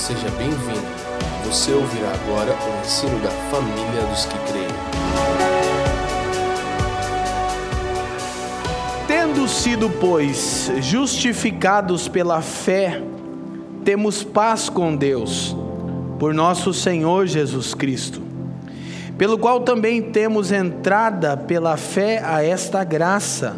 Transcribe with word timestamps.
seja 0.00 0.30
bem-vindo. 0.30 0.80
Você 1.44 1.72
ouvirá 1.72 2.10
agora 2.12 2.54
o 2.54 2.80
ensino 2.80 3.20
da 3.20 3.28
família 3.28 4.02
dos 4.08 4.24
que 4.24 4.38
creem. 4.50 4.66
Tendo 9.06 9.46
sido, 9.46 9.90
pois, 9.90 10.72
justificados 10.78 12.08
pela 12.08 12.40
fé, 12.40 13.02
temos 13.84 14.24
paz 14.24 14.70
com 14.70 14.96
Deus, 14.96 15.54
por 16.18 16.32
nosso 16.32 16.72
Senhor 16.72 17.26
Jesus 17.26 17.74
Cristo, 17.74 18.22
pelo 19.18 19.36
qual 19.36 19.60
também 19.60 20.00
temos 20.00 20.50
entrada 20.50 21.36
pela 21.36 21.76
fé 21.76 22.22
a 22.24 22.42
esta 22.42 22.82
graça, 22.84 23.54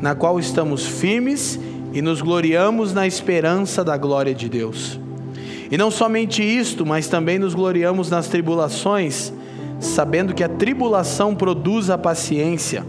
na 0.00 0.16
qual 0.16 0.40
estamos 0.40 0.84
firmes 0.84 1.60
e 1.92 2.02
nos 2.02 2.20
gloriamos 2.20 2.92
na 2.92 3.06
esperança 3.06 3.84
da 3.84 3.96
glória 3.96 4.34
de 4.34 4.48
Deus. 4.48 5.05
E 5.70 5.76
não 5.76 5.90
somente 5.90 6.42
isto, 6.42 6.86
mas 6.86 7.08
também 7.08 7.38
nos 7.38 7.54
gloriamos 7.54 8.10
nas 8.10 8.28
tribulações, 8.28 9.32
sabendo 9.80 10.34
que 10.34 10.44
a 10.44 10.48
tribulação 10.48 11.34
produz 11.34 11.90
a 11.90 11.98
paciência, 11.98 12.84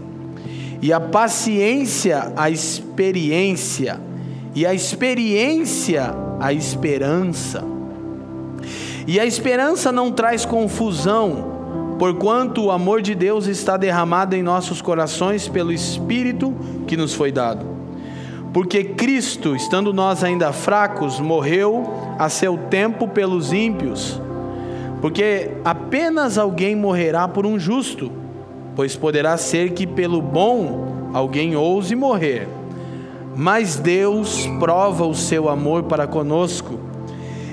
e 0.80 0.92
a 0.92 1.00
paciência 1.00 2.32
a 2.36 2.48
experiência, 2.48 4.00
e 4.54 4.64
a 4.64 4.72
experiência 4.72 6.14
a 6.40 6.52
esperança. 6.52 7.64
E 9.06 9.18
a 9.18 9.26
esperança 9.26 9.90
não 9.90 10.12
traz 10.12 10.44
confusão, 10.44 11.96
porquanto 11.98 12.64
o 12.64 12.70
amor 12.70 13.02
de 13.02 13.14
Deus 13.14 13.46
está 13.46 13.76
derramado 13.76 14.36
em 14.36 14.42
nossos 14.42 14.80
corações 14.80 15.48
pelo 15.48 15.72
Espírito 15.72 16.54
que 16.86 16.96
nos 16.96 17.14
foi 17.14 17.32
dado. 17.32 17.77
Porque 18.52 18.82
Cristo, 18.82 19.54
estando 19.54 19.92
nós 19.92 20.24
ainda 20.24 20.52
fracos, 20.52 21.20
morreu 21.20 21.84
a 22.18 22.28
seu 22.28 22.56
tempo 22.56 23.06
pelos 23.06 23.52
ímpios. 23.52 24.20
Porque 25.00 25.50
apenas 25.64 26.38
alguém 26.38 26.74
morrerá 26.74 27.28
por 27.28 27.46
um 27.46 27.58
justo, 27.58 28.10
pois 28.74 28.96
poderá 28.96 29.36
ser 29.36 29.72
que 29.72 29.86
pelo 29.86 30.20
bom 30.20 31.10
alguém 31.12 31.54
ouse 31.56 31.94
morrer. 31.94 32.48
Mas 33.36 33.76
Deus 33.76 34.48
prova 34.58 35.06
o 35.06 35.14
seu 35.14 35.48
amor 35.48 35.84
para 35.84 36.06
conosco, 36.06 36.80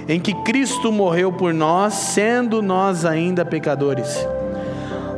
em 0.08 0.20
que 0.20 0.34
Cristo 0.44 0.92
morreu 0.92 1.32
por 1.32 1.54
nós, 1.54 1.94
sendo 1.94 2.62
nós 2.62 3.06
ainda 3.06 3.46
pecadores. 3.46 4.28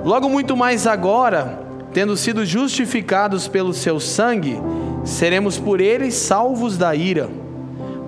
Logo, 0.03 0.27
muito 0.29 0.57
mais 0.57 0.85
agora, 0.85 1.59
tendo 1.93 2.17
sido 2.17 2.45
justificados 2.45 3.47
pelo 3.47 3.73
seu 3.73 3.99
sangue, 3.99 4.59
seremos 5.07 5.57
por 5.57 5.79
ele 5.79 6.11
salvos 6.11 6.77
da 6.77 6.93
ira. 6.93 7.29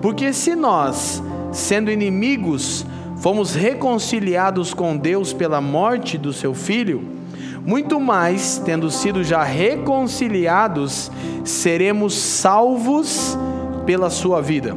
Porque 0.01 0.33
se 0.33 0.53
nós, 0.53 1.23
sendo 1.51 1.89
inimigos, 1.89 2.85
fomos 3.17 3.55
reconciliados 3.55 4.73
com 4.73 4.97
Deus 4.97 5.31
pela 5.31 5.61
morte 5.61 6.17
do 6.17 6.33
seu 6.33 6.53
filho, 6.53 7.01
muito 7.65 7.99
mais, 7.99 8.61
tendo 8.63 8.91
sido 8.91 9.23
já 9.23 9.43
reconciliados, 9.43 11.09
seremos 11.45 12.13
salvos 12.13 13.37
pela 13.85 14.09
sua 14.09 14.41
vida. 14.41 14.75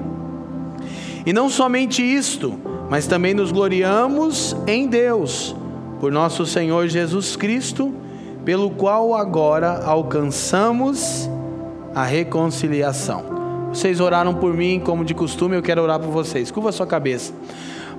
E 1.26 1.32
não 1.32 1.48
somente 1.48 2.02
isto, 2.02 2.54
mas 2.88 3.06
também 3.06 3.34
nos 3.34 3.50
gloriamos 3.50 4.56
em 4.66 4.86
Deus, 4.86 5.56
por 6.00 6.12
nosso 6.12 6.46
Senhor 6.46 6.88
Jesus 6.88 7.36
Cristo, 7.36 7.92
pelo 8.44 8.70
qual 8.70 9.14
agora 9.14 9.84
alcançamos 9.84 11.28
a 11.94 12.04
reconciliação. 12.04 13.24
Vocês 13.72 14.00
oraram 14.00 14.34
por 14.34 14.54
mim, 14.54 14.80
como 14.84 15.04
de 15.04 15.14
costume, 15.14 15.56
eu 15.56 15.62
quero 15.62 15.82
orar 15.82 15.98
por 15.98 16.10
vocês. 16.10 16.50
Curva 16.50 16.72
sua 16.72 16.86
cabeça. 16.86 17.32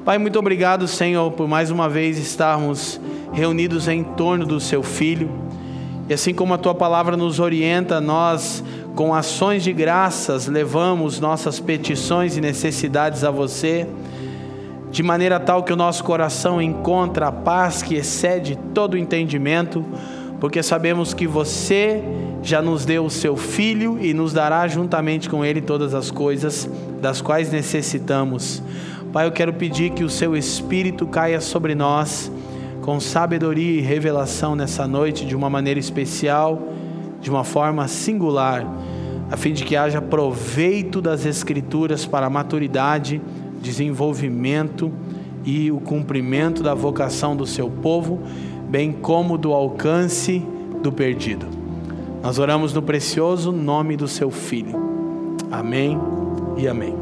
Pai, 0.06 0.18
muito 0.18 0.38
obrigado, 0.38 0.88
Senhor, 0.88 1.32
por 1.32 1.48
mais 1.48 1.72
uma 1.72 1.88
vez 1.88 2.18
estarmos 2.18 3.00
reunidos 3.32 3.88
em 3.88 4.04
torno 4.04 4.46
do 4.46 4.60
Seu 4.60 4.84
Filho. 4.84 5.30
E 6.10 6.14
assim 6.14 6.34
como 6.34 6.54
a 6.54 6.58
Tua 6.58 6.76
palavra 6.76 7.16
nos 7.16 7.40
orienta, 7.40 8.02
nós, 8.02 8.64
com 8.96 9.16
ações 9.16 9.64
de 9.64 9.72
graças, 9.72 10.48
levamos 10.48 11.20
nossas 11.20 11.60
petições 11.60 12.36
e 12.36 12.42
necessidades 12.42 13.24
a 13.24 13.32
você, 13.32 13.88
de 14.92 15.02
maneira 15.02 15.40
tal 15.40 15.64
que 15.64 15.74
o 15.74 15.76
nosso 15.76 16.04
coração 16.04 16.62
encontra 16.62 17.30
a 17.30 17.32
paz 17.32 17.82
que 17.82 17.96
excede 17.96 18.60
todo 18.76 18.98
entendimento, 18.98 19.84
porque 20.40 20.62
sabemos 20.62 21.14
que 21.14 21.26
você 21.26 22.04
já 22.44 22.62
nos 22.62 22.84
deu 22.84 23.06
o 23.06 23.10
seu 23.10 23.38
Filho 23.38 23.98
e 24.00 24.14
nos 24.14 24.34
dará 24.34 24.68
juntamente 24.68 25.30
com 25.30 25.44
Ele 25.46 25.62
todas 25.62 25.94
as 25.94 26.12
coisas 26.12 26.70
das 27.02 27.22
quais 27.22 27.52
necessitamos. 27.52 28.62
Pai, 29.14 29.26
eu 29.26 29.32
quero 29.32 29.54
pedir 29.54 29.92
que 29.92 30.04
o 30.04 30.10
seu 30.10 30.36
Espírito 30.36 31.08
caia 31.08 31.40
sobre 31.40 31.74
nós 31.74 32.30
com 32.82 33.00
sabedoria 33.00 33.80
e 33.80 33.82
revelação 33.82 34.58
nessa 34.58 34.86
noite 34.86 35.26
de 35.26 35.36
uma 35.36 35.50
maneira 35.50 35.80
especial, 35.80 36.62
de 37.22 37.30
uma 37.30 37.46
forma 37.46 37.88
singular, 37.88 38.68
a 39.32 39.38
fim 39.38 39.54
de 39.54 39.64
que 39.64 39.78
haja 39.78 40.02
proveito 40.02 41.02
das 41.02 41.26
Escrituras 41.26 42.06
para 42.06 42.26
a 42.26 42.30
maturidade, 42.30 43.22
desenvolvimento 43.62 44.92
e 45.46 45.72
o 45.72 45.80
cumprimento 45.80 46.62
da 46.62 46.74
vocação 46.74 47.38
do 47.38 47.46
seu 47.46 47.70
povo, 47.70 48.22
bem 48.68 48.92
como 48.92 49.38
do 49.38 49.54
alcance 49.54 50.46
do 50.82 50.92
perdido. 50.92 51.63
Nós 52.24 52.40
oramos 52.40 52.72
no 52.72 52.82
precioso 52.82 53.52
nome 53.52 53.98
do 53.98 54.08
seu 54.08 54.32
filho. 54.32 54.82
Amém 55.52 56.00
e 56.56 56.70
amém. 56.70 56.96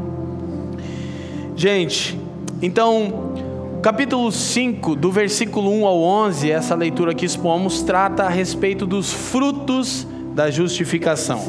Gente, 1.54 2.18
então, 2.60 3.32
capítulo 3.80 4.32
5, 4.32 4.96
do 4.96 5.12
versículo 5.12 5.70
1 5.70 5.86
ao 5.86 6.02
11, 6.02 6.50
essa 6.50 6.74
leitura 6.74 7.14
que 7.14 7.24
expomos, 7.24 7.82
trata 7.82 8.24
a 8.24 8.28
respeito 8.28 8.84
dos 8.84 9.12
frutos 9.12 10.08
da 10.34 10.50
justificação. 10.50 11.40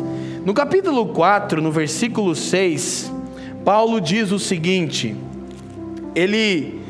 No 0.45 0.53
capítulo 0.53 1.07
4, 1.07 1.59
no 1.59 1.72
versículo 1.72 2.35
6, 2.35 3.12
Paulo 3.66 4.00
diz 4.00 4.31
o 4.31 4.38
seguinte: 4.38 5.16
ele 6.13 6.82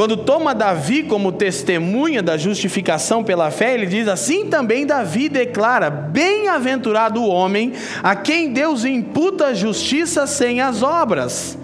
quando 0.00 0.16
toma 0.16 0.54
Davi 0.54 1.02
como 1.02 1.30
testemunha 1.30 2.22
da 2.22 2.38
justificação 2.38 3.22
pela 3.22 3.50
fé, 3.50 3.74
ele 3.74 3.84
diz 3.84 4.08
assim 4.08 4.46
também 4.46 4.86
Davi 4.86 5.28
declara: 5.28 5.90
Bem-aventurado 5.90 7.22
o 7.22 7.28
homem 7.28 7.74
a 8.02 8.16
quem 8.16 8.50
Deus 8.50 8.86
imputa 8.86 9.54
justiça 9.54 10.26
sem 10.26 10.62
as 10.62 10.82
obras, 10.82 11.58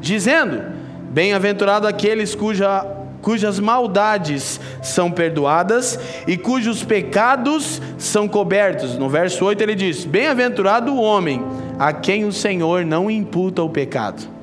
dizendo: 0.00 0.62
Bem-aventurado 1.10 1.84
aqueles 1.88 2.32
cuja, 2.32 2.86
cujas 3.20 3.58
maldades 3.58 4.60
são 4.80 5.10
perdoadas 5.10 5.98
e 6.28 6.36
cujos 6.36 6.84
pecados 6.84 7.82
são 7.98 8.28
cobertos. 8.28 8.96
No 8.96 9.08
verso 9.08 9.44
8 9.44 9.60
ele 9.62 9.74
diz: 9.74 10.04
Bem-aventurado 10.04 10.92
o 10.92 11.02
homem 11.02 11.44
a 11.76 11.92
quem 11.92 12.24
o 12.24 12.32
Senhor 12.32 12.86
não 12.86 13.10
imputa 13.10 13.64
o 13.64 13.68
pecado. 13.68 14.39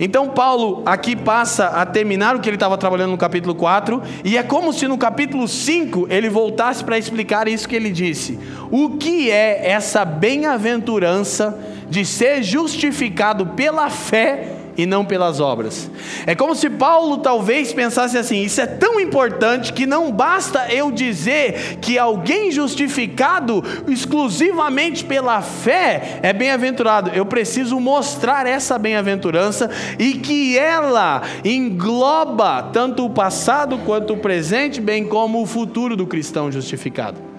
Então, 0.00 0.28
Paulo 0.28 0.82
aqui 0.84 1.14
passa 1.14 1.66
a 1.66 1.86
terminar 1.86 2.36
o 2.36 2.40
que 2.40 2.48
ele 2.48 2.56
estava 2.56 2.76
trabalhando 2.76 3.10
no 3.10 3.18
capítulo 3.18 3.54
4, 3.54 4.02
e 4.24 4.36
é 4.36 4.42
como 4.42 4.72
se 4.72 4.88
no 4.88 4.98
capítulo 4.98 5.46
5 5.46 6.06
ele 6.10 6.28
voltasse 6.28 6.82
para 6.82 6.98
explicar 6.98 7.46
isso 7.48 7.68
que 7.68 7.76
ele 7.76 7.90
disse. 7.90 8.38
O 8.70 8.90
que 8.90 9.30
é 9.30 9.70
essa 9.70 10.04
bem-aventurança 10.04 11.58
de 11.88 12.04
ser 12.04 12.42
justificado 12.42 13.46
pela 13.46 13.90
fé 13.90 14.63
e 14.76 14.86
não 14.86 15.04
pelas 15.04 15.40
obras. 15.40 15.90
É 16.26 16.34
como 16.34 16.54
se 16.54 16.68
Paulo 16.70 17.18
talvez 17.18 17.72
pensasse 17.72 18.16
assim: 18.16 18.42
isso 18.42 18.60
é 18.60 18.66
tão 18.66 19.00
importante 19.00 19.72
que 19.72 19.86
não 19.86 20.10
basta 20.10 20.72
eu 20.72 20.90
dizer 20.90 21.78
que 21.80 21.98
alguém 21.98 22.50
justificado 22.50 23.62
exclusivamente 23.88 25.04
pela 25.04 25.42
fé 25.42 26.20
é 26.22 26.32
bem-aventurado. 26.32 27.10
Eu 27.14 27.26
preciso 27.26 27.78
mostrar 27.78 28.46
essa 28.46 28.78
bem-aventurança 28.78 29.70
e 29.98 30.14
que 30.14 30.58
ela 30.58 31.22
engloba 31.44 32.62
tanto 32.72 33.04
o 33.04 33.10
passado 33.10 33.78
quanto 33.78 34.14
o 34.14 34.18
presente, 34.18 34.80
bem 34.80 35.04
como 35.04 35.42
o 35.42 35.46
futuro 35.46 35.96
do 35.96 36.06
cristão 36.06 36.50
justificado. 36.50 37.33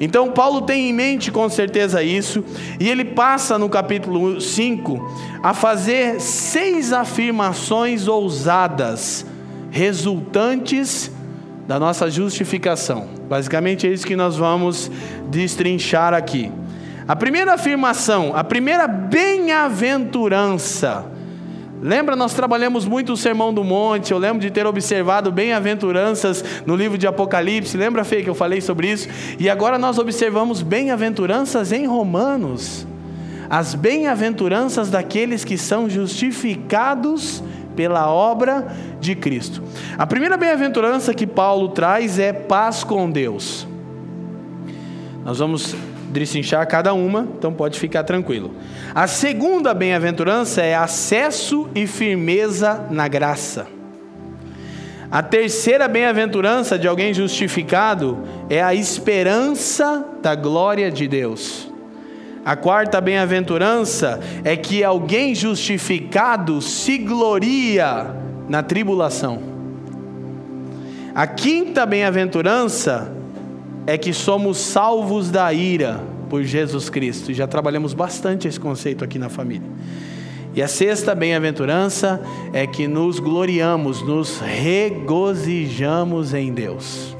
Então, 0.00 0.30
Paulo 0.30 0.62
tem 0.62 0.90
em 0.90 0.92
mente 0.92 1.30
com 1.30 1.48
certeza 1.48 2.02
isso, 2.02 2.44
e 2.80 2.88
ele 2.88 3.04
passa 3.04 3.58
no 3.58 3.68
capítulo 3.68 4.40
5 4.40 5.40
a 5.42 5.54
fazer 5.54 6.20
seis 6.20 6.92
afirmações 6.92 8.08
ousadas, 8.08 9.24
resultantes 9.70 11.10
da 11.66 11.78
nossa 11.78 12.10
justificação. 12.10 13.06
Basicamente 13.28 13.86
é 13.86 13.90
isso 13.90 14.06
que 14.06 14.16
nós 14.16 14.36
vamos 14.36 14.90
destrinchar 15.30 16.14
aqui. 16.14 16.50
A 17.06 17.14
primeira 17.16 17.52
afirmação, 17.54 18.32
a 18.34 18.44
primeira 18.44 18.86
bem-aventurança, 18.86 21.04
Lembra, 21.82 22.14
nós 22.14 22.32
trabalhamos 22.32 22.86
muito 22.86 23.12
o 23.12 23.16
Sermão 23.16 23.52
do 23.52 23.64
Monte. 23.64 24.12
Eu 24.12 24.18
lembro 24.18 24.38
de 24.38 24.52
ter 24.52 24.64
observado 24.66 25.32
bem-aventuranças 25.32 26.44
no 26.64 26.76
livro 26.76 26.96
de 26.96 27.08
Apocalipse. 27.08 27.76
Lembra, 27.76 28.04
Fê, 28.04 28.22
que 28.22 28.30
eu 28.30 28.36
falei 28.36 28.60
sobre 28.60 28.88
isso? 28.92 29.08
E 29.36 29.50
agora 29.50 29.76
nós 29.78 29.98
observamos 29.98 30.62
bem-aventuranças 30.62 31.72
em 31.72 31.84
Romanos. 31.84 32.86
as 33.50 33.74
bem-aventuranças 33.74 34.88
daqueles 34.88 35.44
que 35.44 35.58
são 35.58 35.90
justificados 35.90 37.44
pela 37.76 38.10
obra 38.10 38.74
de 38.98 39.14
Cristo. 39.14 39.62
A 39.98 40.06
primeira 40.06 40.38
bem-aventurança 40.38 41.12
que 41.12 41.26
Paulo 41.26 41.68
traz 41.68 42.18
é 42.18 42.32
paz 42.32 42.82
com 42.82 43.10
Deus. 43.10 43.66
Nós 45.22 45.38
vamos 45.38 45.76
destrinchar 46.12 46.66
cada 46.68 46.92
uma, 46.92 47.26
então 47.36 47.52
pode 47.52 47.78
ficar 47.78 48.04
tranquilo. 48.04 48.54
A 48.94 49.06
segunda 49.06 49.72
bem-aventurança 49.72 50.62
é 50.62 50.74
acesso 50.74 51.68
e 51.74 51.86
firmeza 51.86 52.86
na 52.90 53.08
graça. 53.08 53.66
A 55.10 55.22
terceira 55.22 55.88
bem-aventurança 55.88 56.78
de 56.78 56.88
alguém 56.88 57.12
justificado 57.12 58.18
é 58.48 58.62
a 58.62 58.74
esperança 58.74 60.06
da 60.22 60.34
glória 60.34 60.90
de 60.90 61.06
Deus. 61.06 61.70
A 62.44 62.56
quarta 62.56 63.00
bem-aventurança 63.00 64.20
é 64.42 64.56
que 64.56 64.82
alguém 64.82 65.34
justificado 65.34 66.60
se 66.60 66.98
gloria 66.98 68.06
na 68.48 68.62
tribulação. 68.62 69.42
A 71.14 71.26
quinta 71.26 71.84
bem-aventurança 71.84 73.12
é 73.86 73.98
que 73.98 74.12
somos 74.12 74.58
salvos 74.58 75.30
da 75.30 75.52
ira 75.52 76.00
por 76.28 76.42
Jesus 76.42 76.88
Cristo. 76.88 77.30
E 77.30 77.34
já 77.34 77.46
trabalhamos 77.46 77.94
bastante 77.94 78.48
esse 78.48 78.58
conceito 78.58 79.04
aqui 79.04 79.18
na 79.18 79.28
família. 79.28 79.68
E 80.54 80.60
a 80.60 80.68
sexta 80.68 81.14
bem-aventurança 81.14 82.20
é 82.52 82.66
que 82.66 82.86
nos 82.86 83.18
gloriamos, 83.18 84.02
nos 84.02 84.38
regozijamos 84.38 86.34
em 86.34 86.52
Deus. 86.52 87.16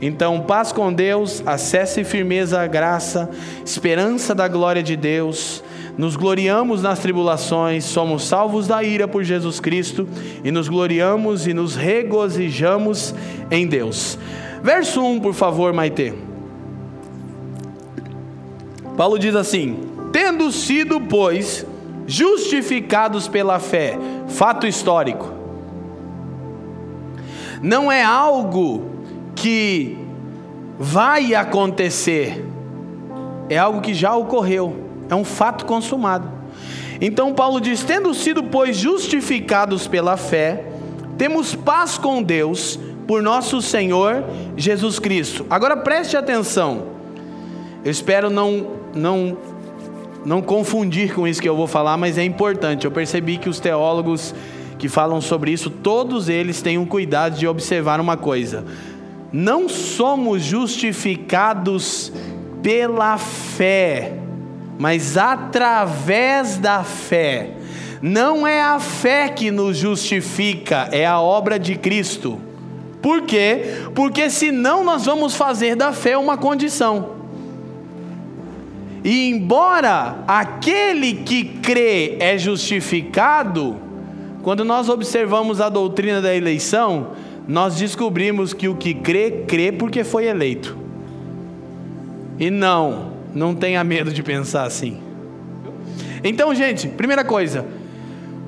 Então, 0.00 0.40
paz 0.40 0.72
com 0.72 0.92
Deus, 0.92 1.42
acesso 1.46 2.00
e 2.00 2.04
firmeza 2.04 2.60
à 2.60 2.66
graça, 2.66 3.30
esperança 3.64 4.34
da 4.34 4.46
glória 4.48 4.82
de 4.82 4.96
Deus, 4.96 5.62
nos 5.96 6.16
gloriamos 6.16 6.82
nas 6.82 6.98
tribulações, 6.98 7.84
somos 7.84 8.24
salvos 8.24 8.66
da 8.66 8.82
ira 8.82 9.08
por 9.08 9.24
Jesus 9.24 9.60
Cristo 9.60 10.06
e 10.44 10.50
nos 10.50 10.68
gloriamos 10.68 11.46
e 11.46 11.54
nos 11.54 11.74
regozijamos 11.74 13.14
em 13.50 13.66
Deus. 13.66 14.18
Verso 14.62 15.02
1, 15.02 15.20
por 15.20 15.34
favor, 15.34 15.72
Maite. 15.72 16.14
Paulo 18.96 19.18
diz 19.18 19.34
assim: 19.34 19.78
Tendo 20.12 20.50
sido, 20.50 21.00
pois, 21.00 21.66
justificados 22.06 23.28
pela 23.28 23.58
fé, 23.58 23.98
fato 24.28 24.66
histórico, 24.66 25.32
não 27.60 27.90
é 27.90 28.02
algo 28.02 28.90
que 29.34 29.98
vai 30.78 31.34
acontecer, 31.34 32.44
é 33.48 33.58
algo 33.58 33.80
que 33.80 33.92
já 33.94 34.14
ocorreu, 34.14 34.76
é 35.08 35.14
um 35.14 35.24
fato 35.24 35.66
consumado. 35.66 36.30
Então 37.00 37.34
Paulo 37.34 37.60
diz: 37.60 37.82
tendo 37.82 38.12
sido, 38.14 38.42
pois, 38.44 38.76
justificados 38.76 39.86
pela 39.86 40.16
fé, 40.16 40.64
temos 41.18 41.54
paz 41.54 41.98
com 41.98 42.22
Deus 42.22 42.78
por 43.06 43.22
nosso 43.22 43.62
Senhor 43.62 44.24
Jesus 44.56 44.98
Cristo. 44.98 45.46
Agora 45.48 45.76
preste 45.76 46.16
atenção. 46.16 46.84
Eu 47.84 47.90
espero 47.90 48.30
não 48.30 48.74
não 48.94 49.36
não 50.24 50.42
confundir 50.42 51.14
com 51.14 51.26
isso 51.28 51.40
que 51.40 51.48
eu 51.48 51.54
vou 51.54 51.68
falar, 51.68 51.96
mas 51.96 52.18
é 52.18 52.24
importante. 52.24 52.84
Eu 52.84 52.90
percebi 52.90 53.38
que 53.38 53.48
os 53.48 53.60
teólogos 53.60 54.34
que 54.76 54.88
falam 54.88 55.20
sobre 55.20 55.52
isso, 55.52 55.70
todos 55.70 56.28
eles 56.28 56.60
têm 56.60 56.76
um 56.76 56.84
cuidado 56.84 57.38
de 57.38 57.46
observar 57.46 58.00
uma 58.00 58.16
coisa 58.16 58.64
não 59.32 59.68
somos 59.68 60.42
justificados 60.42 62.12
pela 62.62 63.18
fé, 63.18 64.14
mas 64.78 65.16
através 65.16 66.56
da 66.56 66.82
fé. 66.84 67.50
Não 68.00 68.46
é 68.46 68.62
a 68.62 68.78
fé 68.78 69.28
que 69.28 69.50
nos 69.50 69.76
justifica, 69.76 70.88
é 70.92 71.06
a 71.06 71.20
obra 71.20 71.58
de 71.58 71.76
Cristo. 71.76 72.40
Por 73.06 73.22
quê? 73.22 73.60
Porque 73.94 74.28
senão 74.28 74.82
nós 74.82 75.06
vamos 75.06 75.36
fazer 75.36 75.76
da 75.76 75.92
fé 75.92 76.18
uma 76.18 76.36
condição. 76.36 77.10
E 79.04 79.30
embora 79.30 80.24
aquele 80.26 81.14
que 81.14 81.44
crê 81.44 82.16
é 82.18 82.36
justificado, 82.36 83.76
quando 84.42 84.64
nós 84.64 84.88
observamos 84.88 85.60
a 85.60 85.68
doutrina 85.68 86.20
da 86.20 86.34
eleição, 86.34 87.12
nós 87.46 87.76
descobrimos 87.76 88.52
que 88.52 88.66
o 88.66 88.74
que 88.74 88.92
crê, 88.92 89.44
crê 89.46 89.70
porque 89.70 90.02
foi 90.02 90.26
eleito. 90.26 90.76
E 92.40 92.50
não, 92.50 93.12
não 93.32 93.54
tenha 93.54 93.84
medo 93.84 94.12
de 94.12 94.20
pensar 94.20 94.64
assim. 94.64 94.98
Então, 96.24 96.52
gente, 96.52 96.88
primeira 96.88 97.22
coisa, 97.22 97.64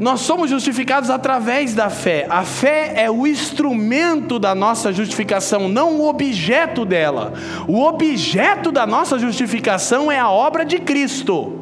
nós 0.00 0.20
somos 0.20 0.48
justificados 0.48 1.10
através 1.10 1.74
da 1.74 1.90
fé. 1.90 2.26
A 2.30 2.44
fé 2.44 2.92
é 2.96 3.10
o 3.10 3.26
instrumento 3.26 4.38
da 4.38 4.54
nossa 4.54 4.92
justificação, 4.92 5.68
não 5.68 5.96
o 5.96 6.08
objeto 6.08 6.84
dela. 6.84 7.32
O 7.66 7.82
objeto 7.82 8.70
da 8.70 8.86
nossa 8.86 9.18
justificação 9.18 10.10
é 10.10 10.18
a 10.18 10.30
obra 10.30 10.64
de 10.64 10.78
Cristo. 10.78 11.58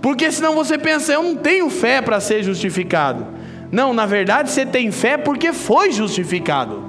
Porque 0.00 0.30
senão 0.30 0.54
você 0.54 0.78
pensa, 0.78 1.12
eu 1.12 1.22
não 1.22 1.34
tenho 1.34 1.68
fé 1.68 2.00
para 2.00 2.20
ser 2.20 2.44
justificado. 2.44 3.26
Não, 3.72 3.92
na 3.92 4.06
verdade 4.06 4.50
você 4.50 4.64
tem 4.64 4.92
fé 4.92 5.16
porque 5.16 5.52
foi 5.52 5.90
justificado. 5.90 6.84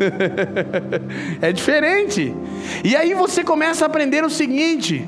é 1.40 1.52
diferente. 1.52 2.34
E 2.82 2.96
aí 2.96 3.14
você 3.14 3.44
começa 3.44 3.84
a 3.84 3.86
aprender 3.86 4.24
o 4.24 4.30
seguinte: 4.30 5.06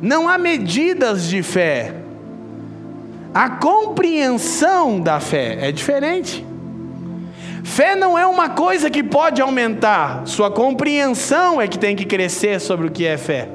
não 0.00 0.28
há 0.28 0.36
medidas 0.38 1.28
de 1.28 1.40
fé. 1.42 2.01
A 3.34 3.48
compreensão 3.48 5.00
da 5.00 5.18
fé 5.18 5.58
é 5.60 5.72
diferente. 5.72 6.44
Fé 7.64 7.96
não 7.96 8.18
é 8.18 8.26
uma 8.26 8.50
coisa 8.50 8.90
que 8.90 9.02
pode 9.02 9.40
aumentar, 9.40 10.22
sua 10.26 10.50
compreensão 10.50 11.60
é 11.60 11.66
que 11.66 11.78
tem 11.78 11.96
que 11.96 12.04
crescer 12.04 12.60
sobre 12.60 12.86
o 12.86 12.90
que 12.90 13.06
é 13.06 13.16
fé. 13.16 13.48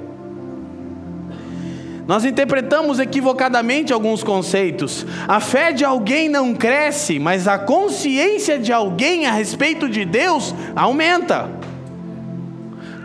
Nós 2.08 2.24
interpretamos 2.24 3.00
equivocadamente 3.00 3.92
alguns 3.92 4.24
conceitos. 4.24 5.06
A 5.28 5.42
fé 5.42 5.74
de 5.74 5.84
alguém 5.84 6.30
não 6.30 6.56
cresce, 6.56 7.20
mas 7.20 7.50
a 7.50 7.60
consciência 7.60 8.58
de 8.58 8.72
alguém 8.72 9.26
a 9.28 9.34
respeito 9.34 9.90
de 9.90 10.06
Deus 10.06 10.56
aumenta. 10.74 11.57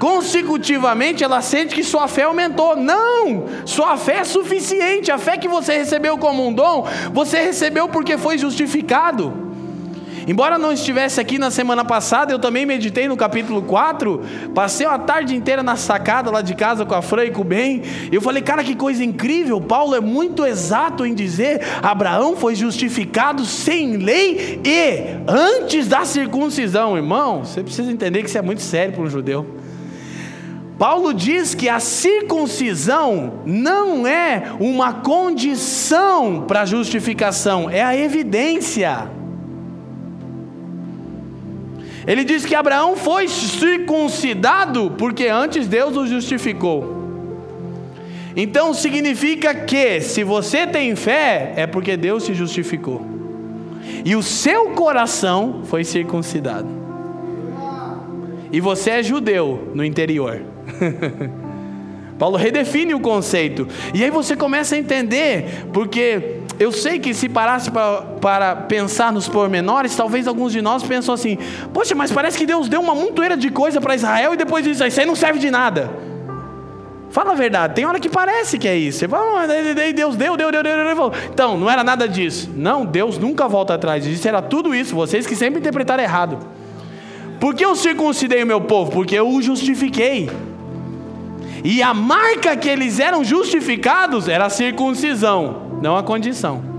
Consecutivamente, 0.02 1.22
ela 1.22 1.40
sente 1.40 1.76
que 1.76 1.84
sua 1.84 2.08
fé 2.08 2.24
aumentou. 2.24 2.74
Não! 2.74 3.44
Sua 3.64 3.96
fé 3.96 4.16
é 4.16 4.24
suficiente. 4.24 5.12
A 5.12 5.16
fé 5.16 5.36
que 5.36 5.46
você 5.46 5.78
recebeu 5.78 6.18
como 6.18 6.44
um 6.44 6.52
dom, 6.52 6.84
você 7.12 7.40
recebeu 7.40 7.88
porque 7.88 8.18
foi 8.18 8.36
justificado. 8.36 9.32
Embora 10.26 10.58
não 10.58 10.72
estivesse 10.72 11.20
aqui 11.20 11.38
na 11.38 11.52
semana 11.52 11.84
passada, 11.84 12.32
eu 12.32 12.40
também 12.40 12.66
meditei 12.66 13.06
no 13.06 13.16
capítulo 13.16 13.62
4. 13.62 14.20
Passei 14.52 14.84
a 14.84 14.98
tarde 14.98 15.36
inteira 15.36 15.62
na 15.62 15.76
sacada 15.76 16.32
lá 16.32 16.42
de 16.42 16.56
casa 16.56 16.84
com 16.84 16.96
a 16.96 17.00
Fran 17.00 17.26
e 17.26 17.30
com 17.30 17.42
o 17.42 17.44
Ben. 17.44 17.82
Eu 18.10 18.20
falei, 18.20 18.42
cara, 18.42 18.64
que 18.64 18.74
coisa 18.74 19.04
incrível. 19.04 19.60
Paulo 19.60 19.94
é 19.94 20.00
muito 20.00 20.44
exato 20.44 21.06
em 21.06 21.14
dizer: 21.14 21.60
Abraão 21.80 22.34
foi 22.34 22.56
justificado 22.56 23.44
sem 23.44 23.98
lei 23.98 24.60
e 24.64 25.30
antes 25.30 25.86
da 25.86 26.04
circuncisão. 26.04 26.96
Irmão, 26.96 27.44
você 27.44 27.62
precisa 27.62 27.92
entender 27.92 28.20
que 28.24 28.28
isso 28.28 28.38
é 28.38 28.42
muito 28.42 28.62
sério 28.62 28.94
para 28.94 29.02
um 29.04 29.08
judeu. 29.08 29.61
Paulo 30.82 31.14
diz 31.14 31.54
que 31.54 31.68
a 31.68 31.78
circuncisão 31.78 33.34
não 33.46 34.04
é 34.04 34.50
uma 34.58 34.92
condição 34.94 36.40
para 36.40 36.64
justificação, 36.64 37.70
é 37.70 37.84
a 37.84 37.96
evidência. 37.96 39.08
Ele 42.04 42.24
diz 42.24 42.44
que 42.44 42.56
Abraão 42.56 42.96
foi 42.96 43.28
circuncidado 43.28 44.92
porque 44.98 45.28
antes 45.28 45.68
Deus 45.68 45.96
o 45.96 46.04
justificou. 46.04 47.04
Então 48.34 48.74
significa 48.74 49.54
que 49.54 50.00
se 50.00 50.24
você 50.24 50.66
tem 50.66 50.96
fé, 50.96 51.52
é 51.54 51.64
porque 51.64 51.96
Deus 51.96 52.26
te 52.26 52.34
justificou. 52.34 53.06
E 54.04 54.16
o 54.16 54.22
seu 54.22 54.70
coração 54.70 55.60
foi 55.62 55.84
circuncidado. 55.84 56.66
E 58.50 58.60
você 58.60 58.90
é 58.90 59.02
judeu 59.04 59.70
no 59.76 59.84
interior. 59.84 60.50
Paulo 62.18 62.36
redefine 62.36 62.94
o 62.94 63.00
conceito. 63.00 63.66
E 63.92 64.04
aí 64.04 64.10
você 64.10 64.36
começa 64.36 64.74
a 64.74 64.78
entender, 64.78 65.66
porque 65.72 66.40
eu 66.58 66.70
sei 66.70 66.98
que 66.98 67.12
se 67.12 67.28
parasse 67.28 67.70
para, 68.20 68.54
pensar 68.54 69.12
nos 69.12 69.28
pormenores, 69.28 69.96
talvez 69.96 70.28
alguns 70.28 70.52
de 70.52 70.62
nós 70.62 70.82
pensam 70.82 71.14
assim: 71.14 71.36
poxa, 71.72 71.94
mas 71.94 72.12
parece 72.12 72.38
que 72.38 72.46
Deus 72.46 72.68
deu 72.68 72.80
uma 72.80 72.94
montoeira 72.94 73.36
de 73.36 73.50
coisa 73.50 73.80
para 73.80 73.94
Israel 73.94 74.34
e 74.34 74.36
depois 74.36 74.64
disso, 74.64 74.84
isso 74.84 75.00
aí 75.00 75.06
não 75.06 75.16
serve 75.16 75.38
de 75.38 75.50
nada. 75.50 75.90
Fala 77.10 77.32
a 77.32 77.34
verdade, 77.34 77.74
tem 77.74 77.84
hora 77.84 78.00
que 78.00 78.08
parece 78.08 78.56
que 78.56 78.66
é 78.66 78.76
isso. 78.76 79.00
Você 79.00 79.08
fala, 79.08 79.46
Deus 79.94 80.16
deu, 80.16 80.36
deu, 80.36 80.50
deu, 80.50 80.62
deu, 80.62 80.62
deu. 80.62 81.12
Então, 81.30 81.58
não 81.58 81.68
era 81.68 81.84
nada 81.84 82.08
disso. 82.08 82.50
Não, 82.56 82.86
Deus 82.86 83.18
nunca 83.18 83.46
volta 83.46 83.74
atrás 83.74 84.02
disso, 84.02 84.26
era 84.26 84.40
tudo 84.40 84.74
isso. 84.74 84.94
Vocês 84.94 85.26
que 85.26 85.36
sempre 85.36 85.60
interpretaram 85.60 86.02
errado. 86.02 86.38
Por 87.38 87.54
que 87.54 87.64
eu 87.64 87.76
circuncidei 87.76 88.42
o 88.42 88.46
meu 88.46 88.60
povo? 88.62 88.92
Porque 88.92 89.14
eu 89.14 89.28
o 89.28 89.42
justifiquei. 89.42 90.30
E 91.64 91.82
a 91.82 91.94
marca 91.94 92.56
que 92.56 92.68
eles 92.68 92.98
eram 92.98 93.22
justificados 93.22 94.28
era 94.28 94.46
a 94.46 94.50
circuncisão, 94.50 95.78
não 95.80 95.96
a 95.96 96.02
condição. 96.02 96.72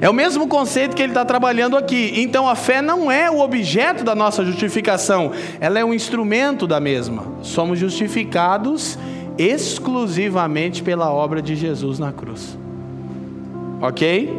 É 0.00 0.10
o 0.10 0.12
mesmo 0.12 0.48
conceito 0.48 0.96
que 0.96 1.02
ele 1.02 1.12
está 1.12 1.24
trabalhando 1.24 1.76
aqui. 1.76 2.12
Então 2.16 2.48
a 2.48 2.56
fé 2.56 2.82
não 2.82 3.10
é 3.10 3.30
o 3.30 3.40
objeto 3.40 4.02
da 4.02 4.14
nossa 4.14 4.44
justificação, 4.44 5.30
ela 5.60 5.78
é 5.78 5.84
um 5.84 5.94
instrumento 5.94 6.66
da 6.66 6.80
mesma. 6.80 7.24
Somos 7.42 7.78
justificados 7.78 8.98
exclusivamente 9.38 10.82
pela 10.82 11.12
obra 11.12 11.40
de 11.40 11.54
Jesus 11.54 11.98
na 11.98 12.12
cruz. 12.12 12.58
Ok? 13.80 14.32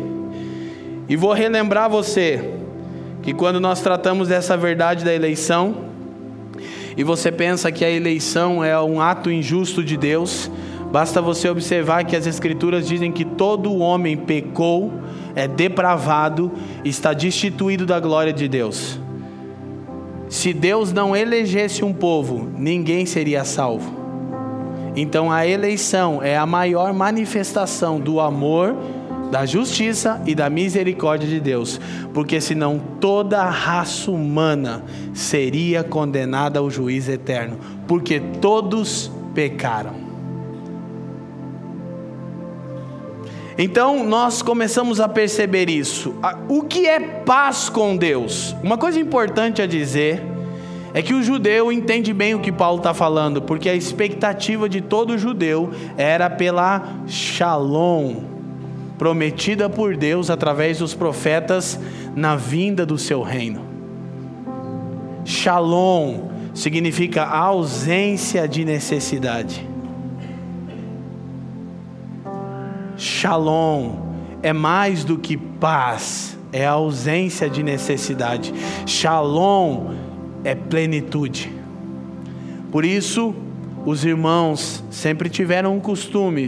E 1.07 1.15
vou 1.15 1.33
relembrar 1.33 1.89
você 1.89 2.53
que 3.21 3.33
quando 3.33 3.59
nós 3.59 3.81
tratamos 3.81 4.27
dessa 4.27 4.55
verdade 4.55 5.03
da 5.03 5.13
eleição, 5.13 5.94
e 6.97 7.03
você 7.03 7.31
pensa 7.31 7.71
que 7.71 7.83
a 7.83 7.89
eleição 7.89 8.63
é 8.63 8.79
um 8.81 9.01
ato 9.01 9.29
injusto 9.29 9.83
de 9.83 9.97
Deus, 9.97 10.49
basta 10.91 11.21
você 11.21 11.49
observar 11.49 12.05
que 12.05 12.15
as 12.15 12.25
Escrituras 12.25 12.87
dizem 12.87 13.11
que 13.11 13.25
todo 13.25 13.75
homem 13.77 14.15
pecou, 14.15 14.91
é 15.35 15.47
depravado, 15.47 16.51
está 16.83 17.11
destituído 17.13 17.85
da 17.85 17.99
glória 17.99 18.31
de 18.31 18.47
Deus. 18.47 18.99
Se 20.29 20.53
Deus 20.53 20.91
não 20.91 21.15
elegesse 21.15 21.83
um 21.83 21.93
povo, 21.93 22.49
ninguém 22.57 23.05
seria 23.05 23.43
salvo. 23.43 23.93
Então 24.95 25.29
a 25.29 25.45
eleição 25.45 26.23
é 26.23 26.37
a 26.37 26.45
maior 26.45 26.93
manifestação 26.93 27.99
do 27.99 28.19
amor, 28.21 28.75
da 29.31 29.45
justiça 29.45 30.21
e 30.25 30.35
da 30.35 30.49
misericórdia 30.49 31.27
de 31.27 31.39
Deus, 31.39 31.79
porque 32.13 32.39
senão 32.39 32.79
toda 32.99 33.41
a 33.41 33.49
raça 33.49 34.11
humana 34.11 34.83
seria 35.13 35.83
condenada 35.83 36.59
ao 36.59 36.69
juízo 36.69 37.11
eterno, 37.11 37.57
porque 37.87 38.19
todos 38.41 39.11
pecaram. 39.33 40.05
Então 43.57 44.03
nós 44.03 44.41
começamos 44.41 44.99
a 44.99 45.07
perceber 45.07 45.69
isso. 45.69 46.13
O 46.49 46.63
que 46.63 46.85
é 46.85 46.99
paz 46.99 47.69
com 47.69 47.95
Deus? 47.95 48.53
Uma 48.61 48.77
coisa 48.77 48.99
importante 48.99 49.61
a 49.61 49.65
dizer 49.65 50.21
é 50.93 51.01
que 51.01 51.13
o 51.13 51.23
judeu 51.23 51.71
entende 51.71 52.13
bem 52.13 52.33
o 52.33 52.39
que 52.39 52.51
Paulo 52.51 52.77
está 52.77 52.93
falando, 52.93 53.41
porque 53.41 53.69
a 53.69 53.75
expectativa 53.75 54.67
de 54.67 54.81
todo 54.81 55.17
judeu 55.17 55.71
era 55.97 56.29
pela 56.29 57.01
shalom, 57.07 58.34
prometida 58.97 59.69
por 59.69 59.95
Deus 59.95 60.29
através 60.29 60.79
dos 60.79 60.93
profetas 60.93 61.79
na 62.15 62.35
vinda 62.35 62.85
do 62.85 62.97
seu 62.97 63.21
reino. 63.21 63.61
Shalom 65.25 66.29
significa 66.53 67.23
ausência 67.23 68.47
de 68.47 68.63
necessidade. 68.63 69.67
Shalom 72.97 74.05
é 74.41 74.53
mais 74.53 75.03
do 75.03 75.17
que 75.17 75.35
paz, 75.35 76.37
é 76.53 76.65
ausência 76.65 77.49
de 77.49 77.61
necessidade. 77.61 78.53
Shalom 78.85 79.93
é 80.43 80.55
plenitude. 80.55 81.51
Por 82.71 82.85
isso, 82.85 83.35
os 83.85 84.05
irmãos 84.05 84.83
sempre 84.89 85.29
tiveram 85.29 85.75
um 85.75 85.79
costume, 85.79 86.47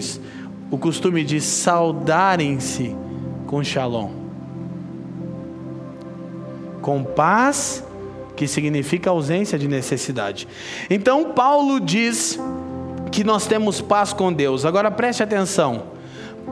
o 0.69 0.77
costume 0.77 1.23
de 1.23 1.39
saudarem-se 1.39 2.95
com 3.45 3.63
shalom. 3.63 4.11
Com 6.81 7.03
paz, 7.03 7.83
que 8.35 8.47
significa 8.47 9.09
ausência 9.09 9.57
de 9.57 9.67
necessidade. 9.67 10.47
Então, 10.89 11.31
Paulo 11.33 11.79
diz 11.79 12.39
que 13.11 13.23
nós 13.23 13.47
temos 13.47 13.81
paz 13.81 14.13
com 14.13 14.31
Deus. 14.31 14.65
Agora 14.65 14.91
preste 14.91 15.23
atenção: 15.23 15.83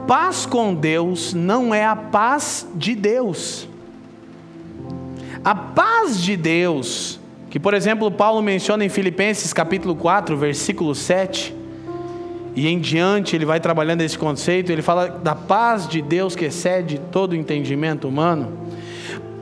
paz 0.06 0.46
com 0.46 0.74
Deus 0.74 1.32
não 1.32 1.74
é 1.74 1.84
a 1.84 1.96
paz 1.96 2.66
de 2.74 2.94
Deus. 2.94 3.68
A 5.44 5.54
paz 5.54 6.20
de 6.20 6.36
Deus 6.36 7.20
que, 7.56 7.60
por 7.60 7.72
exemplo, 7.72 8.10
Paulo 8.10 8.42
menciona 8.42 8.84
em 8.84 8.90
Filipenses 8.90 9.50
capítulo 9.50 9.96
4, 9.96 10.36
versículo 10.36 10.94
7, 10.94 11.56
e 12.56 12.66
em 12.66 12.78
diante 12.78 13.36
ele 13.36 13.44
vai 13.44 13.60
trabalhando 13.60 14.00
esse 14.00 14.16
conceito, 14.16 14.72
ele 14.72 14.80
fala 14.80 15.08
da 15.08 15.34
paz 15.34 15.86
de 15.86 16.00
Deus 16.00 16.34
que 16.34 16.46
excede 16.46 16.98
todo 17.12 17.32
o 17.32 17.36
entendimento 17.36 18.08
humano. 18.08 18.50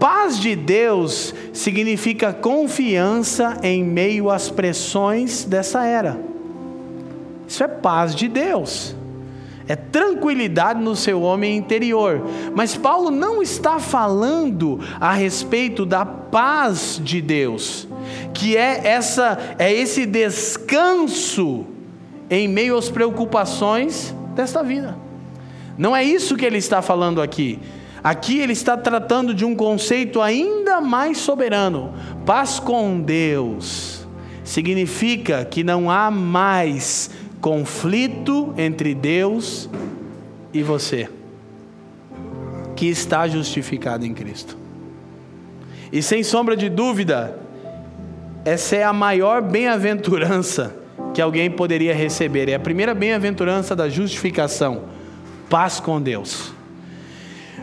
Paz 0.00 0.38
de 0.38 0.56
Deus 0.56 1.32
significa 1.52 2.32
confiança 2.32 3.56
em 3.62 3.84
meio 3.84 4.28
às 4.28 4.50
pressões 4.50 5.44
dessa 5.44 5.84
era. 5.84 6.20
Isso 7.46 7.62
é 7.62 7.68
paz 7.68 8.14
de 8.14 8.26
Deus 8.26 8.96
é 9.66 9.74
tranquilidade 9.74 10.80
no 10.82 10.94
seu 10.94 11.22
homem 11.22 11.56
interior. 11.56 12.22
Mas 12.54 12.76
Paulo 12.76 13.10
não 13.10 13.42
está 13.42 13.78
falando 13.78 14.78
a 15.00 15.12
respeito 15.12 15.86
da 15.86 16.04
paz 16.04 17.00
de 17.02 17.20
Deus, 17.20 17.88
que 18.32 18.56
é 18.56 18.86
essa 18.86 19.56
é 19.58 19.72
esse 19.72 20.04
descanso 20.04 21.66
em 22.30 22.48
meio 22.48 22.76
às 22.76 22.88
preocupações 22.88 24.14
desta 24.34 24.62
vida. 24.62 24.96
Não 25.76 25.94
é 25.94 26.02
isso 26.02 26.36
que 26.36 26.44
ele 26.44 26.58
está 26.58 26.80
falando 26.80 27.20
aqui. 27.20 27.58
Aqui 28.02 28.38
ele 28.38 28.52
está 28.52 28.76
tratando 28.76 29.34
de 29.34 29.44
um 29.44 29.54
conceito 29.56 30.20
ainda 30.20 30.80
mais 30.80 31.18
soberano. 31.18 31.92
Paz 32.26 32.60
com 32.60 33.00
Deus 33.00 34.06
significa 34.44 35.44
que 35.44 35.64
não 35.64 35.90
há 35.90 36.10
mais 36.10 37.10
conflito 37.40 38.52
entre 38.58 38.94
Deus 38.94 39.68
e 40.52 40.62
você, 40.62 41.08
que 42.76 42.86
está 42.86 43.26
justificado 43.26 44.04
em 44.04 44.12
Cristo. 44.12 44.56
E 45.90 46.02
sem 46.02 46.22
sombra 46.22 46.56
de 46.56 46.68
dúvida, 46.68 47.38
essa 48.44 48.76
é 48.76 48.84
a 48.84 48.92
maior 48.92 49.40
bem-aventurança 49.40 50.83
que 51.14 51.22
alguém 51.22 51.50
poderia 51.50 51.94
receber. 51.94 52.48
É 52.48 52.54
a 52.54 52.60
primeira 52.60 52.92
bem-aventurança 52.92 53.74
da 53.74 53.88
justificação. 53.88 54.82
Paz 55.48 55.80
com 55.80 56.02
Deus. 56.02 56.52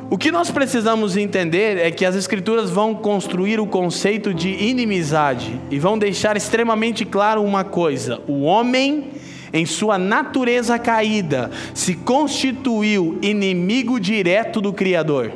O 0.09 0.17
que 0.17 0.31
nós 0.31 0.49
precisamos 0.49 1.15
entender 1.15 1.77
é 1.77 1.91
que 1.91 2.05
as 2.05 2.15
Escrituras 2.15 2.69
vão 2.69 2.95
construir 2.95 3.59
o 3.59 3.67
conceito 3.67 4.33
de 4.33 4.49
inimizade 4.49 5.59
e 5.69 5.77
vão 5.77 5.97
deixar 5.97 6.35
extremamente 6.35 7.05
claro 7.05 7.43
uma 7.43 7.63
coisa: 7.63 8.21
o 8.27 8.41
homem 8.41 9.11
em 9.53 9.65
sua 9.65 9.97
natureza 9.97 10.79
caída, 10.79 11.51
se 11.73 11.95
constituiu 11.95 13.17
inimigo 13.21 13.99
direto 13.99 14.61
do 14.61 14.71
Criador. 14.71 15.33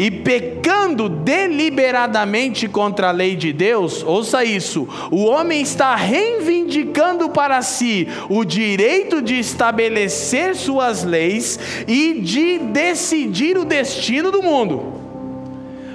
E 0.00 0.10
pecando 0.10 1.10
deliberadamente 1.10 2.66
contra 2.66 3.08
a 3.08 3.12
lei 3.12 3.36
de 3.36 3.52
Deus, 3.52 4.02
ouça 4.02 4.42
isso, 4.42 4.88
o 5.10 5.26
homem 5.26 5.60
está 5.60 5.94
reivindicando 5.94 7.28
para 7.28 7.60
si 7.60 8.08
o 8.30 8.42
direito 8.42 9.20
de 9.20 9.38
estabelecer 9.38 10.56
suas 10.56 11.04
leis 11.04 11.60
e 11.86 12.14
de 12.14 12.56
decidir 12.60 13.58
o 13.58 13.64
destino 13.66 14.30
do 14.30 14.42
mundo. 14.42 14.90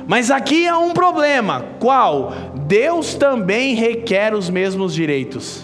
Mas 0.06 0.30
aqui 0.30 0.68
há 0.68 0.78
um 0.78 0.92
problema: 0.92 1.66
qual? 1.80 2.32
Deus 2.68 3.16
também 3.16 3.74
requer 3.74 4.36
os 4.36 4.52
mesmos 4.52 4.94
direitos. 4.94 5.64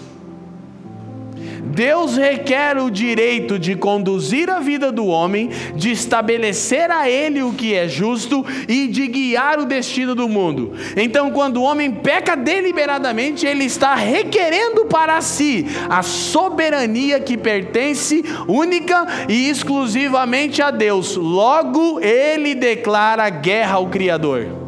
Deus 1.74 2.16
requer 2.16 2.76
o 2.78 2.90
direito 2.90 3.58
de 3.58 3.74
conduzir 3.74 4.50
a 4.50 4.60
vida 4.60 4.92
do 4.92 5.06
homem, 5.06 5.50
de 5.74 5.90
estabelecer 5.90 6.90
a 6.90 7.08
ele 7.08 7.42
o 7.42 7.52
que 7.52 7.74
é 7.74 7.88
justo 7.88 8.44
e 8.68 8.86
de 8.88 9.06
guiar 9.06 9.58
o 9.58 9.64
destino 9.64 10.14
do 10.14 10.28
mundo. 10.28 10.72
Então, 10.96 11.30
quando 11.30 11.56
o 11.56 11.62
homem 11.62 11.90
peca 11.90 12.36
deliberadamente, 12.36 13.46
ele 13.46 13.64
está 13.64 13.94
requerendo 13.94 14.84
para 14.84 15.20
si 15.20 15.66
a 15.88 16.02
soberania 16.02 17.18
que 17.18 17.36
pertence 17.36 18.22
única 18.46 19.06
e 19.28 19.48
exclusivamente 19.48 20.60
a 20.60 20.70
Deus. 20.70 21.16
Logo, 21.16 22.00
ele 22.00 22.54
declara 22.54 23.28
guerra 23.30 23.76
ao 23.76 23.88
Criador. 23.88 24.61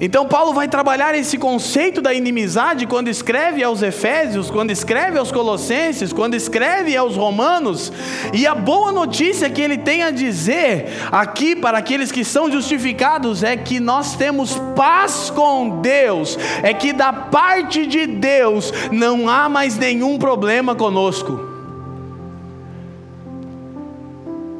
Então 0.00 0.26
Paulo 0.26 0.54
vai 0.54 0.66
trabalhar 0.66 1.14
esse 1.14 1.36
conceito 1.36 2.00
da 2.00 2.14
inimizade 2.14 2.86
quando 2.86 3.08
escreve 3.08 3.62
aos 3.62 3.82
Efésios, 3.82 4.50
quando 4.50 4.70
escreve 4.70 5.18
aos 5.18 5.30
Colossenses, 5.30 6.10
quando 6.10 6.34
escreve 6.34 6.96
aos 6.96 7.16
Romanos. 7.16 7.92
E 8.32 8.46
a 8.46 8.54
boa 8.54 8.92
notícia 8.92 9.50
que 9.50 9.60
ele 9.60 9.76
tem 9.76 10.02
a 10.02 10.10
dizer 10.10 10.86
aqui 11.12 11.54
para 11.54 11.76
aqueles 11.76 12.10
que 12.10 12.24
são 12.24 12.50
justificados 12.50 13.42
é 13.42 13.58
que 13.58 13.78
nós 13.78 14.16
temos 14.16 14.56
paz 14.74 15.28
com 15.28 15.80
Deus, 15.80 16.38
é 16.62 16.72
que 16.72 16.94
da 16.94 17.12
parte 17.12 17.86
de 17.86 18.06
Deus 18.06 18.72
não 18.90 19.28
há 19.28 19.50
mais 19.50 19.76
nenhum 19.76 20.18
problema 20.18 20.74
conosco. 20.74 21.48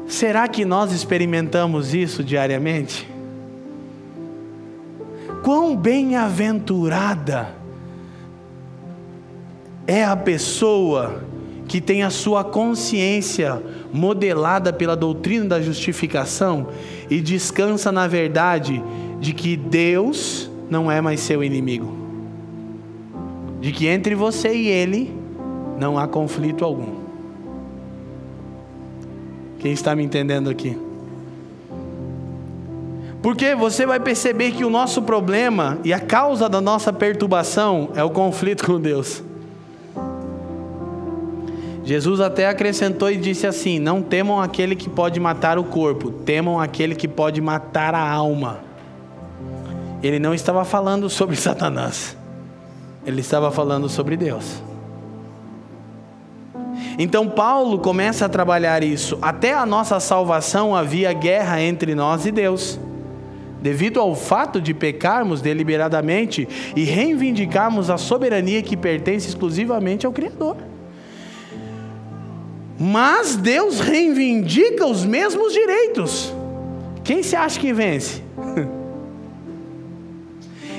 Será 0.07 0.47
que 0.47 0.63
nós 0.63 0.91
experimentamos 0.91 1.95
isso 1.95 2.23
diariamente? 2.23 3.10
Quão 5.43 5.75
bem-aventurada 5.75 7.55
é 9.87 10.03
a 10.03 10.15
pessoa 10.15 11.23
que 11.67 11.79
tem 11.79 12.03
a 12.03 12.09
sua 12.09 12.43
consciência 12.43 13.61
modelada 13.93 14.73
pela 14.73 14.95
doutrina 14.95 15.45
da 15.45 15.61
justificação 15.61 16.67
e 17.09 17.21
descansa 17.21 17.91
na 17.91 18.07
verdade 18.07 18.83
de 19.19 19.33
que 19.33 19.55
Deus 19.55 20.51
não 20.69 20.91
é 20.91 20.99
mais 20.99 21.19
seu 21.19 21.43
inimigo. 21.43 21.95
De 23.59 23.71
que 23.71 23.87
entre 23.87 24.15
você 24.15 24.53
e 24.53 24.67
ele 24.67 25.13
não 25.79 25.97
há 25.97 26.07
conflito 26.07 26.65
algum. 26.65 27.01
Quem 29.59 29.71
está 29.71 29.95
me 29.95 30.03
entendendo 30.03 30.49
aqui? 30.49 30.75
Porque 33.21 33.53
você 33.53 33.85
vai 33.85 33.99
perceber 33.99 34.51
que 34.51 34.65
o 34.65 34.69
nosso 34.69 35.01
problema 35.03 35.77
e 35.83 35.93
a 35.93 35.99
causa 35.99 36.49
da 36.49 36.59
nossa 36.59 36.91
perturbação 36.91 37.89
é 37.95 38.03
o 38.03 38.09
conflito 38.09 38.65
com 38.65 38.79
Deus. 38.79 39.23
Jesus 41.83 42.19
até 42.19 42.47
acrescentou 42.47 43.11
e 43.11 43.17
disse 43.17 43.45
assim: 43.45 43.77
Não 43.77 44.01
temam 44.01 44.41
aquele 44.41 44.75
que 44.75 44.89
pode 44.89 45.19
matar 45.19 45.59
o 45.59 45.63
corpo, 45.63 46.09
temam 46.11 46.59
aquele 46.59 46.95
que 46.95 47.07
pode 47.07 47.39
matar 47.41 47.93
a 47.93 48.09
alma. 48.09 48.59
Ele 50.01 50.17
não 50.17 50.33
estava 50.33 50.65
falando 50.65 51.07
sobre 51.09 51.35
Satanás, 51.37 52.17
ele 53.05 53.21
estava 53.21 53.51
falando 53.51 53.87
sobre 53.87 54.17
Deus. 54.17 54.63
Então 56.97 57.27
Paulo 57.29 57.79
começa 57.79 58.25
a 58.25 58.29
trabalhar 58.29 58.83
isso. 58.83 59.17
Até 59.21 59.53
a 59.53 59.65
nossa 59.65 59.99
salvação 59.99 60.75
havia 60.75 61.13
guerra 61.13 61.61
entre 61.61 61.93
nós 61.93 62.25
e 62.25 62.31
Deus. 62.31 62.79
Devido 63.61 63.99
ao 63.99 64.15
fato 64.15 64.59
de 64.59 64.73
pecarmos 64.73 65.41
deliberadamente 65.41 66.47
e 66.75 66.83
reivindicarmos 66.83 67.89
a 67.89 67.97
soberania 67.97 68.61
que 68.61 68.75
pertence 68.75 69.27
exclusivamente 69.27 70.05
ao 70.05 70.11
Criador. 70.11 70.57
Mas 72.79 73.35
Deus 73.35 73.79
reivindica 73.79 74.87
os 74.87 75.05
mesmos 75.05 75.53
direitos. 75.53 76.33
Quem 77.03 77.21
se 77.21 77.35
acha 77.35 77.59
que 77.59 77.71
vence? 77.71 78.23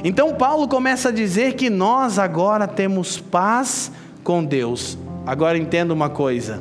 Então 0.04 0.34
Paulo 0.34 0.66
começa 0.66 1.10
a 1.10 1.12
dizer 1.12 1.54
que 1.54 1.70
nós 1.70 2.18
agora 2.18 2.66
temos 2.66 3.20
paz 3.20 3.92
com 4.24 4.44
Deus. 4.44 4.98
Agora 5.24 5.56
entenda 5.56 5.94
uma 5.94 6.10
coisa. 6.10 6.60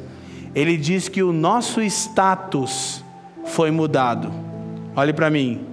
Ele 0.54 0.78
diz 0.78 1.08
que 1.08 1.24
o 1.24 1.34
nosso 1.34 1.82
status 1.82 3.04
foi 3.46 3.72
mudado. 3.72 4.32
Olhe 4.96 5.12
para 5.12 5.32
mim. 5.32 5.71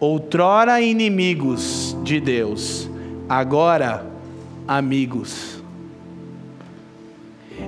Outrora 0.00 0.80
inimigos 0.80 1.96
de 2.04 2.20
Deus, 2.20 2.88
agora 3.28 4.06
amigos. 4.66 5.60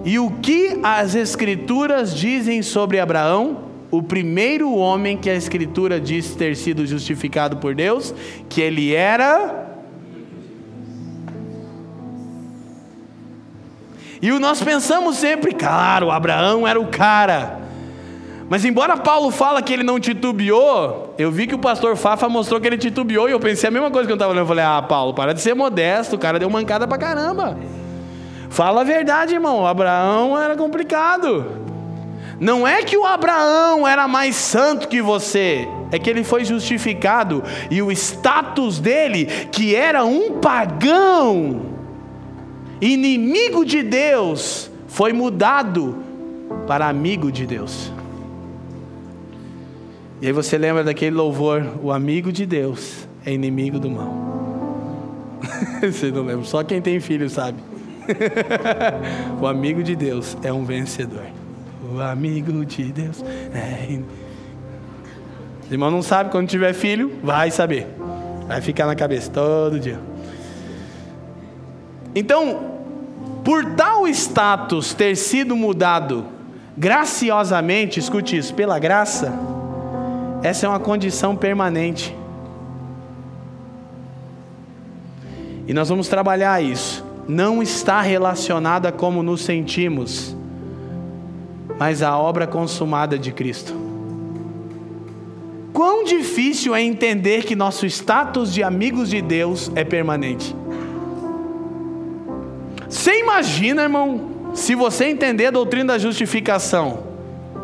E 0.05 0.17
o 0.19 0.31
que 0.31 0.79
as 0.83 1.17
Escrituras 1.17 2.15
dizem 2.15 2.63
sobre 2.63 3.01
Abraão? 3.01 3.65
O 3.91 4.01
primeiro 4.01 4.73
homem 4.73 5.17
que 5.17 5.29
a 5.29 5.35
Escritura 5.35 6.01
diz 6.01 6.37
ter 6.37 6.57
sido 6.57 6.87
justificado 6.87 7.57
por 7.57 7.75
Deus, 7.75 8.15
que 8.49 8.61
ele 8.61 8.95
era. 8.95 9.69
E 14.23 14.31
nós 14.39 14.63
pensamos 14.63 15.17
sempre, 15.17 15.53
claro, 15.53 16.13
Abraão 16.13 16.69
era 16.69 16.81
o 16.81 16.87
cara. 16.87 17.59
Mas 18.51 18.65
embora 18.65 18.97
Paulo 18.97 19.31
fala 19.31 19.63
que 19.63 19.73
ele 19.73 19.85
não 19.85 20.01
titubeou, 20.01 21.15
eu 21.17 21.31
vi 21.31 21.47
que 21.47 21.55
o 21.55 21.59
pastor 21.59 21.95
Fafa 21.95 22.29
mostrou 22.29 22.61
que 22.61 22.67
ele 22.67 22.77
titubeou 22.77 23.29
e 23.29 23.33
eu 23.33 23.39
pensei 23.39 23.69
a 23.69 23.71
mesma 23.71 23.93
coisa 23.93 24.09
que 24.09 24.13
eu 24.13 24.17
estava 24.17 24.33
olhando. 24.33 24.43
Eu 24.43 24.49
falei, 24.49 24.65
ah, 24.65 24.83
Paulo, 24.83 25.15
para 25.15 25.33
de 25.33 25.41
ser 25.41 25.55
modesto, 25.55 26.17
o 26.17 26.19
cara 26.19 26.37
deu 26.37 26.51
mancada 26.51 26.85
pra 26.89 26.99
caramba. 26.99 27.57
Fala 28.49 28.81
a 28.81 28.85
verdade, 28.85 29.35
irmão. 29.35 29.65
Abraão 29.65 30.37
era 30.37 30.57
complicado. 30.57 31.47
Não 32.41 32.67
é 32.67 32.83
que 32.83 32.97
o 32.97 33.07
Abraão 33.07 33.87
era 33.87 34.09
mais 34.09 34.35
santo 34.35 34.89
que 34.89 35.01
você, 35.01 35.69
é 35.93 35.99
que 36.01 36.11
ele 36.11 36.25
foi 36.25 36.45
justificado 36.45 37.45
e 37.71 37.81
o 37.81 37.93
status 37.93 38.81
dele, 38.81 39.27
que 39.53 39.77
era 39.77 40.05
um 40.05 40.41
pagão, 40.41 41.67
inimigo 42.81 43.65
de 43.65 43.85
Deus, 43.85 44.73
foi 44.89 45.13
mudado 45.13 45.99
para 46.67 46.89
amigo 46.89 47.31
de 47.31 47.47
Deus. 47.47 47.93
E 50.21 50.27
aí 50.27 50.33
você 50.33 50.59
lembra 50.59 50.85
daquele 50.85 51.17
louvor: 51.17 51.65
o 51.83 51.91
amigo 51.91 52.31
de 52.31 52.45
Deus 52.45 53.09
é 53.25 53.33
inimigo 53.33 53.79
do 53.79 53.91
mal. 53.91 54.31
você 55.81 56.11
não 56.11 56.23
lembra? 56.23 56.45
Só 56.45 56.63
quem 56.63 56.81
tem 56.81 57.01
filho 57.01 57.29
sabe. 57.31 57.59
o 59.41 59.47
amigo 59.47 59.83
de 59.83 59.97
Deus 59.97 60.37
é 60.43 60.53
um 60.53 60.65
vencedor. 60.65 61.25
O 61.93 62.01
amigo 62.01 62.65
de 62.65 62.93
Deus 62.93 63.25
é. 63.55 63.99
O 65.69 65.73
irmão 65.73 65.91
não 65.91 66.03
sabe 66.03 66.31
quando 66.31 66.49
tiver 66.49 66.73
filho, 66.73 67.13
vai 67.23 67.51
saber. 67.51 67.87
Vai 68.47 68.61
ficar 68.61 68.87
na 68.87 68.95
cabeça 68.95 69.31
todo 69.31 69.79
dia. 69.79 70.01
Então, 72.15 72.81
por 73.45 73.65
tal 73.77 74.07
status 74.09 74.93
ter 74.93 75.17
sido 75.17 75.55
mudado 75.55 76.27
graciosamente, 76.77 78.01
escute 78.01 78.37
isso, 78.37 78.53
pela 78.53 78.79
graça, 78.79 79.33
essa 80.43 80.67
é 80.67 80.69
uma 80.69 80.81
condição 80.81 81.37
permanente. 81.37 82.17
E 85.67 85.73
nós 85.73 85.89
vamos 85.89 86.09
trabalhar 86.09 86.63
isso 86.63 87.11
não 87.31 87.63
está 87.63 88.01
relacionada 88.01 88.89
a 88.89 88.93
como 88.93 89.23
nos 89.23 89.43
sentimos, 89.43 90.37
mas 91.79 92.03
à 92.03 92.19
obra 92.19 92.45
consumada 92.45 93.17
de 93.17 93.31
Cristo. 93.31 93.73
Quão 95.73 96.03
difícil 96.03 96.75
é 96.75 96.83
entender 96.83 97.45
que 97.45 97.55
nosso 97.55 97.87
status 97.87 98.53
de 98.53 98.65
amigos 98.65 99.09
de 99.09 99.23
Deus 99.23 99.71
é 99.77 99.85
permanente. 99.85 100.55
Você 102.89 103.21
imagina, 103.21 103.83
irmão, 103.83 104.53
se 104.53 104.75
você 104.75 105.05
entender 105.05 105.47
a 105.47 105.51
doutrina 105.53 105.93
da 105.93 105.99
justificação, 105.99 107.10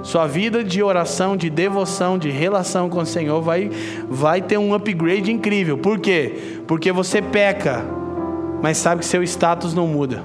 sua 0.07 0.25
vida 0.25 0.63
de 0.63 0.85
oração, 0.85 1.37
de 1.37 1.51
devoção, 1.51 2.17
de 2.17 2.31
relação 2.31 2.89
com 2.89 3.01
o 3.01 3.05
Senhor 3.05 3.43
vai, 3.43 3.69
vai 4.09 4.41
ter 4.41 4.57
um 4.57 4.73
upgrade 4.73 5.33
incrível. 5.33 5.77
Por 5.77 5.99
quê? 5.99 6.61
Porque 6.65 6.93
você 6.93 7.21
peca, 7.21 7.85
mas 8.63 8.77
sabe 8.77 9.01
que 9.01 9.07
seu 9.07 9.21
status 9.25 9.75
não 9.75 9.89
muda. 9.89 10.23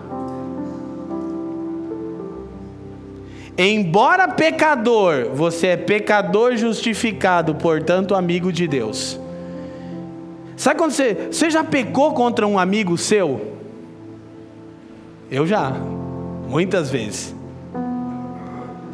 Embora 3.57 4.27
pecador, 4.27 5.29
você 5.33 5.69
é 5.69 5.77
pecador 5.77 6.55
justificado, 6.55 7.55
portanto, 7.55 8.13
amigo 8.13 8.51
de 8.53 8.67
Deus. 8.67 9.19
Sabe 10.55 10.77
quando 10.77 10.91
você, 10.91 11.29
você 11.31 11.49
já 11.49 11.63
pecou 11.63 12.13
contra 12.13 12.45
um 12.45 12.59
amigo 12.59 12.95
seu? 12.99 13.57
Eu 15.31 15.47
já, 15.47 15.71
muitas 16.47 16.91
vezes. 16.91 17.40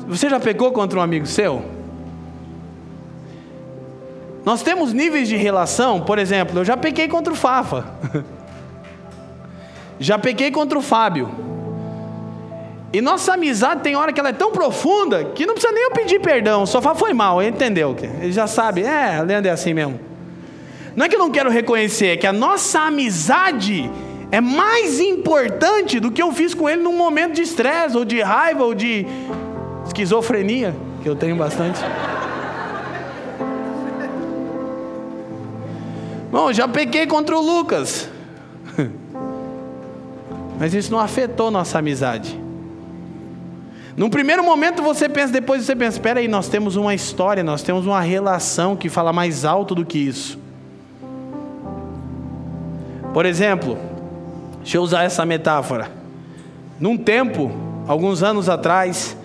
Você 0.08 0.30
já 0.30 0.40
pecou 0.40 0.72
contra 0.72 0.98
um 0.98 1.02
amigo 1.02 1.26
seu? 1.26 1.64
Nós 4.46 4.64
temos 4.64 4.94
níveis 4.94 5.28
de 5.28 5.36
relação, 5.36 6.00
por 6.00 6.18
exemplo, 6.18 6.58
eu 6.60 6.64
já 6.64 6.78
pequei 6.78 7.10
contra 7.10 7.34
o 7.34 7.36
Fafa. 7.36 7.86
Já 10.00 10.20
pequei 10.20 10.52
contra 10.52 10.78
o 10.78 10.82
Fábio. 10.82 11.28
E 12.94 13.02
nossa 13.02 13.34
amizade 13.34 13.82
tem 13.82 13.96
hora 13.96 14.14
que 14.14 14.20
ela 14.20 14.30
é 14.30 14.34
tão 14.34 14.52
profunda 14.52 15.26
que 15.26 15.44
não 15.44 15.56
precisa 15.56 15.74
nem 15.74 15.86
eu 15.86 15.92
pedir 15.92 16.20
perdão. 16.20 16.68
Só 16.68 16.80
fala, 16.80 16.94
foi 16.94 17.14
mal, 17.14 17.42
entendeu. 17.42 17.96
Ele 18.22 18.32
já 18.32 18.46
sabe, 18.46 18.84
é, 18.84 19.22
Leandro 19.24 19.50
é 19.50 19.52
assim 19.52 19.74
mesmo. 19.74 20.00
Não 20.96 21.06
é 21.06 21.10
que 21.10 21.16
eu 21.16 21.20
não 21.20 21.32
quero 21.32 21.50
reconhecer, 21.50 22.10
é 22.10 22.18
que 22.18 22.28
a 22.28 22.32
nossa 22.32 22.82
amizade 22.82 23.90
é 24.32 24.40
mais 24.40 25.00
importante 25.00 26.00
do 26.00 26.12
que 26.12 26.22
eu 26.22 26.32
fiz 26.32 26.54
com 26.54 26.70
ele 26.70 26.82
num 26.82 26.96
momento 26.96 27.34
de 27.34 27.42
estresse, 27.42 27.98
ou 27.98 28.06
de 28.06 28.22
raiva, 28.22 28.64
ou 28.64 28.74
de 28.74 29.06
esquizofrenia, 29.98 30.76
que 31.02 31.10
eu 31.10 31.16
tenho 31.16 31.36
bastante. 31.36 31.80
Bom, 36.32 36.54
já 36.54 36.68
pequei 36.68 37.08
contra 37.08 37.36
o 37.36 37.42
Lucas. 37.42 38.08
Mas 40.60 40.74
isso 40.76 40.92
não 40.92 41.00
afetou 41.00 41.50
nossa 41.50 41.80
amizade. 41.80 42.40
Num 43.96 44.10
primeiro 44.10 44.44
momento 44.44 44.84
você 44.84 45.10
pensa, 45.10 45.34
depois 45.34 45.64
você 45.64 45.76
pensa: 45.76 45.98
espera 45.98 46.20
aí, 46.20 46.28
nós 46.28 46.48
temos 46.48 46.76
uma 46.76 46.94
história, 46.94 47.44
nós 47.44 47.64
temos 47.64 47.88
uma 47.88 48.02
relação 48.02 48.76
que 48.76 48.90
fala 48.90 49.12
mais 49.12 49.46
alto 49.46 49.74
do 49.74 49.84
que 49.84 49.98
isso. 49.98 50.38
Por 53.14 53.26
exemplo, 53.26 53.80
deixa 54.58 54.78
eu 54.78 54.84
usar 54.84 55.04
essa 55.04 55.26
metáfora. 55.26 55.90
Num 56.80 56.96
tempo, 56.96 57.52
alguns 57.88 58.22
anos 58.22 58.48
atrás, 58.48 59.17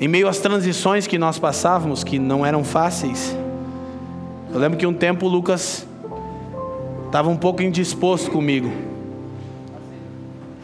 em 0.00 0.06
meio 0.06 0.28
às 0.28 0.38
transições 0.38 1.06
que 1.06 1.18
nós 1.18 1.38
passávamos, 1.38 2.04
que 2.04 2.18
não 2.18 2.44
eram 2.44 2.62
fáceis, 2.62 3.36
eu 4.52 4.58
lembro 4.58 4.78
que 4.78 4.86
um 4.86 4.94
tempo 4.94 5.26
o 5.26 5.28
Lucas 5.28 5.86
estava 7.06 7.28
um 7.28 7.36
pouco 7.36 7.62
indisposto 7.62 8.30
comigo. 8.30 8.72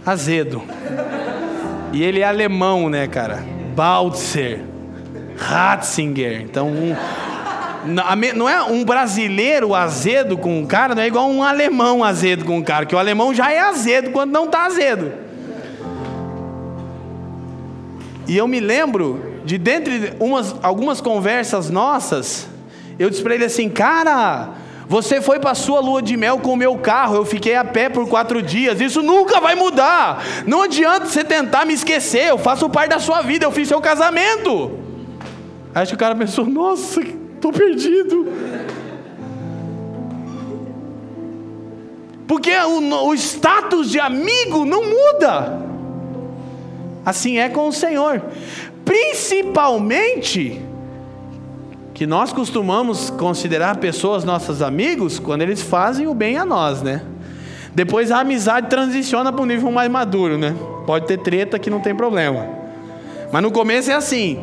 Azedo. 0.06 0.62
E 1.92 2.02
ele 2.02 2.20
é 2.20 2.24
alemão, 2.24 2.88
né, 2.88 3.06
cara? 3.06 3.44
Baltzer, 3.74 4.60
Ratzinger. 5.36 6.40
Então, 6.42 6.68
um, 6.68 6.94
não 8.34 8.48
é 8.48 8.62
um 8.62 8.84
brasileiro 8.84 9.74
azedo 9.74 10.36
com 10.36 10.58
um 10.58 10.66
cara, 10.66 10.94
não 10.94 11.02
é 11.02 11.06
igual 11.06 11.28
um 11.28 11.42
alemão 11.42 12.02
azedo 12.02 12.44
com 12.44 12.58
um 12.58 12.62
cara, 12.62 12.86
que 12.86 12.94
o 12.94 12.98
alemão 12.98 13.34
já 13.34 13.52
é 13.52 13.60
azedo 13.60 14.10
quando 14.10 14.32
não 14.32 14.46
está 14.46 14.64
azedo. 14.64 15.23
E 18.26 18.36
eu 18.36 18.48
me 18.48 18.60
lembro 18.60 19.40
de 19.44 19.58
dentre 19.58 20.14
umas, 20.18 20.54
algumas 20.62 21.00
conversas 21.00 21.68
nossas, 21.68 22.46
eu 22.98 23.10
disse 23.10 23.22
para 23.22 23.34
ele 23.34 23.44
assim, 23.44 23.68
cara, 23.68 24.54
você 24.88 25.20
foi 25.20 25.38
para 25.38 25.54
sua 25.54 25.80
lua 25.80 26.00
de 26.00 26.16
mel 26.16 26.38
com 26.38 26.52
o 26.52 26.56
meu 26.56 26.76
carro, 26.78 27.16
eu 27.16 27.24
fiquei 27.24 27.54
a 27.54 27.64
pé 27.64 27.88
por 27.88 28.08
quatro 28.08 28.42
dias, 28.42 28.80
isso 28.80 29.02
nunca 29.02 29.40
vai 29.40 29.54
mudar. 29.54 30.22
Não 30.46 30.62
adianta 30.62 31.06
você 31.06 31.24
tentar 31.24 31.64
me 31.64 31.74
esquecer, 31.74 32.28
eu 32.28 32.38
faço 32.38 32.68
parte 32.68 32.90
da 32.90 32.98
sua 32.98 33.20
vida, 33.22 33.44
eu 33.44 33.52
fiz 33.52 33.68
seu 33.68 33.80
casamento. 33.80 34.78
Acho 35.74 35.90
que 35.90 35.96
o 35.96 35.98
cara 35.98 36.14
pensou, 36.14 36.46
nossa, 36.46 37.00
estou 37.00 37.52
perdido. 37.52 38.26
Porque 42.26 42.50
o, 42.56 43.08
o 43.08 43.14
status 43.14 43.90
de 43.90 44.00
amigo 44.00 44.64
não 44.64 44.82
muda. 44.82 45.63
Assim 47.04 47.38
é 47.38 47.48
com 47.48 47.68
o 47.68 47.72
Senhor. 47.72 48.22
Principalmente 48.84 50.60
que 51.92 52.06
nós 52.06 52.32
costumamos 52.32 53.10
considerar 53.10 53.76
pessoas 53.76 54.24
nossos 54.24 54.60
amigos 54.60 55.18
quando 55.18 55.42
eles 55.42 55.62
fazem 55.62 56.06
o 56.06 56.14
bem 56.14 56.36
a 56.36 56.44
nós, 56.44 56.82
né? 56.82 57.02
Depois 57.74 58.10
a 58.10 58.20
amizade 58.20 58.68
transiciona 58.68 59.32
para 59.32 59.42
um 59.42 59.46
nível 59.46 59.70
mais 59.70 59.90
maduro, 59.90 60.38
né? 60.38 60.54
Pode 60.86 61.06
ter 61.06 61.18
treta 61.18 61.58
que 61.58 61.70
não 61.70 61.80
tem 61.80 61.94
problema. 61.94 62.46
Mas 63.32 63.42
no 63.42 63.50
começo 63.50 63.90
é 63.90 63.94
assim: 63.94 64.38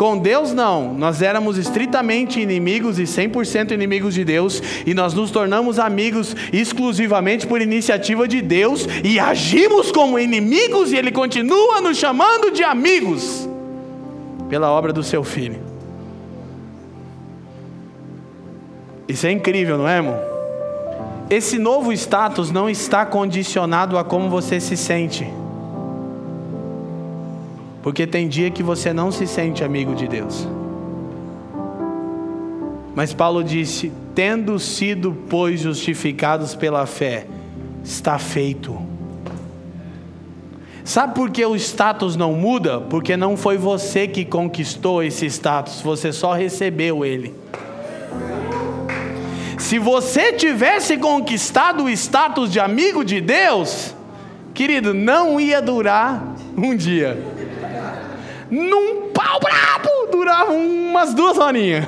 com 0.00 0.16
Deus, 0.16 0.54
não. 0.54 0.94
Nós 0.94 1.20
éramos 1.20 1.58
estritamente 1.58 2.40
inimigos 2.40 2.98
e 2.98 3.02
100% 3.02 3.72
inimigos 3.72 4.14
de 4.14 4.24
Deus, 4.24 4.62
e 4.86 4.94
nós 4.94 5.12
nos 5.12 5.30
tornamos 5.30 5.78
amigos 5.78 6.34
exclusivamente 6.54 7.46
por 7.46 7.60
iniciativa 7.60 8.26
de 8.26 8.40
Deus, 8.40 8.88
e 9.04 9.20
agimos 9.20 9.92
como 9.92 10.18
inimigos, 10.18 10.90
e 10.90 10.96
Ele 10.96 11.12
continua 11.12 11.82
nos 11.82 11.98
chamando 11.98 12.50
de 12.50 12.64
amigos, 12.64 13.46
pela 14.48 14.70
obra 14.70 14.90
do 14.90 15.02
Seu 15.02 15.22
Filho. 15.22 15.60
Isso 19.06 19.26
é 19.26 19.32
incrível, 19.32 19.76
não 19.76 19.86
é, 19.86 19.96
irmão? 19.96 20.18
Esse 21.28 21.58
novo 21.58 21.92
status 21.92 22.50
não 22.50 22.70
está 22.70 23.04
condicionado 23.04 23.98
a 23.98 24.02
como 24.02 24.30
você 24.30 24.60
se 24.60 24.78
sente. 24.78 25.30
Porque 27.82 28.06
tem 28.06 28.28
dia 28.28 28.50
que 28.50 28.62
você 28.62 28.92
não 28.92 29.10
se 29.10 29.26
sente 29.26 29.64
amigo 29.64 29.94
de 29.94 30.06
Deus. 30.06 30.46
Mas 32.94 33.14
Paulo 33.14 33.42
disse: 33.42 33.90
tendo 34.14 34.58
sido, 34.58 35.16
pois, 35.28 35.60
justificados 35.60 36.54
pela 36.54 36.84
fé, 36.86 37.26
está 37.82 38.18
feito. 38.18 38.78
Sabe 40.84 41.14
por 41.14 41.30
que 41.30 41.44
o 41.44 41.54
status 41.54 42.16
não 42.16 42.32
muda? 42.32 42.80
Porque 42.80 43.16
não 43.16 43.36
foi 43.36 43.56
você 43.56 44.08
que 44.08 44.24
conquistou 44.24 45.02
esse 45.02 45.26
status, 45.26 45.80
você 45.80 46.12
só 46.12 46.32
recebeu 46.32 47.04
ele. 47.04 47.34
Se 49.56 49.78
você 49.78 50.32
tivesse 50.32 50.96
conquistado 50.96 51.84
o 51.84 51.90
status 51.90 52.50
de 52.50 52.58
amigo 52.58 53.04
de 53.04 53.20
Deus, 53.20 53.94
querido, 54.52 54.92
não 54.92 55.38
ia 55.38 55.62
durar 55.62 56.34
um 56.56 56.74
dia 56.74 57.39
num 58.50 59.10
pau 59.12 59.38
brabo, 59.40 60.10
durava 60.10 60.52
umas 60.52 61.14
duas 61.14 61.38
horinhas. 61.38 61.84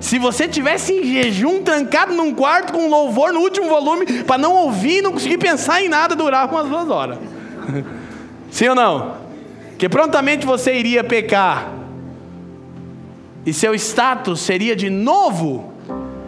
Se 0.00 0.18
você 0.18 0.46
tivesse 0.46 0.92
em 0.92 1.04
jejum, 1.04 1.62
trancado 1.62 2.12
num 2.14 2.34
quarto 2.34 2.72
com 2.72 2.88
louvor 2.88 3.32
no 3.32 3.40
último 3.40 3.68
volume, 3.68 4.22
para 4.24 4.38
não 4.38 4.54
ouvir, 4.54 5.02
não 5.02 5.12
conseguir 5.12 5.38
pensar 5.38 5.82
em 5.82 5.88
nada, 5.88 6.14
durava 6.14 6.54
umas 6.54 6.68
duas 6.68 6.90
horas. 6.90 7.18
Sim 8.50 8.68
ou 8.68 8.74
não? 8.74 9.16
Que 9.78 9.88
prontamente 9.88 10.46
você 10.46 10.74
iria 10.74 11.02
pecar, 11.02 11.76
e 13.46 13.52
seu 13.52 13.72
status 13.76 14.40
seria 14.40 14.74
de 14.74 14.90
novo 14.90 15.72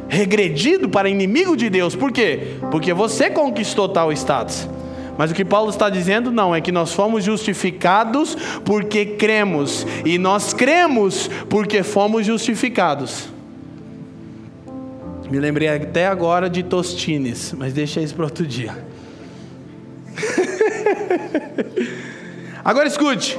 regredido 0.09 0.89
para 0.89 1.09
inimigo 1.09 1.57
de 1.57 1.69
Deus. 1.69 1.97
Por 1.97 2.13
quê? 2.13 2.57
Porque 2.71 2.93
você 2.93 3.29
conquistou 3.29 3.89
tal 3.89 4.13
status. 4.13 4.69
Mas 5.19 5.33
o 5.33 5.35
que 5.35 5.45
Paulo 5.45 5.69
está 5.69 5.91
dizendo 5.91 6.31
não 6.31 6.55
é 6.55 6.61
que 6.61 6.71
nós 6.71 6.93
fomos 6.93 7.25
justificados 7.25 8.37
porque 8.65 9.05
cremos, 9.05 9.85
e 10.05 10.17
nós 10.17 10.55
cremos 10.55 11.29
porque 11.51 11.83
fomos 11.83 12.25
justificados. 12.25 13.29
Me 15.29 15.41
lembrei 15.41 15.69
até 15.69 16.07
agora 16.07 16.49
de 16.49 16.63
Tostines, 16.63 17.53
mas 17.59 17.75
deixa 17.75 18.01
isso 18.01 18.15
para 18.15 18.27
outro 18.27 18.47
dia. 18.47 18.79
agora 22.65 22.87
escute. 22.87 23.37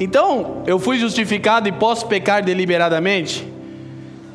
Então, 0.00 0.62
eu 0.66 0.78
fui 0.78 0.98
justificado 0.98 1.68
e 1.68 1.72
posso 1.72 2.06
pecar 2.06 2.42
deliberadamente? 2.42 3.46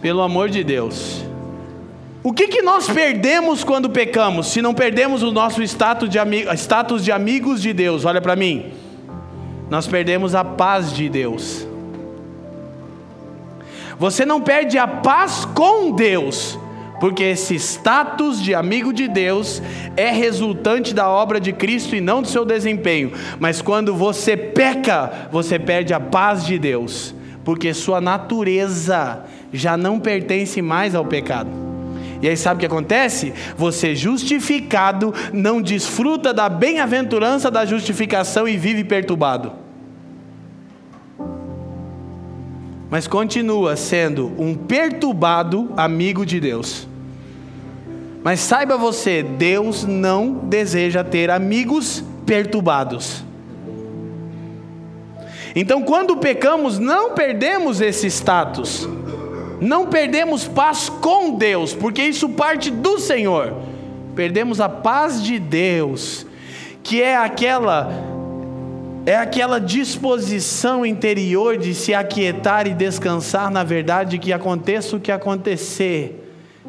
Pelo 0.02 0.21
amor 0.21 0.49
de 0.49 0.63
Deus. 0.63 1.33
O 2.23 2.31
que, 2.31 2.47
que 2.47 2.62
nós 2.62 2.89
perdemos 2.89 3.65
quando 3.65 3.89
pecamos, 3.89 4.47
se 4.47 4.62
não 4.62 4.73
perdemos 4.73 5.21
o 5.23 5.31
nosso 5.31 5.62
status 5.62 6.09
de, 6.09 6.17
status 6.55 7.03
de 7.03 7.12
amigos 7.12 7.62
de 7.62 7.73
Deus? 7.73 8.05
Olha 8.05 8.21
para 8.21 8.33
mim. 8.33 8.71
Nós 9.69 9.88
perdemos 9.88 10.33
a 10.33 10.41
paz 10.41 10.93
de 10.93 11.09
Deus. 11.09 11.67
Você 13.99 14.25
não 14.25 14.39
perde 14.39 14.77
a 14.77 14.88
paz 14.88 15.43
com 15.53 15.91
Deus, 15.91 16.57
porque 16.97 17.23
esse 17.23 17.55
status 17.55 18.41
de 18.41 18.55
amigo 18.55 18.93
de 18.93 19.09
Deus 19.09 19.62
é 19.97 20.09
resultante 20.09 20.93
da 20.93 21.09
obra 21.09 21.41
de 21.41 21.51
Cristo 21.51 21.93
e 21.93 21.99
não 21.99 22.21
do 22.21 22.29
seu 22.29 22.45
desempenho. 22.45 23.12
Mas 23.38 23.62
quando 23.62 23.93
você 23.93 24.38
peca, 24.38 25.27
você 25.29 25.59
perde 25.59 25.93
a 25.93 25.99
paz 25.99 26.45
de 26.45 26.57
Deus, 26.57 27.13
porque 27.43 27.73
sua 27.73 27.99
natureza 27.99 29.25
já 29.51 29.75
não 29.75 29.99
pertence 29.99 30.62
mais 30.62 30.95
ao 30.95 31.03
pecado. 31.03 31.72
E 32.23 32.29
aí 32.29 32.38
sabe 32.38 32.55
o 32.55 32.59
que 32.62 32.65
acontece? 32.65 33.33
Você 33.57 33.93
justificado 33.93 35.13
não 35.33 35.62
desfruta 35.62 36.33
da 36.33 36.47
bem-aventurança 36.47 37.51
da 37.51 37.65
justificação 37.65 38.47
e 38.47 38.55
vive 38.55 38.86
perturbado. 38.86 39.51
Mas 42.89 43.07
continua 43.07 43.75
sendo 43.75 44.31
um 44.38 44.55
perturbado 44.55 45.73
amigo 45.75 46.25
de 46.25 46.39
Deus. 46.39 46.88
Mas 48.23 48.39
saiba 48.39 48.77
você, 48.77 49.21
Deus 49.21 49.83
não 49.83 50.33
deseja 50.45 51.03
ter 51.03 51.29
amigos 51.29 52.05
perturbados. 52.25 53.21
Então, 55.53 55.81
quando 55.81 56.15
pecamos, 56.15 56.79
não 56.79 57.12
perdemos 57.15 57.81
esse 57.81 58.07
status 58.07 58.88
não 59.63 59.88
perdemos 59.88 60.45
paz 60.45 60.89
com 60.89 61.36
Deus, 61.36 61.73
porque 61.73 62.04
isso 62.04 62.30
parte 62.30 62.69
do 62.69 62.99
Senhor. 62.99 63.54
Perdemos 64.13 64.60
a 64.60 64.67
paz 64.67 65.23
de 65.23 65.39
Deus, 65.39 66.26
que 66.84 67.02
é 67.02 67.15
aquela 67.15 67.89
é 69.06 69.17
aquela 69.17 69.60
disposição 69.60 70.86
interior 70.86 71.58
de 71.58 71.73
se 71.73 71.93
aquietar 71.93 72.67
e 72.67 72.73
descansar 72.73 73.52
na 73.52 73.63
verdade 73.63 74.17
que 74.17 74.32
aconteça 74.32 74.95
o 74.95 74.99
que 74.99 75.12
acontecer. 75.12 76.19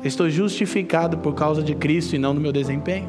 Estou 0.02 0.28
justificado 0.28 1.18
por 1.18 1.34
causa 1.34 1.62
de 1.62 1.74
Cristo 1.74 2.16
e 2.16 2.18
não 2.18 2.34
do 2.34 2.40
meu 2.40 2.52
desempenho. 2.52 3.08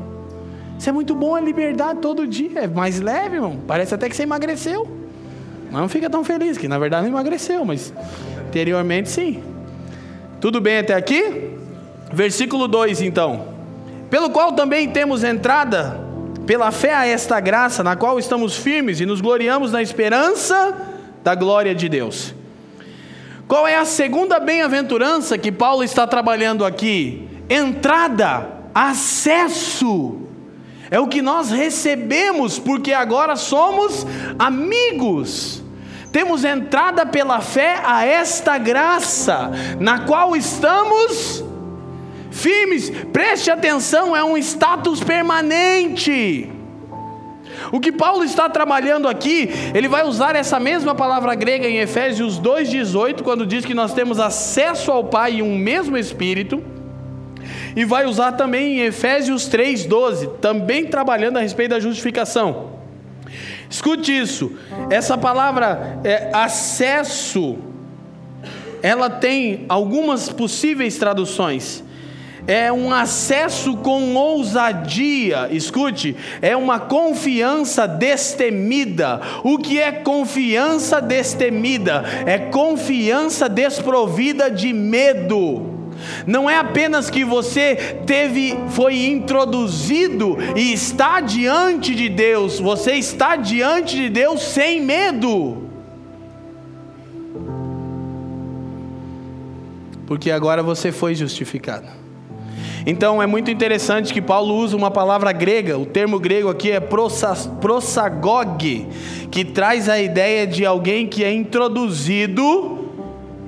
Isso 0.78 0.89
é 0.89 0.91
muito 0.91 1.15
bom 1.15 1.34
a 1.34 1.41
liberdade 1.41 2.00
todo 2.02 2.28
dia, 2.28 2.62
é 2.62 2.67
mais 2.67 3.00
leve, 3.00 3.36
irmão. 3.36 3.60
Parece 3.67 3.95
até 3.95 4.10
que 4.10 4.15
você 4.15 4.24
emagreceu. 4.24 4.88
Mas 5.71 5.82
não 5.82 5.89
fica 5.89 6.10
tão 6.10 6.24
feliz, 6.24 6.58
que 6.58 6.67
na 6.67 6.78
verdade 6.78 7.04
não 7.04 7.10
emagreceu, 7.10 7.65
mas 7.65 7.93
interiormente 8.48 9.10
sim. 9.10 9.55
Tudo 10.39 10.62
bem 10.62 10.80
até 10.80 10.93
aqui? 10.93 11.52
Versículo 12.12 12.67
2 12.67 13.02
então. 13.02 13.48
Pelo 14.10 14.30
qual 14.30 14.54
também 14.54 14.89
temos 14.89 15.24
entrada 15.24 16.00
pela 16.45 16.71
fé 16.71 16.93
a 16.93 17.08
esta 17.08 17.39
graça, 17.39 17.84
na 17.84 17.95
qual 17.95 18.19
estamos 18.19 18.56
firmes 18.56 19.00
e 19.00 19.06
nos 19.06 19.19
gloriamos 19.19 19.71
na 19.71 19.82
esperança 19.82 20.76
da 21.24 21.34
glória 21.34 21.74
de 21.74 21.89
Deus. 21.89 22.34
Qual 23.48 23.67
é 23.67 23.76
a 23.76 23.86
segunda 23.86 24.39
bem-aventurança 24.39 25.38
que 25.38 25.52
Paulo 25.52 25.84
está 25.84 26.06
trabalhando 26.08 26.63
aqui? 26.63 27.28
Entrada, 27.50 28.48
acesso. 28.74 30.21
É 30.89 31.00
o 31.00 31.08
que 31.08 31.21
nós 31.21 31.50
recebemos, 31.50 32.60
porque 32.60 32.93
agora 32.93 33.36
somos 33.36 34.06
amigos. 34.38 35.64
Temos 36.15 36.45
entrada 36.45 37.06
pela 37.06 37.41
fé 37.41 37.82
a 37.84 38.06
esta 38.06 38.58
graça, 38.58 39.51
na 39.82 39.99
qual 39.99 40.34
estamos 40.34 41.43
firmes. 42.32 42.89
Preste 43.12 43.51
atenção, 43.51 44.15
é 44.15 44.23
um 44.23 44.38
status 44.38 45.04
permanente. 45.04 46.49
O 47.69 47.82
que 47.82 47.91
Paulo 47.91 48.23
está 48.23 48.47
trabalhando 48.47 49.10
aqui, 49.10 49.49
ele 49.73 49.89
vai 49.89 50.06
usar 50.06 50.38
essa 50.38 50.58
mesma 50.58 50.95
palavra 50.95 51.36
grega 51.36 51.67
em 51.67 51.80
Efésios 51.80 52.39
2,18, 52.39 53.21
quando 53.21 53.45
diz 53.45 53.65
que 53.65 53.73
nós 53.73 53.93
temos 53.93 54.17
acesso 54.17 54.93
ao 54.93 55.04
Pai 55.04 55.39
em 55.39 55.41
um 55.41 55.58
mesmo 55.58 55.97
Espírito, 55.97 56.63
e 57.75 57.84
vai 57.84 58.06
usar 58.06 58.32
também 58.32 58.80
em 58.80 58.86
Efésios 58.86 59.49
3,12, 59.49 60.38
também 60.39 60.86
trabalhando 60.86 61.36
a 61.36 61.41
respeito 61.41 61.71
da 61.71 61.80
justificação. 61.82 62.85
Escute 63.76 64.18
isso, 64.18 64.54
essa 64.90 65.18
palavra 65.18 66.00
é, 66.02 66.30
acesso, 66.32 67.58
ela 68.82 69.10
tem 69.10 69.66
algumas 69.68 70.30
possíveis 70.30 70.98
traduções 70.98 71.84
é 72.48 72.72
um 72.72 72.94
acesso 72.94 73.76
com 73.78 74.14
ousadia, 74.16 75.50
escute, 75.52 76.16
é 76.42 76.56
uma 76.56 76.80
confiança 76.80 77.88
destemida. 77.88 79.20
O 79.44 79.58
que 79.58 79.82
é 79.82 79.92
confiança 79.92 81.02
destemida? 81.02 82.06
É 82.26 82.38
confiança 82.38 83.50
desprovida 83.50 84.50
de 84.52 84.72
medo. 84.72 85.75
Não 86.28 86.50
é 86.50 86.58
apenas 86.58 87.10
que 87.10 87.24
você 87.24 87.76
teve, 88.06 88.58
foi 88.70 89.06
introduzido 89.06 90.38
e 90.56 90.74
está 90.74 91.22
diante 91.22 91.94
de 91.94 92.10
Deus, 92.10 92.60
você 92.60 92.94
está 92.94 93.36
diante 93.36 93.96
de 93.96 94.10
Deus 94.10 94.42
sem 94.42 94.82
medo. 94.82 95.64
Porque 100.08 100.32
agora 100.32 100.64
você 100.64 100.92
foi 100.92 101.16
justificado. 101.16 101.88
Então 102.86 103.22
é 103.22 103.26
muito 103.26 103.50
interessante 103.50 104.14
que 104.14 104.22
Paulo 104.22 104.56
usa 104.56 104.78
uma 104.78 104.92
palavra 104.92 105.32
grega, 105.32 105.78
o 105.78 105.88
termo 105.88 106.20
grego 106.20 106.50
aqui 106.50 106.72
é 106.72 106.80
prosagog, 106.80 108.88
que 109.32 109.44
traz 109.44 109.90
a 109.90 110.00
ideia 110.00 110.46
de 110.46 110.64
alguém 110.64 111.08
que 111.08 111.24
é 111.24 111.34
introduzido 111.34 112.92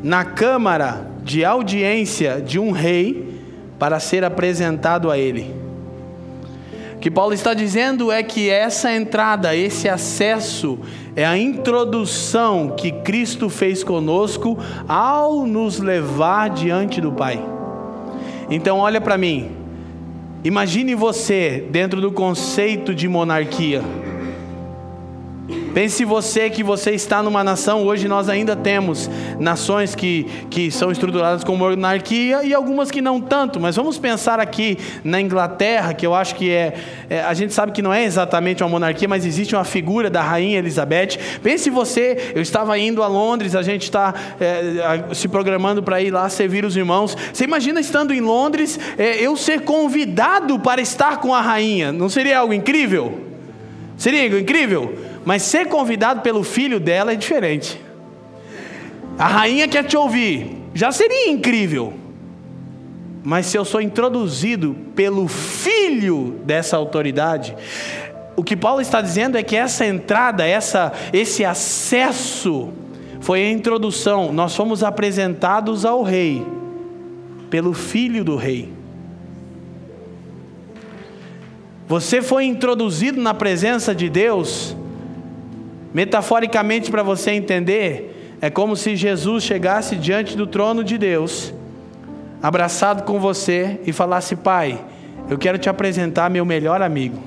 na 0.02 0.26
câmara 0.26 1.17
de 1.28 1.44
audiência 1.44 2.42
de 2.42 2.58
um 2.58 2.72
rei 2.72 3.42
para 3.78 4.00
ser 4.00 4.24
apresentado 4.24 5.12
a 5.12 5.18
ele. 5.18 5.54
O 6.96 7.00
que 7.00 7.12
Paulo 7.12 7.34
está 7.34 7.54
dizendo 7.54 8.12
é 8.12 8.24
que 8.24 8.50
essa 8.50 8.92
entrada, 8.96 9.54
esse 9.54 9.90
acesso, 9.90 10.80
é 11.18 11.26
a 11.26 11.38
introdução 11.38 12.74
que 12.78 12.92
Cristo 12.92 13.50
fez 13.50 13.84
conosco 13.84 14.58
ao 14.88 15.46
nos 15.46 15.80
levar 15.80 16.50
diante 16.50 17.02
do 17.02 17.12
Pai. 17.12 17.44
Então, 18.50 18.80
olha 18.80 19.02
para 19.02 19.18
mim. 19.18 19.52
Imagine 20.46 20.96
você 20.96 21.68
dentro 21.70 22.00
do 22.00 22.10
conceito 22.10 22.96
de 22.96 23.08
monarquia. 23.08 23.84
Pense 25.78 26.04
você 26.04 26.50
que 26.50 26.64
você 26.64 26.90
está 26.90 27.22
numa 27.22 27.44
nação, 27.44 27.86
hoje 27.86 28.08
nós 28.08 28.30
ainda 28.30 28.56
temos 28.56 29.08
nações 29.40 29.94
que, 29.94 30.26
que 30.50 30.72
são 30.72 30.92
estruturadas 30.92 31.44
como 31.44 31.70
monarquia 31.70 32.44
e 32.44 32.52
algumas 32.52 32.90
que 32.90 33.00
não 33.00 33.22
tanto, 33.22 33.60
mas 33.60 33.76
vamos 33.76 34.00
pensar 34.00 34.40
aqui 34.40 34.76
na 35.04 35.22
Inglaterra, 35.22 35.94
que 35.94 36.04
eu 36.04 36.16
acho 36.16 36.34
que 36.34 36.50
é, 36.50 36.74
é, 37.08 37.22
a 37.22 37.32
gente 37.36 37.54
sabe 37.54 37.74
que 37.74 37.84
não 37.84 37.94
é 37.94 38.04
exatamente 38.04 38.64
uma 38.64 38.70
monarquia, 38.72 39.08
mas 39.08 39.24
existe 39.24 39.54
uma 39.54 39.64
figura 39.64 40.10
da 40.10 40.20
rainha 40.20 40.58
Elizabeth. 40.58 41.20
Pense 41.44 41.70
você, 41.70 42.32
eu 42.34 42.42
estava 42.42 42.76
indo 42.80 43.04
a 43.04 43.08
Londres, 43.08 43.54
a 43.54 43.62
gente 43.62 43.84
está 43.84 44.16
é, 44.40 45.14
se 45.14 45.28
programando 45.28 45.84
para 45.84 46.02
ir 46.02 46.10
lá 46.10 46.28
servir 46.28 46.66
os 46.66 46.76
irmãos. 46.76 47.16
Você 47.32 47.44
imagina 47.44 47.80
estando 47.80 48.12
em 48.16 48.20
Londres, 48.20 48.80
é, 48.98 49.24
eu 49.24 49.38
ser 49.38 49.62
convidado 49.62 50.58
para 50.58 50.82
estar 50.82 51.18
com 51.18 51.36
a 51.36 51.42
rainha, 51.42 51.92
não 51.92 52.10
seria 52.10 52.40
algo 52.40 52.52
incrível? 52.52 53.28
Seria 53.96 54.24
algo 54.24 54.40
incrível? 54.40 55.07
Mas 55.28 55.42
ser 55.42 55.68
convidado 55.68 56.22
pelo 56.22 56.42
filho 56.42 56.80
dela 56.80 57.12
é 57.12 57.16
diferente. 57.18 57.78
A 59.20 59.28
rainha 59.28 59.68
quer 59.68 59.84
te 59.84 59.98
ouvir, 59.98 60.56
já 60.74 60.90
seria 60.90 61.30
incrível. 61.30 61.94
Mas 63.26 63.48
se 63.48 63.58
eu 63.58 63.66
sou 63.66 63.82
introduzido 63.82 64.74
pelo 64.96 65.28
filho 65.28 66.40
dessa 66.46 66.78
autoridade, 66.78 67.58
o 68.38 68.44
que 68.44 68.56
Paulo 68.56 68.80
está 68.80 69.02
dizendo 69.02 69.38
é 69.38 69.44
que 69.44 69.58
essa 69.58 69.86
entrada, 69.86 70.48
essa, 70.48 70.94
esse 71.12 71.44
acesso, 71.44 72.70
foi 73.20 73.44
a 73.44 73.52
introdução. 73.52 74.32
Nós 74.32 74.56
fomos 74.56 74.82
apresentados 74.82 75.84
ao 75.84 76.04
rei 76.04 76.42
pelo 77.50 77.74
filho 77.74 78.24
do 78.24 78.38
rei. 78.38 78.72
Você 81.86 82.22
foi 82.22 82.46
introduzido 82.46 83.20
na 83.22 83.34
presença 83.34 83.94
de 83.94 84.08
Deus 84.08 84.74
Metaforicamente, 85.98 86.92
para 86.92 87.02
você 87.02 87.32
entender, 87.32 88.36
é 88.40 88.52
como 88.52 88.76
se 88.76 88.96
Jesus 88.96 89.44
chegasse 89.44 89.96
diante 89.96 90.38
do 90.38 90.46
trono 90.46 90.84
de 90.84 90.96
Deus, 90.96 91.52
abraçado 92.40 93.02
com 93.02 93.20
você 93.20 93.80
e 93.84 93.92
falasse: 93.92 94.36
Pai, 94.36 94.80
eu 95.28 95.40
quero 95.40 95.58
te 95.58 95.68
apresentar 95.68 96.30
meu 96.30 96.46
melhor 96.46 96.84
amigo. 96.84 97.18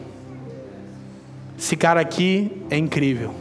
Esse 1.59 1.75
cara 1.75 2.01
aqui 2.01 2.63
é 2.71 2.79
incrível. 2.79 3.35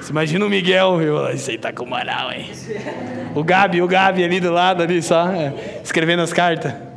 Você 0.00 0.10
imagina 0.10 0.44
o 0.44 0.50
Miguel, 0.50 0.96
meu, 0.96 1.30
isso 1.30 1.48
aí 1.48 1.56
tá 1.56 1.72
com 1.72 1.86
moral, 1.86 2.32
hein? 2.32 2.50
O 3.32 3.44
Gabi, 3.44 3.80
o 3.80 3.86
Gabi 3.86 4.24
ali 4.24 4.40
do 4.40 4.50
lado, 4.50 4.82
ali 4.82 5.00
só, 5.00 5.28
é, 5.28 5.54
escrevendo 5.84 6.22
as 6.22 6.32
cartas. 6.32 6.87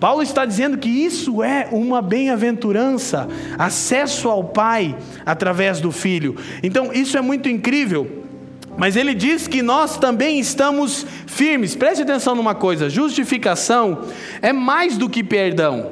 Paulo 0.00 0.22
está 0.22 0.44
dizendo 0.44 0.78
que 0.78 0.88
isso 0.88 1.42
é 1.42 1.68
uma 1.72 2.00
bem-aventurança, 2.00 3.28
acesso 3.58 4.28
ao 4.28 4.44
Pai 4.44 4.96
através 5.26 5.80
do 5.80 5.90
Filho. 5.90 6.36
Então, 6.62 6.92
isso 6.92 7.16
é 7.16 7.20
muito 7.20 7.48
incrível. 7.48 8.24
Mas 8.76 8.94
ele 8.94 9.12
diz 9.12 9.48
que 9.48 9.60
nós 9.60 9.98
também 9.98 10.38
estamos 10.38 11.04
firmes. 11.26 11.74
Preste 11.74 12.02
atenção 12.02 12.36
numa 12.36 12.54
coisa: 12.54 12.88
justificação 12.88 14.04
é 14.40 14.52
mais 14.52 14.96
do 14.96 15.10
que 15.10 15.24
perdão. 15.24 15.90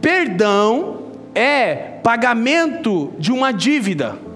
Perdão 0.00 1.02
é 1.34 1.74
pagamento 2.02 3.12
de 3.18 3.30
uma 3.30 3.52
dívida. 3.52 4.27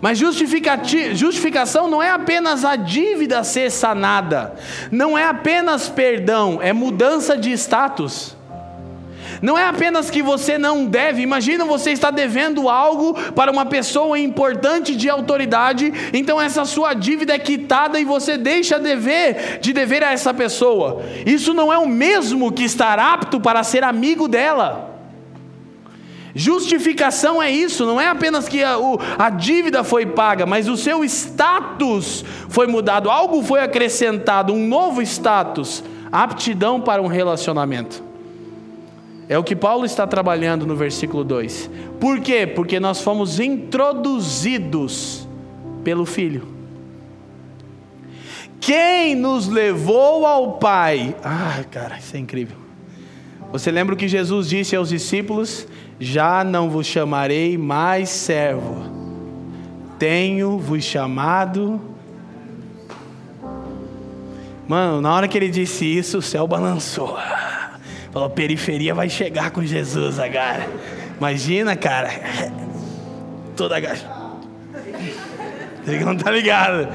Mas 0.00 0.18
justificação 0.18 1.90
não 1.90 2.02
é 2.02 2.10
apenas 2.10 2.64
a 2.64 2.76
dívida 2.76 3.42
ser 3.42 3.70
sanada, 3.70 4.54
não 4.90 5.18
é 5.18 5.24
apenas 5.24 5.88
perdão, 5.88 6.60
é 6.62 6.72
mudança 6.72 7.36
de 7.36 7.50
status. 7.52 8.36
Não 9.42 9.58
é 9.58 9.64
apenas 9.64 10.10
que 10.10 10.22
você 10.22 10.58
não 10.58 10.84
deve, 10.84 11.22
imagina 11.22 11.64
você 11.64 11.90
está 11.90 12.10
devendo 12.10 12.68
algo 12.68 13.14
para 13.32 13.52
uma 13.52 13.66
pessoa 13.66 14.18
importante 14.18 14.96
de 14.96 15.08
autoridade, 15.08 15.92
então 16.12 16.40
essa 16.40 16.64
sua 16.64 16.94
dívida 16.94 17.34
é 17.34 17.38
quitada 17.38 18.00
e 18.00 18.04
você 18.04 18.36
deixa 18.36 18.78
dever 18.78 19.58
de 19.60 19.72
dever 19.72 20.02
a 20.02 20.12
essa 20.12 20.32
pessoa. 20.34 21.02
Isso 21.24 21.54
não 21.54 21.72
é 21.72 21.78
o 21.78 21.88
mesmo 21.88 22.50
que 22.50 22.64
estar 22.64 22.98
apto 22.98 23.40
para 23.40 23.62
ser 23.62 23.84
amigo 23.84 24.26
dela. 24.26 24.87
Justificação 26.38 27.42
é 27.42 27.50
isso, 27.50 27.84
não 27.84 28.00
é 28.00 28.06
apenas 28.06 28.48
que 28.48 28.62
a, 28.62 28.78
o, 28.78 28.96
a 29.18 29.28
dívida 29.28 29.82
foi 29.82 30.06
paga, 30.06 30.46
mas 30.46 30.68
o 30.68 30.76
seu 30.76 31.02
status 31.04 32.24
foi 32.48 32.68
mudado, 32.68 33.10
algo 33.10 33.42
foi 33.42 33.58
acrescentado, 33.60 34.52
um 34.52 34.68
novo 34.68 35.02
status, 35.02 35.82
aptidão 36.12 36.80
para 36.80 37.02
um 37.02 37.08
relacionamento. 37.08 38.04
É 39.28 39.36
o 39.36 39.42
que 39.42 39.56
Paulo 39.56 39.84
está 39.84 40.06
trabalhando 40.06 40.64
no 40.64 40.76
versículo 40.76 41.24
2. 41.24 41.68
Por 41.98 42.20
quê? 42.20 42.46
Porque 42.46 42.78
nós 42.78 43.00
fomos 43.00 43.40
introduzidos 43.40 45.26
pelo 45.82 46.06
Filho. 46.06 46.46
Quem 48.60 49.16
nos 49.16 49.48
levou 49.48 50.24
ao 50.24 50.52
Pai? 50.52 51.16
Ah, 51.20 51.64
cara, 51.68 51.98
isso 51.98 52.16
é 52.16 52.20
incrível. 52.20 52.56
Você 53.50 53.72
lembra 53.72 53.96
o 53.96 53.98
que 53.98 54.06
Jesus 54.06 54.48
disse 54.48 54.76
aos 54.76 54.90
discípulos? 54.90 55.66
Já 56.00 56.44
não 56.44 56.70
vos 56.70 56.86
chamarei 56.86 57.58
mais 57.58 58.08
servo, 58.08 58.84
tenho-vos 59.98 60.84
chamado. 60.84 61.80
Mano, 64.68 65.00
na 65.00 65.12
hora 65.12 65.26
que 65.26 65.36
ele 65.36 65.48
disse 65.48 65.84
isso, 65.84 66.18
o 66.18 66.22
céu 66.22 66.46
balançou. 66.46 67.18
Falou: 68.12 68.30
periferia 68.30 68.94
vai 68.94 69.08
chegar 69.08 69.50
com 69.50 69.64
Jesus 69.64 70.18
agora. 70.18 70.68
Imagina, 71.16 71.74
cara. 71.74 72.10
Toda 73.56 73.76
a. 73.76 73.80
Ele 75.86 76.04
não 76.04 76.16
tá 76.16 76.30
ligado. 76.30 76.88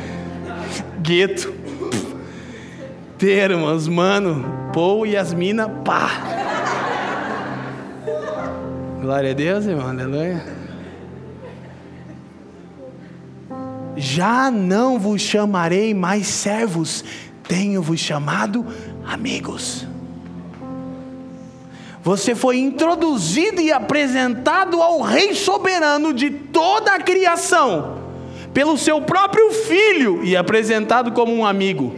Gueto. 1.01 1.53
Termos, 3.17 3.87
mano. 3.87 4.69
Paul 4.73 5.05
e 5.05 5.17
as 5.17 5.33
minas, 5.33 5.67
pá. 5.83 6.52
Glória 9.03 9.31
a 9.31 9.33
Deus, 9.33 9.65
irmão. 9.65 9.89
Aleluia. 9.89 10.41
Já 13.97 14.49
não 14.49 14.97
vos 14.97 15.21
chamarei 15.21 15.93
mais 15.93 16.25
servos, 16.25 17.03
tenho-vos 17.45 17.99
chamado 17.99 18.65
amigos. 19.05 19.85
Você 22.01 22.33
foi 22.33 22.59
introduzido 22.59 23.59
e 23.59 23.73
apresentado 23.73 24.81
ao 24.81 25.01
Rei 25.01 25.33
soberano 25.33 26.13
de 26.13 26.29
toda 26.29 26.93
a 26.93 26.99
criação, 27.01 27.97
pelo 28.53 28.77
seu 28.77 29.01
próprio 29.01 29.51
filho, 29.51 30.23
e 30.23 30.37
apresentado 30.37 31.11
como 31.11 31.33
um 31.33 31.45
amigo. 31.45 31.93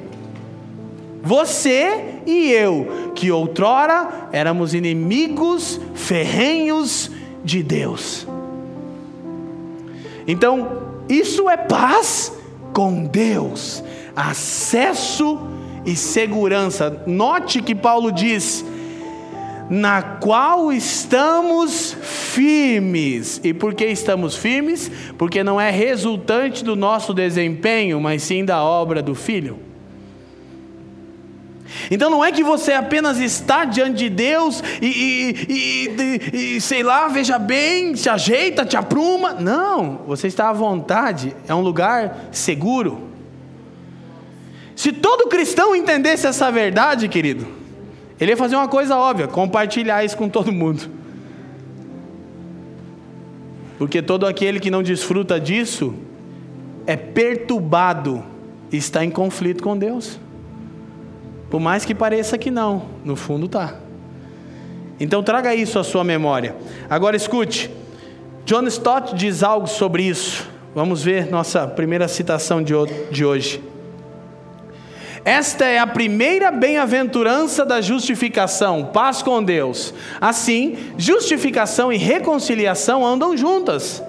Você 1.26 2.22
e 2.26 2.52
eu, 2.52 3.12
que 3.16 3.32
outrora 3.32 4.30
éramos 4.32 4.76
inimigos 4.76 5.82
ferrenhos 5.96 7.10
de 7.44 7.64
Deus. 7.64 8.28
Então, 10.28 10.84
isso 11.10 11.50
é 11.50 11.58
paz 11.58 12.32
com 12.72 13.06
Deus, 13.06 13.84
acesso 14.16 15.40
e 15.84 15.96
segurança. 15.96 17.04
Note 17.08 17.60
que 17.60 17.74
Paulo 17.74 18.12
diz: 18.12 18.64
na 19.68 20.02
qual 20.02 20.72
estamos 20.72 21.98
firmes. 22.02 23.42
E 23.44 23.52
por 23.52 23.74
que 23.74 23.86
estamos 23.86 24.36
firmes? 24.36 24.92
Porque 25.18 25.44
não 25.44 25.60
é 25.60 25.72
resultante 25.72 26.64
do 26.64 26.76
nosso 26.76 27.16
desempenho, 27.16 28.00
mas 28.00 28.22
sim 28.22 28.46
da 28.46 28.64
obra 28.64 29.02
do 29.02 29.16
Filho. 29.16 29.65
Então 31.90 32.10
não 32.10 32.24
é 32.24 32.32
que 32.32 32.44
você 32.44 32.74
apenas 32.74 33.20
está 33.20 33.66
diante 33.66 33.98
de 33.98 34.10
Deus 34.10 34.64
e, 34.82 35.36
e, 35.50 36.36
e, 36.38 36.56
e, 36.56 36.62
sei 36.62 36.84
lá, 36.84 37.08
veja 37.08 37.40
bem, 37.40 37.96
se 37.96 38.10
ajeita, 38.10 38.66
te 38.66 38.78
apruma. 38.78 39.34
Não, 39.34 40.02
você 40.08 40.28
está 40.28 40.50
à 40.50 40.54
vontade, 40.54 41.36
é 41.48 41.56
um 41.56 41.62
lugar 41.62 42.28
seguro. 42.32 43.10
Se 44.76 44.92
todo 44.92 45.30
cristão 45.30 45.76
entendesse 45.76 46.28
essa 46.28 46.52
verdade, 46.52 47.08
querido, 47.08 47.48
ele 48.20 48.32
ia 48.32 48.38
fazer 48.38 48.56
uma 48.56 48.68
coisa 48.68 48.98
óbvia: 48.98 49.28
compartilhar 49.28 50.04
isso 50.04 50.18
com 50.18 50.30
todo 50.30 50.52
mundo. 50.52 50.90
Porque 53.78 54.02
todo 54.02 54.26
aquele 54.26 54.60
que 54.60 54.72
não 54.72 54.82
desfruta 54.82 55.40
disso 55.40 55.94
é 56.86 56.96
perturbado, 56.96 58.24
está 58.72 59.04
em 59.04 59.10
conflito 59.10 59.64
com 59.64 59.78
Deus. 59.78 60.20
Por 61.56 61.62
mais 61.62 61.86
que 61.86 61.96
pareça 61.96 62.38
que 62.38 62.52
não, 62.52 62.84
no 63.06 63.16
fundo 63.16 63.48
tá. 63.48 63.76
Então 65.00 65.24
traga 65.24 65.56
isso 65.56 65.80
à 65.80 65.86
sua 65.86 66.04
memória. 66.04 66.54
Agora 66.90 67.16
escute, 67.16 67.72
John 68.44 68.68
Stott 68.68 69.16
diz 69.16 69.42
algo 69.42 69.66
sobre 69.66 70.04
isso. 70.04 70.50
Vamos 70.76 71.02
ver 71.02 71.32
nossa 71.32 71.66
primeira 71.66 72.10
citação 72.10 72.62
de 72.62 73.24
hoje. 73.24 73.64
Esta 75.24 75.64
é 75.64 75.80
a 75.80 75.88
primeira 75.88 76.52
bem-aventurança 76.52 77.66
da 77.66 77.80
justificação, 77.80 78.88
paz 78.88 79.24
com 79.24 79.42
Deus. 79.42 79.94
Assim, 80.20 80.76
justificação 80.98 81.90
e 81.90 81.96
reconciliação 81.96 83.06
andam 83.06 83.38
juntas. 83.38 84.04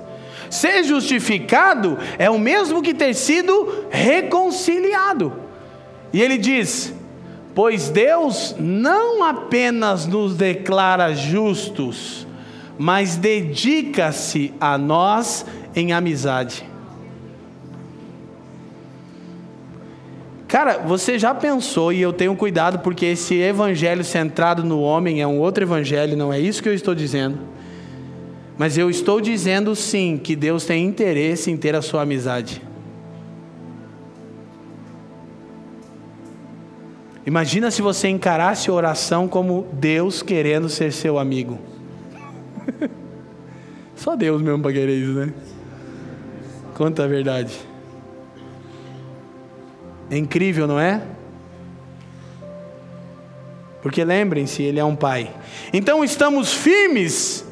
Ser 0.51 0.83
justificado 0.83 1.97
é 2.19 2.29
o 2.29 2.41
mesmo 2.41 2.83
que 2.83 2.93
ter 2.93 3.15
sido 3.15 3.87
reconciliado. 3.89 5.33
E 6.13 6.21
ele 6.21 6.39
diz: 6.39 6.96
Pois 7.57 7.89
Deus 7.89 8.55
não 8.59 9.25
apenas 9.25 10.05
nos 10.05 10.37
declara 10.37 11.15
justos, 11.15 12.27
mas 12.77 13.17
dedica-se 13.17 14.53
a 14.61 14.77
nós 14.77 15.47
em 15.75 15.91
amizade. 15.91 16.69
Cara, 20.47 20.81
você 20.81 21.19
já 21.19 21.35
pensou, 21.35 21.95
e 21.95 22.03
eu 22.03 22.13
tenho 22.13 22.37
cuidado 22.37 22.81
porque 22.81 23.07
esse 23.07 23.37
evangelho 23.37 24.05
centrado 24.05 24.63
no 24.63 24.83
homem 24.83 25.23
é 25.23 25.27
um 25.27 25.39
outro 25.39 25.65
evangelho, 25.65 26.15
não 26.15 26.31
é 26.31 26.39
isso 26.39 26.63
que 26.63 26.69
eu 26.69 26.75
estou 26.75 26.95
dizendo. 26.95 27.39
Mas 28.59 28.77
eu 28.77 28.91
estou 28.91 29.19
dizendo 29.19 29.75
sim 29.75 30.21
que 30.23 30.37
Deus 30.37 30.67
tem 30.67 30.85
interesse 30.85 31.51
em 31.51 31.57
ter 31.57 31.75
a 31.75 31.81
sua 31.81 32.03
amizade. 32.03 32.66
Imagina 37.27 37.73
se 37.73 37.83
você 37.83 38.07
encarasse 38.07 38.71
a 38.71 38.73
oração 38.73 39.27
como 39.27 39.67
Deus 39.73 40.23
querendo 40.23 40.69
ser 40.69 40.93
seu 40.93 41.19
amigo. 41.19 41.59
Só 43.97 44.15
Deus 44.15 44.41
mesmo 44.41 44.63
para 44.63 44.73
querer 44.73 44.95
isso, 44.95 45.13
né? 45.13 45.35
Conta 46.75 47.03
a 47.03 47.09
verdade. 47.09 47.53
É 50.09 50.17
incrível, 50.17 50.69
não 50.69 50.79
é? 50.79 51.03
Porque 53.83 54.05
lembrem-se, 54.05 54.63
Ele 54.63 54.79
é 54.79 54.85
um 54.85 54.95
Pai. 54.95 55.29
Então 55.73 56.05
estamos 56.05 56.55
firmes, 56.55 57.45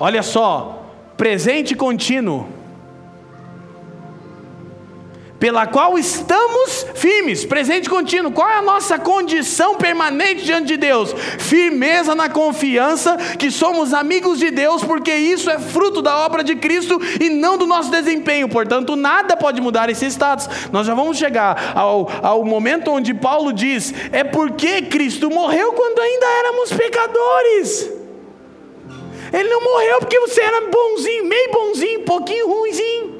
olha 0.00 0.22
só, 0.22 0.92
presente 1.16 1.76
contínuo 1.76 2.55
pela 5.38 5.66
qual 5.66 5.98
estamos 5.98 6.86
firmes, 6.94 7.44
presente 7.44 7.88
contínuo. 7.88 8.32
Qual 8.32 8.48
é 8.48 8.56
a 8.56 8.62
nossa 8.62 8.98
condição 8.98 9.74
permanente 9.74 10.44
diante 10.44 10.66
de 10.66 10.76
Deus? 10.76 11.12
Firmeza 11.38 12.14
na 12.14 12.28
confiança 12.28 13.16
que 13.38 13.50
somos 13.50 13.92
amigos 13.92 14.38
de 14.38 14.50
Deus, 14.50 14.82
porque 14.82 15.14
isso 15.14 15.50
é 15.50 15.58
fruto 15.58 16.00
da 16.00 16.16
obra 16.18 16.42
de 16.42 16.56
Cristo 16.56 17.00
e 17.20 17.28
não 17.28 17.58
do 17.58 17.66
nosso 17.66 17.90
desempenho. 17.90 18.48
Portanto, 18.48 18.96
nada 18.96 19.36
pode 19.36 19.60
mudar 19.60 19.90
esse 19.90 20.06
status. 20.06 20.48
Nós 20.72 20.86
já 20.86 20.94
vamos 20.94 21.18
chegar 21.18 21.72
ao, 21.74 22.10
ao 22.22 22.44
momento 22.44 22.90
onde 22.90 23.12
Paulo 23.12 23.52
diz: 23.52 23.92
é 24.12 24.24
porque 24.24 24.82
Cristo 24.82 25.30
morreu 25.30 25.72
quando 25.72 26.00
ainda 26.00 26.26
éramos 26.26 26.72
pecadores. 26.72 27.90
Ele 29.32 29.48
não 29.48 29.60
morreu 29.60 29.98
porque 29.98 30.18
você 30.20 30.40
era 30.40 30.68
bonzinho, 30.68 31.24
meio 31.24 31.50
bonzinho, 31.50 32.00
pouquinho 32.04 32.46
ruimzinho. 32.46 33.15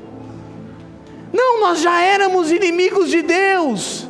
Não, 1.33 1.61
nós 1.61 1.81
já 1.81 2.01
éramos 2.01 2.51
inimigos 2.51 3.11
de 3.11 3.23
Deus. 3.23 4.09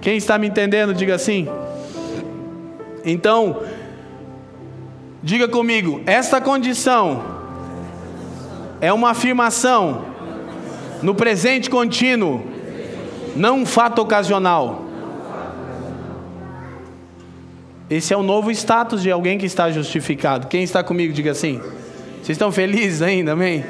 Quem 0.00 0.16
está 0.16 0.38
me 0.38 0.46
entendendo, 0.46 0.94
diga 0.94 1.14
assim. 1.14 1.48
Então, 3.04 3.62
diga 5.22 5.48
comigo: 5.48 6.00
esta 6.06 6.40
condição 6.40 7.24
é 8.80 8.92
uma 8.92 9.10
afirmação 9.10 10.04
no 11.02 11.14
presente 11.14 11.68
contínuo, 11.68 12.42
não 13.36 13.60
um 13.60 13.66
fato 13.66 14.00
ocasional. 14.00 14.86
Esse 17.88 18.14
é 18.14 18.16
o 18.16 18.22
novo 18.22 18.50
status 18.52 19.02
de 19.02 19.10
alguém 19.10 19.36
que 19.36 19.46
está 19.46 19.70
justificado. 19.70 20.46
Quem 20.46 20.62
está 20.62 20.82
comigo, 20.82 21.12
diga 21.12 21.32
assim. 21.32 21.60
Vocês 22.22 22.36
estão 22.36 22.52
felizes 22.52 23.02
ainda, 23.02 23.32
amém? 23.32 23.64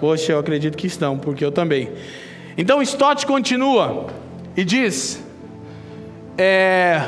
Poxa, 0.00 0.32
eu 0.32 0.38
acredito 0.38 0.76
que 0.76 0.86
estão, 0.86 1.18
porque 1.18 1.44
eu 1.44 1.52
também. 1.52 1.90
Então 2.56 2.80
Stott 2.82 3.26
continua 3.26 4.06
e 4.56 4.64
diz: 4.64 5.22
é, 6.38 7.06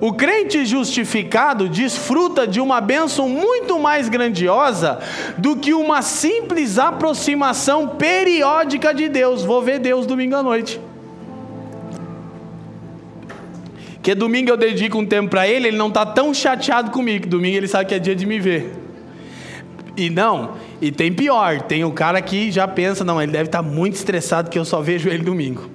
O 0.00 0.12
crente 0.12 0.64
justificado 0.66 1.68
desfruta 1.68 2.46
de 2.46 2.60
uma 2.60 2.80
bênção 2.80 3.28
muito 3.28 3.78
mais 3.78 4.08
grandiosa 4.08 4.98
do 5.38 5.56
que 5.56 5.72
uma 5.72 6.02
simples 6.02 6.78
aproximação 6.78 7.88
periódica 7.88 8.92
de 8.92 9.08
Deus. 9.08 9.42
Vou 9.42 9.62
ver 9.62 9.78
Deus 9.78 10.06
domingo 10.06 10.36
à 10.36 10.42
noite. 10.42 10.80
Que 14.02 14.14
domingo 14.14 14.50
eu 14.50 14.56
dedico 14.56 14.98
um 14.98 15.06
tempo 15.06 15.30
para 15.30 15.48
ele, 15.48 15.68
ele 15.68 15.76
não 15.76 15.88
está 15.88 16.04
tão 16.06 16.32
chateado 16.32 16.90
comigo. 16.90 17.26
Domingo 17.26 17.56
ele 17.56 17.66
sabe 17.66 17.86
que 17.86 17.94
é 17.94 17.98
dia 17.98 18.14
de 18.14 18.26
me 18.26 18.38
ver. 18.38 18.85
E 19.96 20.10
não, 20.10 20.52
e 20.80 20.92
tem 20.92 21.10
pior, 21.12 21.62
tem 21.62 21.82
o 21.82 21.90
cara 21.90 22.20
que 22.20 22.50
já 22.50 22.68
pensa, 22.68 23.02
não, 23.02 23.20
ele 23.20 23.32
deve 23.32 23.46
estar 23.46 23.62
tá 23.62 23.68
muito 23.68 23.94
estressado 23.94 24.50
que 24.50 24.58
eu 24.58 24.64
só 24.64 24.82
vejo 24.82 25.08
ele 25.08 25.22
domingo. 25.22 25.70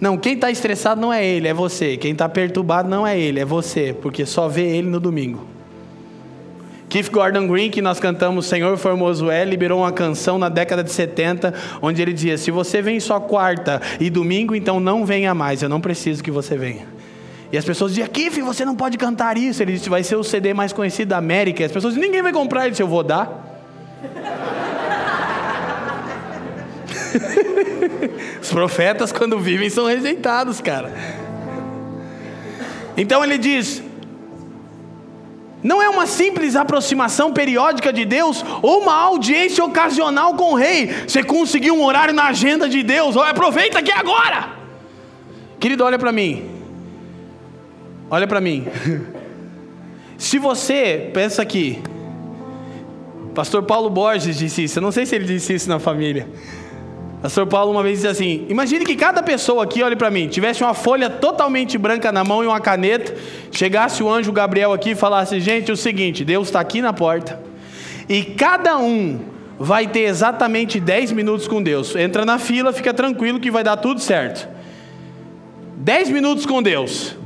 Não, 0.00 0.16
quem 0.16 0.34
está 0.34 0.50
estressado 0.50 1.00
não 1.00 1.12
é 1.12 1.26
ele, 1.26 1.48
é 1.48 1.54
você. 1.54 1.96
Quem 1.96 2.12
está 2.12 2.28
perturbado 2.28 2.88
não 2.88 3.06
é 3.06 3.18
ele, 3.18 3.40
é 3.40 3.44
você, 3.44 3.96
porque 4.00 4.24
só 4.26 4.46
vê 4.46 4.76
ele 4.76 4.88
no 4.88 5.00
domingo. 5.00 5.44
Keith 6.88 7.10
Gordon 7.10 7.46
Green, 7.46 7.70
que 7.70 7.82
nós 7.82 8.00
cantamos 8.00 8.46
Senhor 8.46 8.76
Formoso 8.78 9.30
é, 9.30 9.44
liberou 9.44 9.80
uma 9.80 9.92
canção 9.92 10.38
na 10.38 10.48
década 10.48 10.82
de 10.82 10.90
70, 10.90 11.52
onde 11.82 12.00
ele 12.00 12.12
dizia: 12.12 12.38
Se 12.38 12.50
você 12.50 12.80
vem 12.80 12.98
só 12.98 13.20
quarta 13.20 13.82
e 14.00 14.08
domingo, 14.08 14.54
então 14.54 14.80
não 14.80 15.04
venha 15.04 15.34
mais, 15.34 15.62
eu 15.62 15.68
não 15.68 15.80
preciso 15.80 16.22
que 16.22 16.30
você 16.30 16.56
venha. 16.56 16.97
E 17.50 17.56
as 17.56 17.64
pessoas 17.64 17.92
diziam, 17.92 18.06
Kiff, 18.08 18.42
você 18.42 18.64
não 18.64 18.76
pode 18.76 18.98
cantar 18.98 19.38
isso. 19.38 19.62
Ele 19.62 19.72
disse, 19.72 19.88
vai 19.88 20.02
ser 20.02 20.16
o 20.16 20.24
CD 20.24 20.52
mais 20.52 20.72
conhecido 20.72 21.08
da 21.08 21.16
América. 21.16 21.62
E 21.62 21.64
as 21.64 21.72
pessoas 21.72 21.96
ninguém 21.96 22.22
vai 22.22 22.32
comprar. 22.32 22.68
Disse, 22.68 22.82
eu 22.82 22.88
vou 22.88 23.02
dar. 23.02 23.46
Os 28.40 28.50
profetas, 28.50 29.12
quando 29.12 29.38
vivem, 29.38 29.70
são 29.70 29.86
rejeitados, 29.86 30.60
cara. 30.60 30.92
Então 32.96 33.24
ele 33.24 33.38
diz: 33.38 33.82
não 35.62 35.82
é 35.82 35.88
uma 35.88 36.06
simples 36.06 36.54
aproximação 36.54 37.32
periódica 37.32 37.92
de 37.92 38.04
Deus 38.04 38.44
ou 38.62 38.82
uma 38.82 38.94
audiência 38.94 39.64
ocasional 39.64 40.34
com 40.34 40.52
o 40.52 40.54
rei. 40.54 40.86
Você 41.06 41.22
conseguiu 41.22 41.74
um 41.74 41.84
horário 41.84 42.14
na 42.14 42.24
agenda 42.24 42.68
de 42.68 42.82
Deus, 42.82 43.16
aproveita 43.16 43.78
aqui 43.78 43.92
agora. 43.92 44.50
Querido, 45.58 45.84
olha 45.84 45.98
para 45.98 46.12
mim. 46.12 46.57
Olha 48.10 48.26
para 48.26 48.40
mim. 48.40 48.66
Se 50.16 50.38
você 50.38 51.10
pensa 51.12 51.42
aqui, 51.42 51.80
Pastor 53.34 53.62
Paulo 53.62 53.90
Borges 53.90 54.36
disse 54.36 54.64
isso. 54.64 54.78
Eu 54.78 54.82
não 54.82 54.90
sei 54.90 55.06
se 55.06 55.14
ele 55.14 55.24
disse 55.24 55.54
isso 55.54 55.68
na 55.68 55.78
família. 55.78 56.26
Pastor 57.20 57.46
Paulo 57.46 57.70
uma 57.70 57.82
vez 57.82 57.98
disse 57.98 58.08
assim: 58.08 58.46
Imagine 58.48 58.84
que 58.84 58.96
cada 58.96 59.22
pessoa 59.22 59.64
aqui, 59.64 59.82
olhe 59.82 59.96
para 59.96 60.10
mim, 60.10 60.26
tivesse 60.28 60.62
uma 60.62 60.72
folha 60.72 61.10
totalmente 61.10 61.76
branca 61.76 62.10
na 62.10 62.24
mão 62.24 62.42
e 62.42 62.46
uma 62.46 62.60
caneta. 62.60 63.14
Chegasse 63.52 64.02
o 64.02 64.10
anjo 64.10 64.32
Gabriel 64.32 64.72
aqui 64.72 64.90
e 64.90 64.94
falasse: 64.94 65.38
Gente, 65.38 65.70
é 65.70 65.74
o 65.74 65.76
seguinte, 65.76 66.24
Deus 66.24 66.48
está 66.48 66.60
aqui 66.60 66.80
na 66.80 66.92
porta. 66.92 67.40
E 68.08 68.24
cada 68.24 68.78
um 68.78 69.20
vai 69.58 69.86
ter 69.86 70.02
exatamente 70.02 70.80
10 70.80 71.12
minutos 71.12 71.46
com 71.46 71.62
Deus. 71.62 71.94
Entra 71.94 72.24
na 72.24 72.38
fila, 72.38 72.72
fica 72.72 72.94
tranquilo 72.94 73.38
que 73.38 73.50
vai 73.50 73.62
dar 73.62 73.76
tudo 73.76 74.00
certo. 74.00 74.48
10 75.76 76.10
minutos 76.10 76.46
com 76.46 76.62
Deus. 76.62 77.17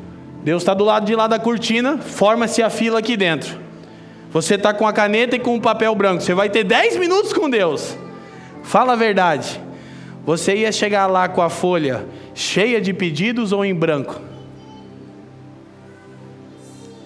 Deus 0.43 0.63
está 0.63 0.75
do 0.75 0.85
lado 0.85 1.07
de 1.07 1.15
lá 1.15 1.27
da 1.27 1.39
cortina, 1.39 1.99
forma-se 1.99 2.63
a 2.63 2.71
fila 2.71 2.99
aqui 2.99 3.17
dentro. 3.17 3.59
Você 4.33 4.55
está 4.55 4.73
com 4.73 4.87
a 4.87 4.93
caneta 4.93 5.37
e 5.37 5.39
com 5.39 5.57
o 5.57 5.61
papel 5.61 5.95
branco. 5.95 6.23
Você 6.23 6.35
vai 6.35 6.49
ter 6.49 6.65
10 6.65 6.97
minutos 6.97 7.33
com 7.33 7.49
Deus. 7.49 7.97
Fala 8.63 8.95
a 8.95 8.97
verdade. 8.97 9.61
Você 10.25 10.57
ia 10.57 10.73
chegar 10.73 11.07
lá 11.07 11.29
com 11.29 11.43
a 11.43 11.51
folha 11.51 12.07
cheia 12.35 12.81
de 12.81 12.93
pedidos 12.93 13.53
ou 13.53 13.65
em 13.65 13.75
branco? 13.75 14.21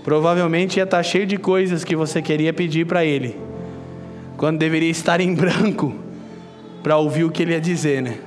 Provavelmente 0.04 0.76
ia 0.76 0.84
estar 0.84 0.98
tá 0.98 1.02
cheio 1.02 1.26
de 1.26 1.36
coisas 1.36 1.82
que 1.82 1.96
você 1.96 2.22
queria 2.22 2.52
pedir 2.52 2.86
para 2.86 3.04
ele, 3.04 3.36
quando 4.36 4.56
deveria 4.56 4.90
estar 4.90 5.20
em 5.20 5.34
branco 5.34 5.96
para 6.80 6.96
ouvir 6.96 7.24
o 7.24 7.30
que 7.30 7.42
ele 7.42 7.52
ia 7.52 7.60
dizer, 7.60 8.00
né? 8.02 8.18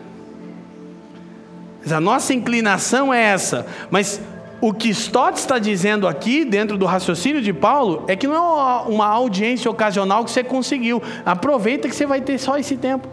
Mas 1.81 1.93
a 1.93 2.01
nossa 2.01 2.33
inclinação 2.33 3.13
é 3.13 3.21
essa, 3.21 3.65
mas 3.89 4.19
o 4.61 4.73
que 4.73 4.89
Stott 4.89 5.37
está 5.37 5.57
dizendo 5.57 6.07
aqui, 6.07 6.43
dentro 6.43 6.77
do 6.77 6.85
raciocínio 6.85 7.41
de 7.41 7.53
Paulo, 7.53 8.03
é 8.07 8.15
que 8.15 8.27
não 8.27 8.35
é 8.35 8.89
uma 8.89 9.07
audiência 9.07 9.71
ocasional 9.71 10.25
que 10.25 10.31
você 10.31 10.43
conseguiu. 10.43 11.01
Aproveita 11.25 11.87
que 11.87 11.95
você 11.95 12.05
vai 12.05 12.19
ter 12.21 12.37
só 12.37 12.57
esse 12.57 12.75
tempo. 12.75 13.07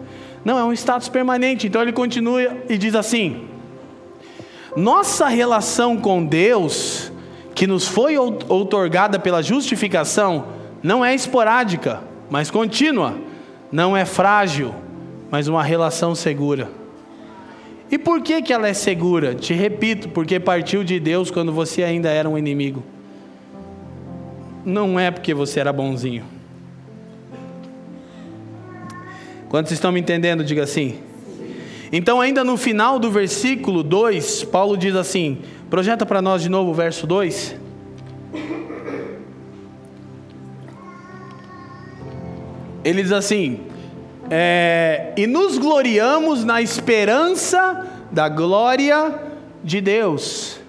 Não, 0.45 0.59
é 0.59 0.65
um 0.65 0.73
status 0.73 1.09
permanente. 1.09 1.67
Então 1.67 1.83
ele 1.83 1.93
continua 1.93 2.57
e 2.69 2.77
diz 2.77 2.95
assim: 2.95 3.45
Nossa 4.77 5.29
relação 5.29 5.97
com 5.97 6.25
Deus, 6.25 7.13
que 7.55 7.67
nos 7.67 7.87
foi 7.87 8.17
outorgada 8.19 9.19
pela 9.19 9.43
justificação, 9.43 10.47
não 10.83 11.05
é 11.05 11.15
esporádica, 11.15 12.03
mas 12.29 12.51
contínua. 12.51 13.15
Não 13.71 13.97
é 13.97 14.05
frágil, 14.05 14.73
mas 15.31 15.49
uma 15.49 15.63
relação 15.63 16.15
segura. 16.15 16.71
E 17.91 17.99
por 17.99 18.21
que, 18.21 18.43
que 18.43 18.53
ela 18.53 18.69
é 18.69 18.75
segura? 18.75 19.35
Te 19.35 19.55
repito, 19.55 20.09
porque 20.09 20.41
partiu 20.41 20.83
de 20.83 20.99
Deus 20.99 21.31
quando 21.31 21.53
você 21.53 21.85
ainda 21.85 22.11
era 22.11 22.29
um 22.29 22.37
inimigo. 22.37 22.83
Não 24.65 24.99
é 24.99 25.11
porque 25.11 25.33
você 25.33 25.61
era 25.61 25.73
bonzinho. 25.73 26.25
Quantos 29.49 29.71
estão 29.71 29.93
me 29.93 30.01
entendendo? 30.01 30.43
Diga 30.43 30.65
assim. 30.65 30.99
Então, 31.93 32.21
ainda 32.21 32.43
no 32.43 32.57
final 32.57 32.99
do 32.99 33.11
versículo 33.11 33.85
2, 33.85 34.45
Paulo 34.45 34.77
diz 34.77 34.97
assim: 34.97 35.39
projeta 35.71 36.05
para 36.05 36.21
nós 36.21 36.43
de 36.43 36.49
novo 36.49 36.73
o 36.73 36.75
verso 36.75 37.07
2. 37.07 37.55
Ele 42.85 43.03
diz 43.03 43.13
assim: 43.13 43.61
é, 44.31 45.13
e 45.17 45.27
nos 45.27 45.59
gloriamos 45.59 46.45
na 46.45 46.61
esperança 46.61 47.87
da 48.11 48.29
glória 48.29 49.15
de 49.63 49.81
Deus. 49.81 50.61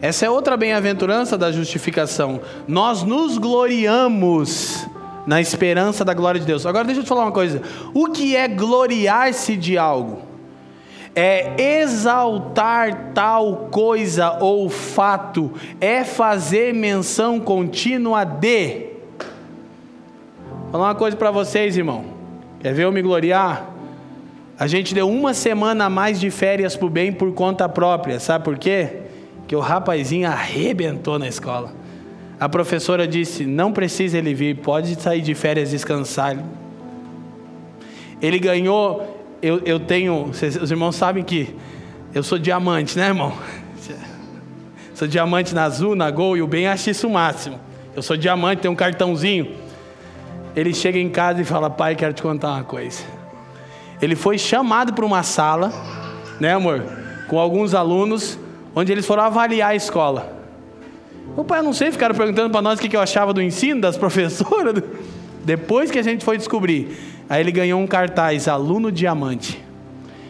Essa 0.00 0.26
é 0.26 0.30
outra 0.30 0.56
bem-aventurança 0.56 1.38
da 1.38 1.50
justificação. 1.50 2.40
Nós 2.68 3.02
nos 3.02 3.38
gloriamos 3.38 4.86
na 5.26 5.40
esperança 5.40 6.04
da 6.04 6.14
glória 6.14 6.38
de 6.38 6.46
Deus. 6.46 6.66
Agora 6.66 6.84
deixa 6.84 7.00
eu 7.00 7.04
te 7.04 7.08
falar 7.08 7.22
uma 7.24 7.32
coisa. 7.32 7.62
O 7.94 8.06
que 8.06 8.36
é 8.36 8.46
gloriar-se 8.46 9.56
de 9.56 9.76
algo? 9.78 10.22
É 11.14 11.80
exaltar 11.80 13.12
tal 13.14 13.68
coisa 13.70 14.36
ou 14.38 14.68
fato, 14.68 15.50
é 15.80 16.04
fazer 16.04 16.74
menção 16.74 17.40
contínua 17.40 18.22
de. 18.22 18.88
Vou 20.64 20.72
falar 20.72 20.88
uma 20.88 20.94
coisa 20.94 21.16
para 21.16 21.30
vocês, 21.30 21.74
irmão. 21.76 22.15
Quer 22.66 22.74
ver 22.74 22.82
eu 22.82 22.90
me 22.90 23.00
gloriar? 23.00 23.72
A 24.58 24.66
gente 24.66 24.92
deu 24.92 25.08
uma 25.08 25.32
semana 25.32 25.84
a 25.84 25.88
mais 25.88 26.18
de 26.18 26.32
férias 26.32 26.74
para 26.74 26.86
o 26.86 26.90
bem 26.90 27.12
por 27.12 27.32
conta 27.32 27.68
própria. 27.68 28.18
Sabe 28.18 28.44
por 28.44 28.58
quê? 28.58 29.02
Que 29.46 29.54
o 29.54 29.60
rapazinho 29.60 30.26
arrebentou 30.26 31.16
na 31.16 31.28
escola. 31.28 31.72
A 32.40 32.48
professora 32.48 33.06
disse: 33.06 33.46
não 33.46 33.72
precisa 33.72 34.18
ele 34.18 34.34
vir, 34.34 34.56
pode 34.56 35.00
sair 35.00 35.20
de 35.20 35.32
férias 35.32 35.70
descansar. 35.70 36.44
Ele 38.20 38.40
ganhou. 38.40 39.16
Eu, 39.40 39.60
eu 39.64 39.78
tenho. 39.78 40.24
Os 40.24 40.68
irmãos 40.68 40.96
sabem 40.96 41.22
que 41.22 41.54
eu 42.12 42.24
sou 42.24 42.36
diamante, 42.36 42.98
né, 42.98 43.06
irmão? 43.06 43.32
Sou 44.92 45.06
diamante 45.06 45.54
na 45.54 45.62
Azul, 45.62 45.94
na 45.94 46.10
Gol, 46.10 46.36
e 46.36 46.42
o 46.42 46.48
bem 46.48 46.66
acha 46.66 46.90
isso 46.90 47.06
o 47.06 47.10
máximo. 47.10 47.60
Eu 47.94 48.02
sou 48.02 48.16
diamante, 48.16 48.62
tenho 48.62 48.72
um 48.72 48.76
cartãozinho 48.76 49.65
ele 50.56 50.72
chega 50.72 50.98
em 50.98 51.10
casa 51.10 51.42
e 51.42 51.44
fala: 51.44 51.68
Pai, 51.68 51.94
quero 51.94 52.14
te 52.14 52.22
contar 52.22 52.52
uma 52.52 52.64
coisa. 52.64 53.04
Ele 54.00 54.16
foi 54.16 54.38
chamado 54.38 54.94
para 54.94 55.04
uma 55.04 55.22
sala, 55.22 55.70
né, 56.40 56.54
amor? 56.54 56.82
Com 57.28 57.38
alguns 57.38 57.74
alunos, 57.74 58.38
onde 58.74 58.90
eles 58.90 59.06
foram 59.06 59.22
avaliar 59.22 59.70
a 59.70 59.74
escola. 59.76 60.34
O 61.36 61.44
pai, 61.44 61.60
não 61.60 61.72
sei, 61.72 61.92
ficaram 61.92 62.14
perguntando 62.14 62.50
para 62.50 62.62
nós 62.62 62.78
o 62.78 62.82
que 62.82 62.96
eu 62.96 63.00
achava 63.00 63.34
do 63.34 63.42
ensino, 63.42 63.80
das 63.80 63.96
professoras. 63.98 64.82
Depois 65.44 65.90
que 65.90 65.98
a 65.98 66.02
gente 66.02 66.24
foi 66.24 66.38
descobrir, 66.38 66.96
aí 67.28 67.40
ele 67.40 67.52
ganhou 67.52 67.80
um 67.80 67.86
cartaz, 67.86 68.48
aluno 68.48 68.90
diamante. 68.90 69.65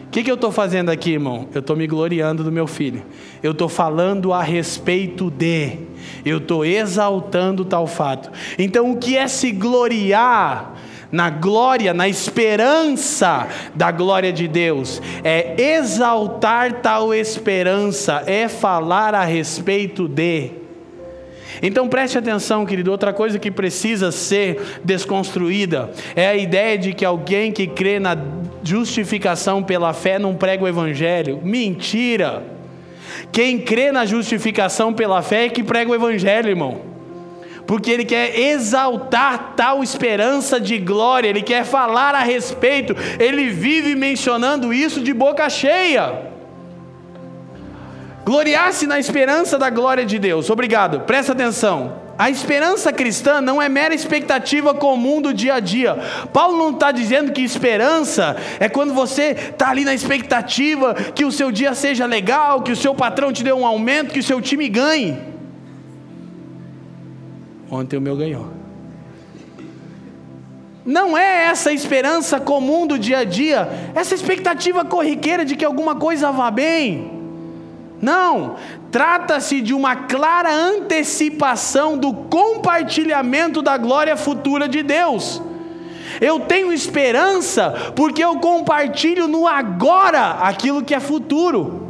O 0.07 0.09
que, 0.09 0.23
que 0.23 0.31
eu 0.31 0.35
estou 0.35 0.51
fazendo 0.51 0.89
aqui, 0.89 1.11
irmão? 1.11 1.47
Eu 1.53 1.59
estou 1.59 1.75
me 1.75 1.85
gloriando 1.85 2.43
do 2.43 2.51
meu 2.51 2.65
filho. 2.65 3.03
Eu 3.43 3.51
estou 3.51 3.67
falando 3.67 4.33
a 4.33 4.41
respeito 4.41 5.29
de. 5.29 5.79
Eu 6.25 6.37
estou 6.37 6.65
exaltando 6.65 7.65
tal 7.65 7.85
fato. 7.85 8.31
Então, 8.57 8.91
o 8.91 8.97
que 8.97 9.17
é 9.17 9.27
se 9.27 9.51
gloriar? 9.51 10.73
na 11.09 11.29
glória, 11.29 11.93
na 11.93 12.07
esperança 12.07 13.47
da 13.73 13.91
glória 13.91 14.33
de 14.33 14.45
Deus, 14.45 15.01
é 15.23 15.55
exaltar 15.57 16.81
tal 16.81 17.13
esperança, 17.13 18.23
é 18.25 18.49
falar 18.49 19.15
a 19.15 19.23
respeito 19.23 20.05
de. 20.05 20.51
Então 21.61 21.87
preste 21.87 22.17
atenção, 22.17 22.65
querido. 22.65 22.91
Outra 22.91 23.13
coisa 23.13 23.39
que 23.39 23.49
precisa 23.49 24.11
ser 24.11 24.79
desconstruída 24.83 25.89
é 26.15 26.27
a 26.27 26.35
ideia 26.35 26.77
de 26.77 26.93
que 26.93 27.05
alguém 27.05 27.51
que 27.51 27.67
crê 27.67 27.99
na 27.99 28.15
justificação 28.67 29.63
pela 29.63 29.93
fé 29.93 30.19
não 30.19 30.35
prega 30.35 30.63
o 30.63 30.67
evangelho. 30.67 31.39
Mentira! 31.43 32.43
Quem 33.31 33.59
crê 33.59 33.91
na 33.91 34.05
justificação 34.05 34.93
pela 34.93 35.21
fé 35.21 35.45
é 35.45 35.49
que 35.49 35.63
prega 35.63 35.91
o 35.91 35.95
evangelho, 35.95 36.49
irmão. 36.49 36.81
Porque 37.65 37.91
ele 37.91 38.05
quer 38.05 38.37
exaltar 38.37 39.53
tal 39.55 39.83
esperança 39.83 40.59
de 40.59 40.77
glória, 40.77 41.27
ele 41.27 41.41
quer 41.41 41.65
falar 41.65 42.15
a 42.15 42.23
respeito, 42.23 42.95
ele 43.19 43.49
vive 43.49 43.95
mencionando 43.95 44.73
isso 44.73 45.01
de 45.01 45.13
boca 45.13 45.49
cheia. 45.49 46.27
Gloriar-se 48.23 48.85
na 48.87 48.99
esperança 48.99 49.57
da 49.57 49.69
glória 49.69 50.05
de 50.05 50.19
Deus. 50.19 50.49
Obrigado. 50.49 51.01
Presta 51.01 51.31
atenção. 51.31 52.06
A 52.17 52.31
esperança 52.31 52.91
cristã 52.91 53.39
não 53.39 53.61
é 53.61 53.69
mera 53.69 53.93
expectativa 53.93 54.73
comum 54.73 55.21
do 55.21 55.31
dia 55.33 55.55
a 55.55 55.59
dia. 55.59 55.95
Paulo 56.33 56.57
não 56.57 56.71
está 56.71 56.91
dizendo 56.91 57.31
que 57.31 57.41
esperança 57.41 58.35
é 58.59 58.67
quando 58.67 58.91
você 58.93 59.35
está 59.51 59.69
ali 59.69 59.85
na 59.85 59.93
expectativa 59.93 60.95
que 60.95 61.23
o 61.23 61.31
seu 61.31 61.51
dia 61.51 61.75
seja 61.75 62.07
legal, 62.07 62.63
que 62.63 62.71
o 62.71 62.75
seu 62.75 62.95
patrão 62.95 63.31
te 63.31 63.43
dê 63.43 63.53
um 63.53 63.67
aumento, 63.67 64.13
que 64.13 64.19
o 64.19 64.23
seu 64.23 64.41
time 64.41 64.67
ganhe. 64.67 65.15
Ontem 67.69 67.97
o 67.97 68.01
meu 68.01 68.15
ganhou. 68.15 68.47
Não 70.83 71.17
é 71.17 71.43
essa 71.47 71.71
esperança 71.71 72.39
comum 72.39 72.87
do 72.87 72.97
dia 72.97 73.19
a 73.19 73.23
dia, 73.25 73.69
essa 73.93 74.15
expectativa 74.15 74.85
corriqueira 74.85 75.43
de 75.45 75.55
que 75.55 75.65
alguma 75.65 75.95
coisa 75.95 76.31
vá 76.31 76.49
bem. 76.49 77.16
Não, 78.01 78.55
trata-se 78.91 79.61
de 79.61 79.73
uma 79.73 79.95
clara 79.95 80.53
antecipação 80.53 81.97
do 81.97 82.13
compartilhamento 82.13 83.61
da 83.61 83.77
glória 83.77 84.15
futura 84.15 84.67
de 84.67 84.83
Deus. 84.83 85.41
Eu 86.21 86.39
tenho 86.39 86.71
esperança 86.71 87.93
porque 87.95 88.23
eu 88.23 88.37
compartilho 88.39 89.27
no 89.27 89.47
agora 89.47 90.37
aquilo 90.41 90.83
que 90.83 90.93
é 90.93 90.99
futuro. 90.99 91.85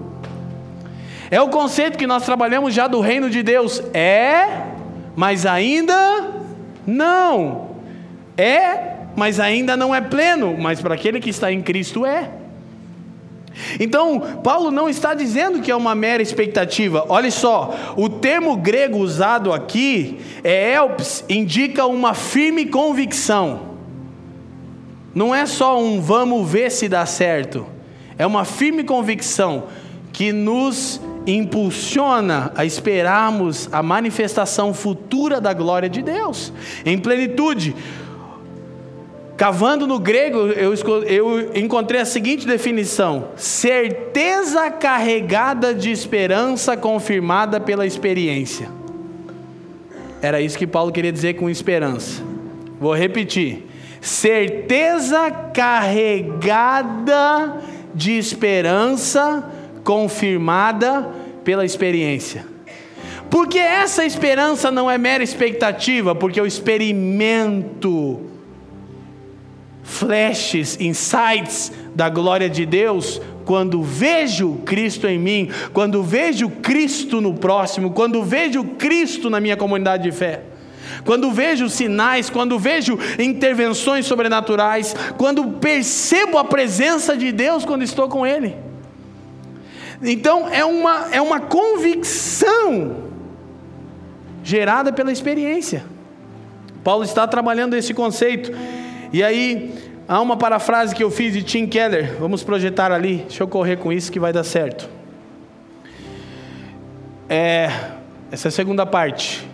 É 1.29 1.41
o 1.41 1.49
conceito 1.49 1.97
que 1.97 2.07
nós 2.07 2.23
trabalhamos 2.23 2.73
já 2.73 2.87
do 2.87 3.01
reino 3.01 3.29
de 3.29 3.43
Deus. 3.43 3.81
É 3.93 4.67
mas 5.17 5.47
ainda 5.47 6.31
não. 6.85 7.71
É, 8.37 8.97
mas 9.15 9.39
ainda 9.39 9.75
não 9.75 9.95
é 9.95 9.99
pleno, 9.99 10.55
mas 10.59 10.79
para 10.79 10.93
aquele 10.93 11.19
que 11.19 11.31
está 11.31 11.51
em 11.51 11.59
Cristo 11.59 12.05
é. 12.05 12.29
Então, 13.79 14.19
Paulo 14.43 14.71
não 14.71 14.87
está 14.87 15.13
dizendo 15.13 15.61
que 15.61 15.71
é 15.71 15.75
uma 15.75 15.95
mera 15.95 16.21
expectativa. 16.21 17.05
Olha 17.09 17.31
só, 17.31 17.93
o 17.95 18.09
termo 18.09 18.55
grego 18.55 18.97
usado 18.97 19.51
aqui, 19.51 20.19
é 20.43 20.73
elps, 20.73 21.23
indica 21.29 21.85
uma 21.85 22.13
firme 22.13 22.65
convicção. 22.65 23.67
Não 25.13 25.33
é 25.33 25.45
só 25.45 25.79
um 25.81 25.99
vamos 25.99 26.49
ver 26.49 26.71
se 26.71 26.87
dá 26.87 27.05
certo. 27.05 27.65
É 28.17 28.25
uma 28.25 28.45
firme 28.45 28.83
convicção 28.83 29.63
que 30.13 30.31
nos 30.31 31.01
impulsiona 31.27 32.51
a 32.55 32.63
esperarmos 32.65 33.67
a 33.71 33.83
manifestação 33.83 34.73
futura 34.73 35.41
da 35.41 35.53
glória 35.53 35.89
de 35.89 36.01
Deus 36.01 36.53
em 36.85 36.97
plenitude. 36.97 37.75
Cavando 39.37 39.85
no 39.85 39.99
grego, 39.99 40.47
eu, 40.47 40.73
eu 41.03 41.55
encontrei 41.55 42.01
a 42.01 42.05
seguinte 42.05 42.47
definição: 42.47 43.29
certeza 43.35 44.71
carregada 44.71 45.75
de 45.75 45.91
esperança 45.91 46.75
confirmada 46.75 47.59
pela 47.59 47.85
experiência. 47.85 48.67
Era 50.23 50.41
isso 50.41 50.57
que 50.57 50.65
Paulo 50.65 50.91
queria 50.91 51.11
dizer 51.11 51.35
com 51.35 51.47
esperança. 51.47 52.23
Vou 52.79 52.95
repetir: 52.95 53.67
certeza 54.01 55.29
carregada 55.53 57.61
de 57.93 58.17
esperança 58.17 59.47
confirmada 59.83 61.11
pela 61.43 61.63
experiência. 61.63 62.43
Porque 63.29 63.59
essa 63.59 64.03
esperança 64.03 64.71
não 64.71 64.89
é 64.89 64.97
mera 64.97 65.23
expectativa, 65.23 66.15
porque 66.15 66.39
eu 66.39 66.45
experimento 66.47 68.36
flashes, 69.87 70.77
insights 70.81 71.71
da 71.95 72.09
glória 72.09 72.49
de 72.49 72.65
Deus 72.65 73.21
quando 73.45 73.81
vejo 73.81 74.55
Cristo 74.65 75.07
em 75.07 75.17
mim, 75.17 75.49
quando 75.71 76.03
vejo 76.03 76.49
Cristo 76.49 77.21
no 77.21 77.33
próximo, 77.33 77.91
quando 77.91 78.21
vejo 78.21 78.61
Cristo 78.77 79.29
na 79.29 79.39
minha 79.39 79.55
comunidade 79.55 80.03
de 80.03 80.11
fé. 80.11 80.41
Quando 81.05 81.31
vejo 81.31 81.69
sinais, 81.69 82.29
quando 82.29 82.59
vejo 82.59 82.99
intervenções 83.17 84.05
sobrenaturais, 84.05 84.93
quando 85.17 85.47
percebo 85.53 86.37
a 86.37 86.43
presença 86.43 87.15
de 87.15 87.31
Deus 87.31 87.63
quando 87.63 87.83
estou 87.83 88.09
com 88.09 88.27
Ele. 88.27 88.57
Então 90.03 90.49
é 90.49 90.65
uma, 90.65 91.07
é 91.13 91.21
uma 91.21 91.39
convicção 91.39 92.97
gerada 94.43 94.91
pela 94.91 95.13
experiência. 95.13 95.85
Paulo 96.83 97.05
está 97.05 97.25
trabalhando 97.25 97.73
esse 97.73 97.93
conceito. 97.93 98.51
E 99.11 99.23
aí, 99.23 99.73
há 100.07 100.21
uma 100.21 100.35
parafrase 100.35 100.93
que 100.93 101.03
eu 101.03 101.09
fiz 101.09 101.33
de 101.33 101.43
Tim 101.43 101.65
Keller, 101.65 102.15
vamos 102.19 102.43
projetar 102.43 102.91
ali, 102.91 103.17
deixa 103.27 103.43
eu 103.43 103.47
correr 103.47 103.77
com 103.77 103.91
isso 103.91 104.11
que 104.11 104.19
vai 104.19 104.33
dar 104.33 104.43
certo. 104.43 104.89
É, 107.29 107.69
essa 108.31 108.47
é 108.47 108.49
a 108.49 108.51
segunda 108.51 108.85
parte. 108.85 109.47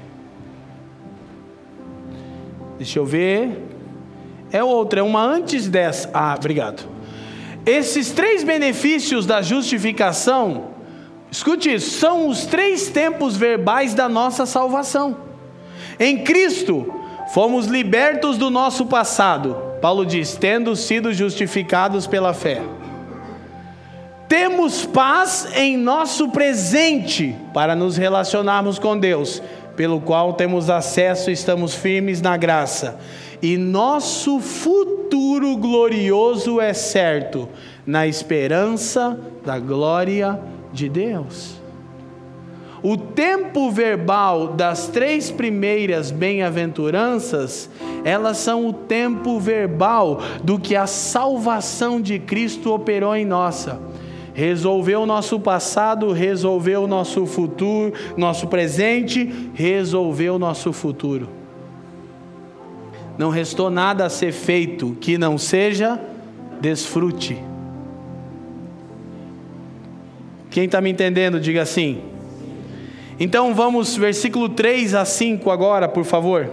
Deixa 2.78 3.00
eu 3.00 3.06
ver. 3.06 3.64
É 4.52 4.64
outra, 4.64 5.00
é 5.00 5.04
uma 5.04 5.24
antes 5.24 5.68
dessa. 5.68 6.10
Ah, 6.14 6.36
obrigado. 6.38 6.88
Esses 7.66 8.12
três 8.12 8.44
benefícios 8.44 9.26
da 9.26 9.42
justificação, 9.42 10.72
escute 11.32 11.74
isso, 11.74 11.98
são 11.98 12.28
os 12.28 12.46
três 12.46 12.90
tempos 12.90 13.38
verbais 13.38 13.94
da 13.94 14.10
nossa 14.10 14.46
salvação. 14.46 15.18
Em 16.00 16.24
Cristo, 16.24 17.03
Fomos 17.34 17.66
libertos 17.66 18.38
do 18.38 18.52
nosso 18.52 18.86
passado. 18.86 19.58
Paulo 19.82 20.06
diz: 20.06 20.36
tendo 20.36 20.76
sido 20.76 21.12
justificados 21.12 22.06
pela 22.06 22.32
fé. 22.32 22.62
Temos 24.30 24.86
paz 24.86 25.48
em 25.56 25.76
nosso 25.76 26.30
presente 26.30 27.36
para 27.52 27.76
nos 27.76 27.98
relacionarmos 27.98 28.78
com 28.78 28.96
Deus, 28.96 29.42
pelo 29.76 30.00
qual 30.00 30.34
temos 30.34 30.70
acesso 30.70 31.32
e 31.32 31.34
estamos 31.34 31.74
firmes 31.74 32.22
na 32.22 32.38
graça. 32.38 33.00
E 33.42 33.58
nosso 33.58 34.40
futuro 34.40 35.58
glorioso 35.58 36.62
é 36.62 36.72
certo, 36.72 37.50
na 37.84 38.06
esperança 38.06 39.20
da 39.44 39.58
glória 39.58 40.40
de 40.72 40.88
Deus. 40.88 41.63
O 42.84 42.98
tempo 42.98 43.72
verbal 43.72 44.50
das 44.50 44.88
três 44.88 45.32
primeiras 45.32 46.12
bem-aventuranças, 46.12 47.70
elas 48.04 48.38
são 48.38 48.68
o 48.68 48.74
tempo 48.74 49.40
verbal 49.40 50.20
do 50.44 50.60
que 50.60 50.76
a 50.76 50.86
salvação 50.86 52.02
de 52.02 52.20
Cristo 52.20 52.74
operou 52.74 53.16
em 53.16 53.24
nossa. 53.24 53.80
Resolveu 54.34 55.04
o 55.04 55.06
nosso 55.06 55.40
passado, 55.40 56.12
resolveu 56.12 56.84
o 56.84 56.88
nosso 56.88 57.26
futuro, 57.26 57.94
nosso 58.18 58.48
presente, 58.48 59.50
resolveu 59.54 60.36
o 60.36 60.40
nosso 60.40 60.74
futuro. 60.74 61.30
Não 63.18 63.30
restou 63.30 63.70
nada 63.70 64.06
a 64.06 64.10
ser 64.10 64.34
feito 64.34 64.98
que 65.00 65.18
não 65.18 65.38
seja 65.38 65.98
desfrute. 66.60 67.38
Quem 70.50 70.66
está 70.66 70.82
me 70.82 70.90
entendendo, 70.90 71.40
diga 71.40 71.62
assim. 71.62 72.13
Então 73.20 73.54
vamos, 73.54 73.96
versículo 73.96 74.50
3 74.50 74.96
a 74.96 75.06
5 75.06 75.50
agora, 75.52 75.88
por 75.88 76.04
favor. 76.04 76.50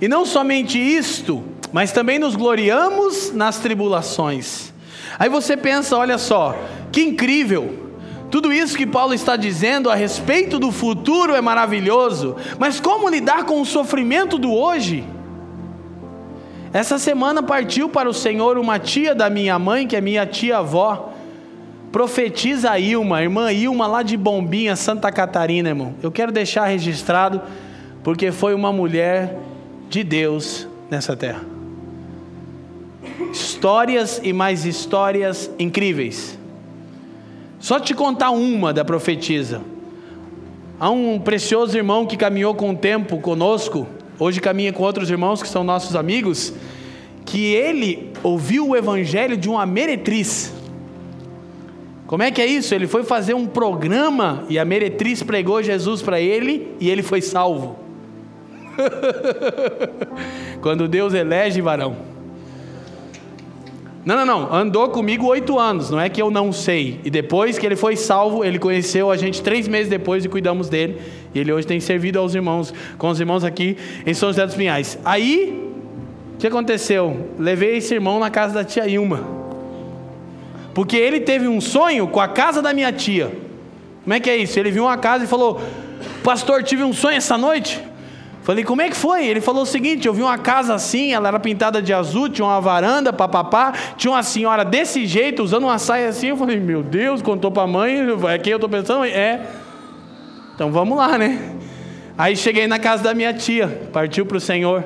E 0.00 0.08
não 0.08 0.24
somente 0.24 0.78
isto, 0.78 1.44
mas 1.72 1.92
também 1.92 2.18
nos 2.18 2.34
gloriamos 2.34 3.32
nas 3.32 3.58
tribulações. 3.58 4.72
Aí 5.18 5.28
você 5.28 5.56
pensa, 5.56 5.96
olha 5.96 6.16
só, 6.16 6.56
que 6.90 7.02
incrível. 7.02 7.90
Tudo 8.30 8.52
isso 8.52 8.76
que 8.76 8.86
Paulo 8.86 9.12
está 9.12 9.36
dizendo 9.36 9.90
a 9.90 9.94
respeito 9.94 10.58
do 10.58 10.70
futuro 10.70 11.34
é 11.34 11.40
maravilhoso, 11.40 12.36
mas 12.58 12.78
como 12.78 13.08
lidar 13.08 13.44
com 13.44 13.60
o 13.60 13.66
sofrimento 13.66 14.38
do 14.38 14.54
hoje? 14.54 15.04
Essa 16.72 16.96
semana 16.96 17.42
partiu 17.42 17.88
para 17.88 18.08
o 18.08 18.14
Senhor 18.14 18.56
uma 18.56 18.78
tia 18.78 19.14
da 19.14 19.28
minha 19.28 19.58
mãe, 19.58 19.86
que 19.86 19.96
é 19.96 20.00
minha 20.00 20.24
tia-avó, 20.24 21.09
Profetiza 21.92 22.70
a 22.70 22.78
Ilma, 22.78 23.20
irmã 23.20 23.52
Ilma 23.52 23.86
lá 23.86 24.02
de 24.02 24.16
Bombinha, 24.16 24.76
Santa 24.76 25.10
Catarina, 25.10 25.70
irmão. 25.70 25.94
Eu 26.00 26.12
quero 26.12 26.30
deixar 26.30 26.66
registrado 26.66 27.40
porque 28.04 28.30
foi 28.30 28.54
uma 28.54 28.72
mulher 28.72 29.36
de 29.88 30.04
Deus 30.04 30.68
nessa 30.88 31.16
terra. 31.16 31.44
Histórias 33.32 34.20
e 34.22 34.32
mais 34.32 34.64
histórias 34.64 35.50
incríveis. 35.58 36.38
Só 37.58 37.80
te 37.80 37.92
contar 37.92 38.30
uma 38.30 38.72
da 38.72 38.84
profetisa. 38.84 39.60
Há 40.78 40.90
um 40.90 41.18
precioso 41.18 41.76
irmão 41.76 42.06
que 42.06 42.16
caminhou 42.16 42.54
com 42.54 42.70
o 42.70 42.76
tempo 42.76 43.18
conosco, 43.18 43.86
hoje 44.18 44.40
caminha 44.40 44.72
com 44.72 44.82
outros 44.82 45.10
irmãos 45.10 45.42
que 45.42 45.48
são 45.48 45.62
nossos 45.62 45.94
amigos, 45.94 46.54
que 47.26 47.52
ele 47.52 48.12
ouviu 48.22 48.68
o 48.68 48.76
evangelho 48.76 49.36
de 49.36 49.48
uma 49.48 49.66
meretriz. 49.66 50.59
Como 52.10 52.24
é 52.24 52.32
que 52.32 52.42
é 52.42 52.46
isso? 52.46 52.74
Ele 52.74 52.88
foi 52.88 53.04
fazer 53.04 53.34
um 53.34 53.46
programa 53.46 54.44
e 54.48 54.58
a 54.58 54.64
meretriz 54.64 55.22
pregou 55.22 55.62
Jesus 55.62 56.02
para 56.02 56.20
ele 56.20 56.74
e 56.80 56.90
ele 56.90 57.04
foi 57.04 57.22
salvo. 57.22 57.78
Quando 60.60 60.88
Deus 60.88 61.14
elege 61.14 61.60
varão. 61.60 61.98
Não, 64.04 64.16
não, 64.16 64.26
não. 64.26 64.52
Andou 64.52 64.88
comigo 64.88 65.24
oito 65.28 65.56
anos. 65.56 65.88
Não 65.88 66.00
é 66.00 66.08
que 66.08 66.20
eu 66.20 66.32
não 66.32 66.52
sei. 66.52 66.98
E 67.04 67.10
depois 67.10 67.60
que 67.60 67.64
ele 67.64 67.76
foi 67.76 67.94
salvo, 67.94 68.44
ele 68.44 68.58
conheceu 68.58 69.08
a 69.08 69.16
gente 69.16 69.40
três 69.40 69.68
meses 69.68 69.88
depois 69.88 70.24
e 70.24 70.28
cuidamos 70.28 70.68
dele. 70.68 71.00
E 71.32 71.38
ele 71.38 71.52
hoje 71.52 71.64
tem 71.64 71.78
servido 71.78 72.18
aos 72.18 72.34
irmãos, 72.34 72.74
com 72.98 73.08
os 73.08 73.20
irmãos 73.20 73.44
aqui 73.44 73.76
em 74.04 74.14
São 74.14 74.30
José 74.30 74.44
dos 74.44 74.56
Pinhais. 74.56 74.98
Aí, 75.04 75.72
o 76.34 76.38
que 76.38 76.46
aconteceu? 76.48 77.28
Levei 77.38 77.76
esse 77.76 77.94
irmão 77.94 78.18
na 78.18 78.30
casa 78.30 78.52
da 78.52 78.64
tia 78.64 78.88
Ilma. 78.88 79.39
Porque 80.74 80.96
ele 80.96 81.20
teve 81.20 81.48
um 81.48 81.60
sonho 81.60 82.06
com 82.08 82.20
a 82.20 82.28
casa 82.28 82.62
da 82.62 82.72
minha 82.72 82.92
tia. 82.92 83.32
Como 84.04 84.14
é 84.14 84.20
que 84.20 84.30
é 84.30 84.36
isso? 84.36 84.58
Ele 84.58 84.70
viu 84.70 84.84
uma 84.84 84.96
casa 84.96 85.24
e 85.24 85.26
falou: 85.26 85.60
Pastor, 86.22 86.62
tive 86.62 86.82
um 86.84 86.92
sonho 86.92 87.16
essa 87.16 87.36
noite. 87.36 87.80
Falei, 88.42 88.64
como 88.64 88.80
é 88.80 88.88
que 88.88 88.96
foi? 88.96 89.26
Ele 89.26 89.40
falou 89.40 89.62
o 89.62 89.66
seguinte: 89.66 90.06
eu 90.06 90.14
vi 90.14 90.22
uma 90.22 90.38
casa 90.38 90.74
assim, 90.74 91.12
ela 91.12 91.28
era 91.28 91.38
pintada 91.38 91.82
de 91.82 91.92
azul, 91.92 92.28
tinha 92.28 92.44
uma 92.44 92.60
varanda, 92.60 93.12
papapá, 93.12 93.72
tinha 93.96 94.10
uma 94.10 94.22
senhora 94.22 94.64
desse 94.64 95.06
jeito, 95.06 95.42
usando 95.42 95.64
uma 95.64 95.78
saia 95.78 96.08
assim. 96.08 96.28
Eu 96.28 96.36
falei, 96.36 96.58
meu 96.58 96.82
Deus, 96.82 97.20
contou 97.20 97.50
para 97.50 97.64
a 97.64 97.66
mãe, 97.66 97.98
é 98.28 98.38
quem 98.38 98.52
eu 98.52 98.56
estou 98.56 98.68
pensando? 98.68 99.04
É. 99.04 99.40
Então 100.54 100.72
vamos 100.72 100.96
lá, 100.96 101.18
né? 101.18 101.56
Aí 102.16 102.36
cheguei 102.36 102.66
na 102.66 102.78
casa 102.78 103.02
da 103.02 103.14
minha 103.14 103.32
tia, 103.32 103.88
partiu 103.92 104.26
para 104.26 104.36
o 104.36 104.40
Senhor. 104.40 104.84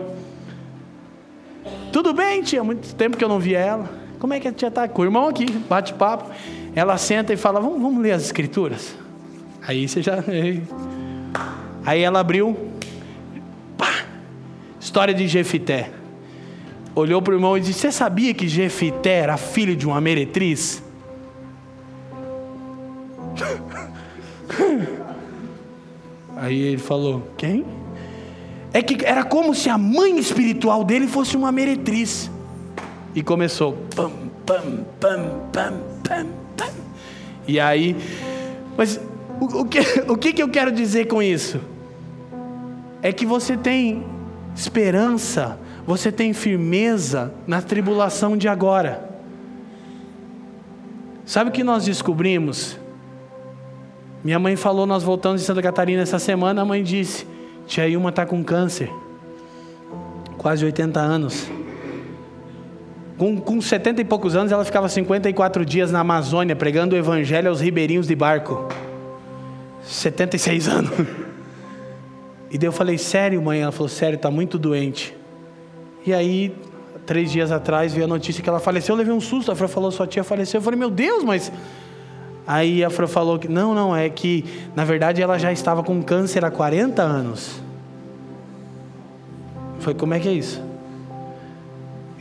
Tudo 1.93 2.13
bem, 2.13 2.43
tia, 2.43 2.63
muito 2.63 2.95
tempo 2.95 3.17
que 3.17 3.25
eu 3.25 3.29
não 3.29 3.39
via 3.39 3.59
ela. 3.59 4.04
Como 4.25 4.33
é 4.33 4.41
que 4.41 4.49
a 4.49 4.53
tia 4.53 4.69
está? 4.69 4.89
Com 4.89 5.03
o 5.03 5.05
irmão 5.05 5.29
aqui, 5.29 5.45
bate 5.69 5.93
papo. 5.93 6.31
Ela 6.75 6.97
senta 6.97 7.35
e 7.35 7.37
fala: 7.37 7.61
vamos, 7.61 7.79
vamos 7.79 8.03
ler 8.03 8.13
as 8.13 8.25
escrituras. 8.25 8.97
Aí 9.61 9.87
você 9.87 10.01
já. 10.01 10.15
Aí 11.85 12.01
ela 12.01 12.21
abriu. 12.21 12.57
Pá! 13.77 14.07
História 14.81 15.13
de 15.13 15.29
Jefité. 15.29 15.91
Olhou 16.95 17.21
para 17.21 17.33
o 17.33 17.35
irmão 17.37 17.59
e 17.59 17.61
disse: 17.61 17.81
Você 17.81 17.93
sabia 17.93 18.33
que 18.33 18.49
Jefité 18.49 19.17
era 19.17 19.37
filho 19.37 19.77
de 19.77 19.87
uma 19.87 20.01
meretriz? 20.01 20.83
Aí 26.35 26.63
ele 26.63 26.79
falou: 26.79 27.31
Quem? 27.37 27.63
É 28.73 28.81
que 28.81 29.05
era 29.05 29.23
como 29.23 29.55
se 29.55 29.69
a 29.69 29.77
mãe 29.77 30.19
espiritual 30.19 30.83
dele 30.83 31.07
fosse 31.07 31.37
uma 31.37 31.53
meretriz. 31.53 32.31
E 33.15 33.23
começou. 33.23 33.75
Pam, 33.95 34.11
pam, 34.45 34.85
pam, 34.99 35.31
pam, 35.53 35.75
pam, 36.03 36.27
pam. 36.57 36.71
E 37.47 37.61
aí. 37.61 37.97
Mas 38.77 39.01
o, 39.41 39.61
o, 39.61 39.65
que, 39.65 39.81
o 40.09 40.17
que, 40.17 40.33
que 40.33 40.43
eu 40.43 40.49
quero 40.49 40.73
dizer 40.73 41.07
com 41.07 41.23
isso? 41.23 41.61
É 43.01 43.13
que 43.13 43.25
você 43.25 43.57
tem 43.57 44.05
esperança, 44.55 45.59
você 45.87 46.11
tem 46.11 46.33
firmeza 46.33 47.33
na 47.47 47.61
tribulação 47.61 48.37
de 48.37 48.49
agora. 48.49 49.11
Sabe 51.27 51.51
o 51.51 51.53
que 51.53 51.65
nós 51.65 51.85
descobrimos? 51.85 52.79
Minha 54.23 54.39
mãe 54.39 54.57
falou, 54.57 54.87
nós 54.87 55.03
voltamos 55.03 55.43
de 55.43 55.47
Santa 55.47 55.63
Catarina 55.63 56.03
essa 56.03 56.19
semana, 56.19 56.63
a 56.63 56.65
mãe 56.65 56.83
disse: 56.83 57.27
Tia 57.67 57.87
Ilma 57.87 58.09
está 58.11 58.25
com 58.25 58.43
câncer, 58.43 58.91
quase 60.39 60.65
80 60.65 60.99
anos. 60.99 61.51
Com, 63.17 63.37
com 63.37 63.61
70 63.61 64.01
e 64.01 64.05
poucos 64.05 64.35
anos, 64.35 64.51
ela 64.51 64.65
ficava 64.65 64.89
54 64.89 65.65
dias 65.65 65.93
na 65.93 66.01
Amazônia 66.01 66.57
pregando 66.57 66.97
o 66.97 66.99
evangelho 66.99 67.49
aos 67.49 67.61
ribeirinhos 67.61 68.09
de 68.09 68.15
barco. 68.17 68.69
76 69.83 70.69
anos. 70.69 70.91
E 72.51 72.59
daí 72.59 72.69
eu 72.69 72.73
falei, 72.73 72.99
sério, 72.99 73.43
mãe? 73.43 73.61
Ela 73.61 73.73
falou, 73.73 73.89
sério, 73.89 74.17
está 74.17 74.31
muito 74.31 74.59
doente. 74.59 75.13
E 76.07 76.15
aí, 76.15 76.55
três 77.05 77.33
dias 77.33 77.51
atrás, 77.51 77.93
veio 77.93 78.05
a 78.05 78.09
notícia 78.09 78.43
que 78.43 78.49
ela 78.49 78.61
faleceu. 78.61 78.95
Eu 78.95 78.99
levei 78.99 79.13
um 79.13 79.21
susto. 79.21 79.51
A 79.51 79.57
Fran 79.57 79.69
falou, 79.69 79.91
sua 79.91 80.07
tia 80.07 80.23
faleceu. 80.23 80.59
Eu 80.59 80.63
falei, 80.63 80.79
meu 80.79 80.91
Deus, 80.91 81.25
mas. 81.25 81.51
Aí 82.47 82.85
a 82.85 82.91
Fran 82.91 83.07
falou 83.07 83.39
que, 83.39 83.49
não, 83.49 83.75
não, 83.75 83.97
é 83.97 84.09
que, 84.09 84.45
na 84.77 84.85
verdade, 84.85 85.23
ela 85.23 85.39
já 85.39 85.51
estava 85.51 85.83
com 85.83 86.03
câncer 86.03 86.45
há 86.45 86.51
40 86.51 87.03
anos. 87.03 87.61
Foi, 89.81 89.95
como 89.95 90.15
é 90.15 90.21
que 90.21 90.29
é 90.29 90.33
isso? 90.33 90.63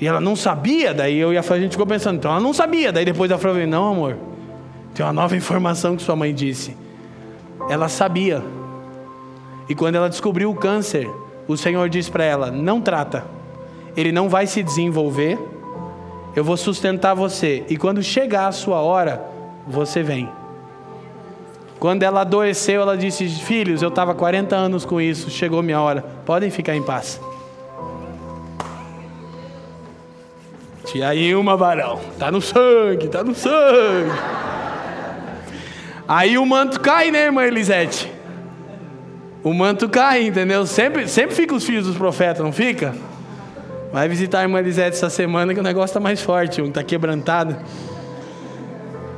E 0.04 0.08
ela 0.08 0.20
não 0.20 0.36
sabia, 0.36 0.94
daí 0.94 1.18
eu 1.18 1.32
e 1.32 1.38
a 1.38 1.42
Fran, 1.42 1.56
a 1.56 1.60
gente 1.62 1.72
ficou 1.72 1.88
pensando, 1.88 2.18
então 2.18 2.30
ela 2.30 2.42
não 2.42 2.52
sabia. 2.52 2.92
Daí 2.92 3.06
depois 3.06 3.32
a 3.32 3.38
Fran 3.38 3.54
veio, 3.54 3.70
não, 3.70 3.90
amor, 3.90 4.18
tem 4.94 5.06
uma 5.06 5.14
nova 5.14 5.34
informação 5.34 5.96
que 5.96 6.04
sua 6.04 6.14
mãe 6.14 6.34
disse. 6.34 6.76
Ela 7.70 7.88
sabia. 7.88 8.44
E 9.70 9.74
quando 9.74 9.96
ela 9.96 10.10
descobriu 10.10 10.52
o 10.52 10.56
câncer, 10.56 11.10
o 11.48 11.56
Senhor 11.56 11.88
disse 11.88 12.12
para 12.12 12.26
ela: 12.26 12.52
não 12.52 12.82
trata, 12.82 13.24
ele 13.96 14.12
não 14.12 14.28
vai 14.28 14.46
se 14.46 14.62
desenvolver, 14.62 15.40
eu 16.36 16.44
vou 16.44 16.58
sustentar 16.58 17.14
você. 17.14 17.64
E 17.70 17.78
quando 17.78 18.04
chegar 18.04 18.48
a 18.48 18.52
sua 18.52 18.82
hora, 18.82 19.26
você 19.66 20.04
vem. 20.04 20.30
Quando 21.80 22.04
ela 22.04 22.20
adoeceu, 22.22 22.82
ela 22.82 22.98
disse: 22.98 23.26
Filhos, 23.30 23.82
eu 23.82 23.88
estava 23.88 24.14
40 24.14 24.54
anos 24.54 24.84
com 24.84 25.00
isso, 25.00 25.30
chegou 25.30 25.64
minha 25.64 25.80
hora, 25.80 26.04
podem 26.26 26.52
ficar 26.52 26.76
em 26.76 26.84
paz. 26.84 27.22
Tia 30.94 31.16
Ilma 31.16 31.58
Barão, 31.58 32.00
tá 32.20 32.32
no 32.32 32.40
sangue, 32.40 33.08
tá 33.08 33.24
no 33.24 33.34
sangue. 33.34 34.12
Aí 36.08 36.38
o 36.38 36.46
manto 36.46 36.80
cai, 36.80 37.10
né, 37.10 37.26
irmã 37.26 37.44
Elisete? 37.44 38.12
O 39.44 39.56
manto 39.56 39.90
cai, 39.90 40.28
entendeu? 40.28 40.68
Sempre, 40.68 41.08
sempre 41.08 41.36
fica 41.36 41.56
os 41.56 41.64
filhos 41.64 41.88
dos 41.88 41.98
profetas, 41.98 42.46
não 42.46 42.52
fica? 42.52 42.94
Vai 43.92 44.08
visitar 44.08 44.42
a 44.42 44.44
irmã 44.44 44.60
Elisete 44.60 44.96
essa 44.96 45.10
semana 45.10 45.52
que 45.52 45.60
o 45.60 45.64
negócio 45.64 45.86
está 45.86 46.00
mais 46.00 46.22
forte, 46.22 46.62
um 46.62 46.68
está 46.68 46.84
quebrantado. 46.84 47.58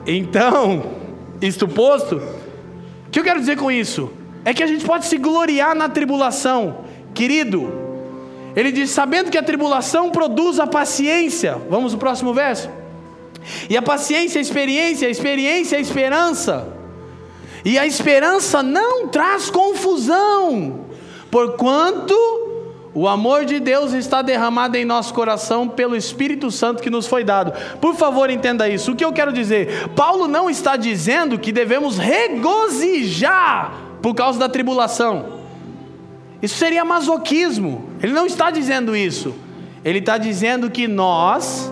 Então, 0.08 0.94
isto 1.42 1.68
posto, 1.68 2.22
o 3.06 3.10
que 3.12 3.20
eu 3.20 3.24
quero 3.26 3.42
dizer 3.42 3.58
com 3.58 3.70
isso? 3.70 4.10
É 4.46 4.54
que 4.54 4.64
a 4.64 4.68
gente 4.68 4.86
pode 4.86 5.08
se 5.08 5.18
gloriar 5.18 5.76
na 5.76 5.90
tribulação, 5.90 6.86
querido. 7.14 7.85
Ele 8.56 8.72
diz: 8.72 8.90
sabendo 8.92 9.30
que 9.30 9.38
a 9.38 9.44
tribulação 9.44 10.10
produz 10.10 10.60
a 10.60 10.68
paciência. 10.68 11.62
Vamos 11.70 11.94
no 11.94 12.00
próximo 12.00 12.34
verso. 12.34 12.70
E 13.70 13.78
a 13.78 13.82
paciência, 13.82 14.40
a 14.40 14.42
experiência, 14.42 15.08
a 15.08 15.12
experiência, 15.12 15.78
a 15.78 15.82
esperança. 15.82 16.74
E 17.64 17.78
a 17.80 17.86
esperança 17.86 18.62
não 18.62 19.08
traz 19.08 19.50
confusão, 19.50 20.86
porquanto 21.32 22.16
o 22.94 23.08
amor 23.08 23.44
de 23.44 23.60
Deus 23.60 23.92
está 23.92 24.22
derramado 24.22 24.78
em 24.78 24.86
nosso 24.86 25.14
coração 25.14 25.68
pelo 25.68 25.96
Espírito 25.96 26.50
Santo 26.50 26.82
que 26.82 26.90
nos 26.90 27.08
foi 27.08 27.24
dado. 27.24 27.52
Por 27.82 27.96
favor, 27.96 28.30
entenda 28.30 28.70
isso. 28.70 28.92
O 28.92 28.96
que 28.96 29.04
eu 29.04 29.12
quero 29.12 29.34
dizer? 29.34 29.90
Paulo 29.90 30.28
não 30.28 30.50
está 30.50 30.78
dizendo 30.78 31.38
que 31.38 31.52
devemos 31.52 31.98
regozijar 31.98 33.74
por 34.02 34.14
causa 34.14 34.40
da 34.40 34.48
tribulação. 34.48 35.35
Isso 36.42 36.56
seria 36.58 36.84
masoquismo. 36.86 37.90
Ele 38.02 38.14
não 38.14 38.26
está 38.26 38.52
dizendo 38.52 38.96
isso. 38.96 39.36
Ele 39.84 40.00
está 40.00 40.18
dizendo 40.18 40.70
que 40.70 40.88
nós, 40.88 41.72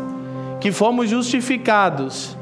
que 0.62 0.72
fomos 0.72 1.10
justificados, 1.10 2.38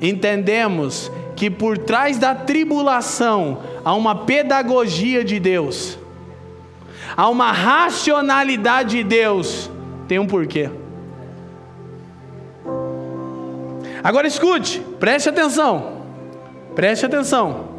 entendemos 0.00 1.10
que 1.36 1.50
por 1.50 1.78
trás 1.78 2.18
da 2.18 2.34
tribulação 2.34 3.58
há 3.84 3.94
uma 3.94 4.14
pedagogia 4.14 5.24
de 5.24 5.38
Deus, 5.38 5.98
há 7.16 7.28
uma 7.28 7.52
racionalidade 7.52 8.96
de 8.96 9.04
Deus, 9.04 9.70
tem 10.08 10.18
um 10.18 10.26
porquê. 10.26 10.70
Agora 14.02 14.26
escute, 14.26 14.80
preste 14.98 15.28
atenção, 15.28 16.02
preste 16.74 17.06
atenção. 17.06 17.71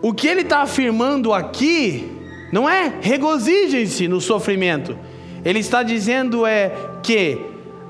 O 0.00 0.12
que 0.12 0.28
ele 0.28 0.42
está 0.42 0.62
afirmando 0.62 1.32
aqui 1.32 2.10
não 2.52 2.68
é 2.68 2.92
regozijem-se 3.00 4.06
no 4.08 4.20
sofrimento, 4.20 4.96
ele 5.44 5.58
está 5.58 5.82
dizendo 5.82 6.46
é 6.46 6.72
que 7.02 7.40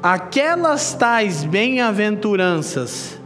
aquelas 0.03 0.95
tais 0.95 1.45
bem-aventuranças 1.45 3.21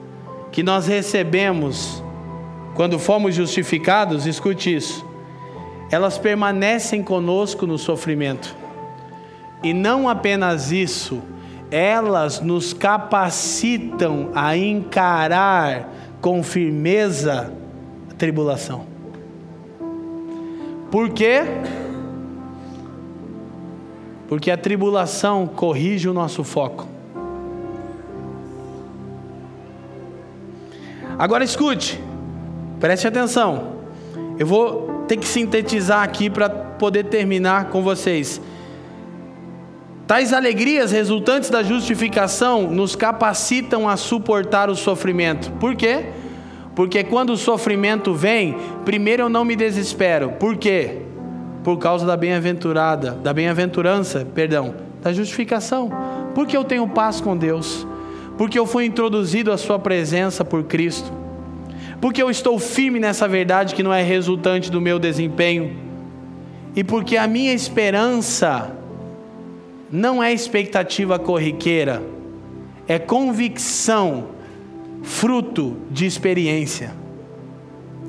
que 0.51 0.63
nós 0.63 0.87
recebemos 0.87 2.03
quando 2.75 2.99
fomos 2.99 3.35
justificados, 3.35 4.27
escute 4.27 4.75
isso, 4.75 5.07
elas 5.91 6.17
permanecem 6.17 7.03
conosco 7.03 7.67
no 7.67 7.77
sofrimento. 7.77 8.57
E 9.63 9.75
não 9.75 10.09
apenas 10.09 10.73
isso, 10.73 11.23
elas 11.71 12.41
nos 12.41 12.73
capacitam 12.73 14.31
a 14.35 14.57
encarar 14.57 15.89
com 16.21 16.43
firmeza 16.43 17.53
tribulação. 18.13 18.87
Por 20.91 21.11
quê? 21.11 21.43
porque 24.33 24.51
a 24.51 24.57
tribulação 24.57 25.47
corrige 25.47 26.09
o 26.09 26.15
nosso 26.15 26.43
foco. 26.43 26.89
Agora 31.19 31.45
escute, 31.45 32.03
preste 32.81 33.07
atenção. 33.07 33.75
Eu 34.39 34.47
vou 34.47 35.05
ter 35.07 35.19
que 35.19 35.29
sintetizar 35.29 36.03
aqui 36.03 36.31
para 36.31 36.49
poder 36.49 37.05
terminar 37.09 37.67
com 37.67 37.83
vocês. 37.83 38.41
Tais 40.07 40.33
alegrias 40.33 40.91
resultantes 40.91 41.51
da 41.51 41.63
justificação 41.63 42.71
nos 42.71 42.97
capacitam 42.97 43.87
a 43.87 43.99
suportar 43.99 44.71
o 44.71 44.75
sofrimento. 44.75 45.51
Por 45.61 45.77
quê? 45.77 46.07
Porque 46.07 46.22
quando 47.09 47.31
o 47.31 47.37
sofrimento 47.37 48.15
vem, 48.15 48.57
primeiro 48.85 49.25
eu 49.25 49.29
não 49.29 49.45
me 49.45 49.55
desespero. 49.57 50.33
Por 50.33 50.57
quê? 50.57 51.03
por 51.63 51.79
causa 51.79 52.05
da 52.05 52.17
bem-aventurada, 52.17 53.13
da 53.13 53.33
bem-aventurança, 53.33 54.27
perdão, 54.35 54.75
da 55.01 55.13
justificação. 55.13 55.91
Porque 56.35 56.57
eu 56.57 56.65
tenho 56.65 56.89
paz 56.89 57.21
com 57.21 57.37
Deus, 57.37 57.87
porque 58.37 58.59
eu 58.59 58.67
fui 58.67 58.85
introduzido 58.85 59.53
à 59.53 59.59
sua 59.59 59.79
presença 59.79 60.45
por 60.45 60.65
Cristo. 60.65 61.13
Porque 62.01 62.21
eu 62.21 62.31
estou 62.31 62.59
firme 62.59 62.99
nessa 62.99 63.29
verdade 63.29 63.75
que 63.75 63.83
não 63.83 63.95
é 63.95 64.03
resultante 64.03 64.71
do 64.71 64.81
meu 64.81 64.99
desempenho. 64.99 65.77
E 66.75 66.83
porque 66.83 67.17
a 67.17 67.29
minha 67.29 67.53
esperança 67.53 68.77
não 69.91 70.23
é 70.23 70.33
expectativa 70.33 71.19
corriqueira, 71.19 72.03
é 72.89 72.99
convicção, 72.99 74.29
fruto 75.03 75.77
de 75.91 76.07
experiência, 76.07 76.95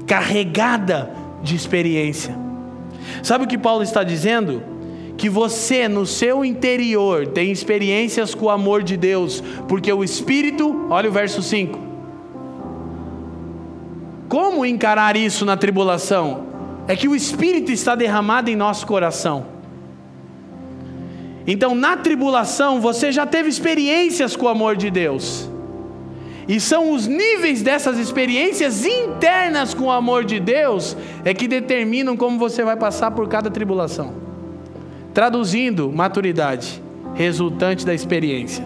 carregada 0.07 1.11
de 1.41 1.55
experiência. 1.55 2.35
Sabe 3.21 3.45
o 3.45 3.47
que 3.47 3.57
Paulo 3.57 3.83
está 3.83 4.03
dizendo? 4.03 4.63
Que 5.17 5.29
você 5.29 5.87
no 5.87 6.05
seu 6.05 6.43
interior 6.43 7.27
tem 7.27 7.51
experiências 7.51 8.33
com 8.33 8.45
o 8.45 8.49
amor 8.49 8.83
de 8.83 8.97
Deus, 8.97 9.43
porque 9.67 9.91
o 9.91 10.03
Espírito, 10.03 10.87
olha 10.89 11.09
o 11.09 11.11
verso 11.11 11.41
5. 11.41 11.79
como 14.29 14.65
encarar 14.65 15.15
isso 15.15 15.45
na 15.45 15.55
tribulação? 15.55 16.47
É 16.87 16.95
que 16.95 17.07
o 17.07 17.15
Espírito 17.15 17.71
está 17.71 17.93
derramado 17.93 18.49
em 18.49 18.55
nosso 18.55 18.87
coração. 18.87 19.45
Então, 21.45 21.75
na 21.75 21.95
tribulação, 21.97 22.81
você 22.81 23.11
já 23.11 23.27
teve 23.27 23.47
experiências 23.47 24.35
com 24.35 24.47
o 24.47 24.49
amor 24.49 24.75
de 24.75 24.89
Deus. 24.89 25.47
E 26.47 26.59
são 26.59 26.91
os 26.91 27.07
níveis 27.07 27.61
dessas 27.61 27.97
experiências 27.97 28.85
internas 28.85 29.73
com 29.73 29.85
o 29.85 29.91
amor 29.91 30.25
de 30.25 30.39
Deus 30.39 30.95
é 31.23 31.33
que 31.33 31.47
determinam 31.47 32.17
como 32.17 32.37
você 32.37 32.63
vai 32.63 32.75
passar 32.75 33.11
por 33.11 33.27
cada 33.29 33.49
tribulação. 33.49 34.13
Traduzindo, 35.13 35.91
maturidade, 35.91 36.81
resultante 37.13 37.85
da 37.85 37.93
experiência. 37.93 38.65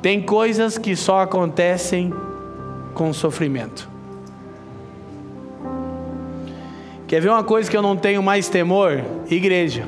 Tem 0.00 0.22
coisas 0.22 0.78
que 0.78 0.96
só 0.96 1.20
acontecem 1.20 2.12
com 2.94 3.12
sofrimento. 3.12 3.88
Quer 7.06 7.20
ver 7.20 7.28
uma 7.28 7.44
coisa 7.44 7.70
que 7.70 7.76
eu 7.76 7.82
não 7.82 7.96
tenho 7.96 8.22
mais 8.22 8.48
temor? 8.48 9.02
Igreja. 9.28 9.84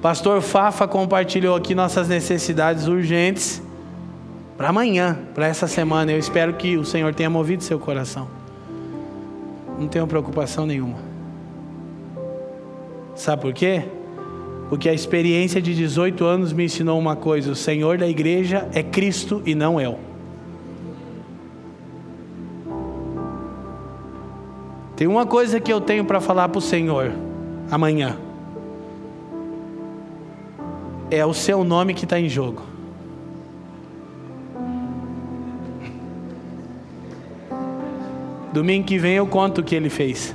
Pastor 0.00 0.42
Fafa 0.42 0.86
compartilhou 0.86 1.56
aqui 1.56 1.74
nossas 1.74 2.06
necessidades 2.06 2.86
urgentes 2.86 3.62
para 4.56 4.68
amanhã, 4.68 5.18
para 5.34 5.46
essa 5.46 5.66
semana. 5.66 6.12
Eu 6.12 6.18
espero 6.18 6.54
que 6.54 6.76
o 6.76 6.84
Senhor 6.84 7.14
tenha 7.14 7.30
movido 7.30 7.62
seu 7.62 7.78
coração. 7.78 8.28
Não 9.78 9.88
tenho 9.88 10.06
preocupação 10.06 10.66
nenhuma. 10.66 10.98
Sabe 13.14 13.42
por 13.42 13.52
quê? 13.52 13.84
Porque 14.68 14.88
a 14.88 14.94
experiência 14.94 15.60
de 15.60 15.74
18 15.74 16.24
anos 16.24 16.52
me 16.52 16.64
ensinou 16.64 16.98
uma 16.98 17.16
coisa: 17.16 17.52
o 17.52 17.56
Senhor 17.56 17.98
da 17.98 18.08
igreja 18.08 18.68
é 18.72 18.82
Cristo 18.82 19.42
e 19.44 19.54
não 19.54 19.80
eu. 19.80 19.98
Tem 24.96 25.06
uma 25.06 25.26
coisa 25.26 25.58
que 25.58 25.72
eu 25.72 25.80
tenho 25.80 26.04
para 26.04 26.20
falar 26.20 26.48
para 26.48 26.58
o 26.58 26.62
Senhor 26.62 27.12
amanhã 27.70 28.16
é 31.10 31.24
o 31.24 31.32
seu 31.32 31.64
nome 31.64 31.94
que 31.94 32.04
está 32.04 32.18
em 32.18 32.28
jogo. 32.28 32.73
Domingo 38.54 38.86
que 38.86 38.98
vem 38.98 39.14
eu 39.14 39.26
conto 39.26 39.60
o 39.60 39.64
que 39.64 39.74
ele 39.74 39.90
fez. 39.90 40.34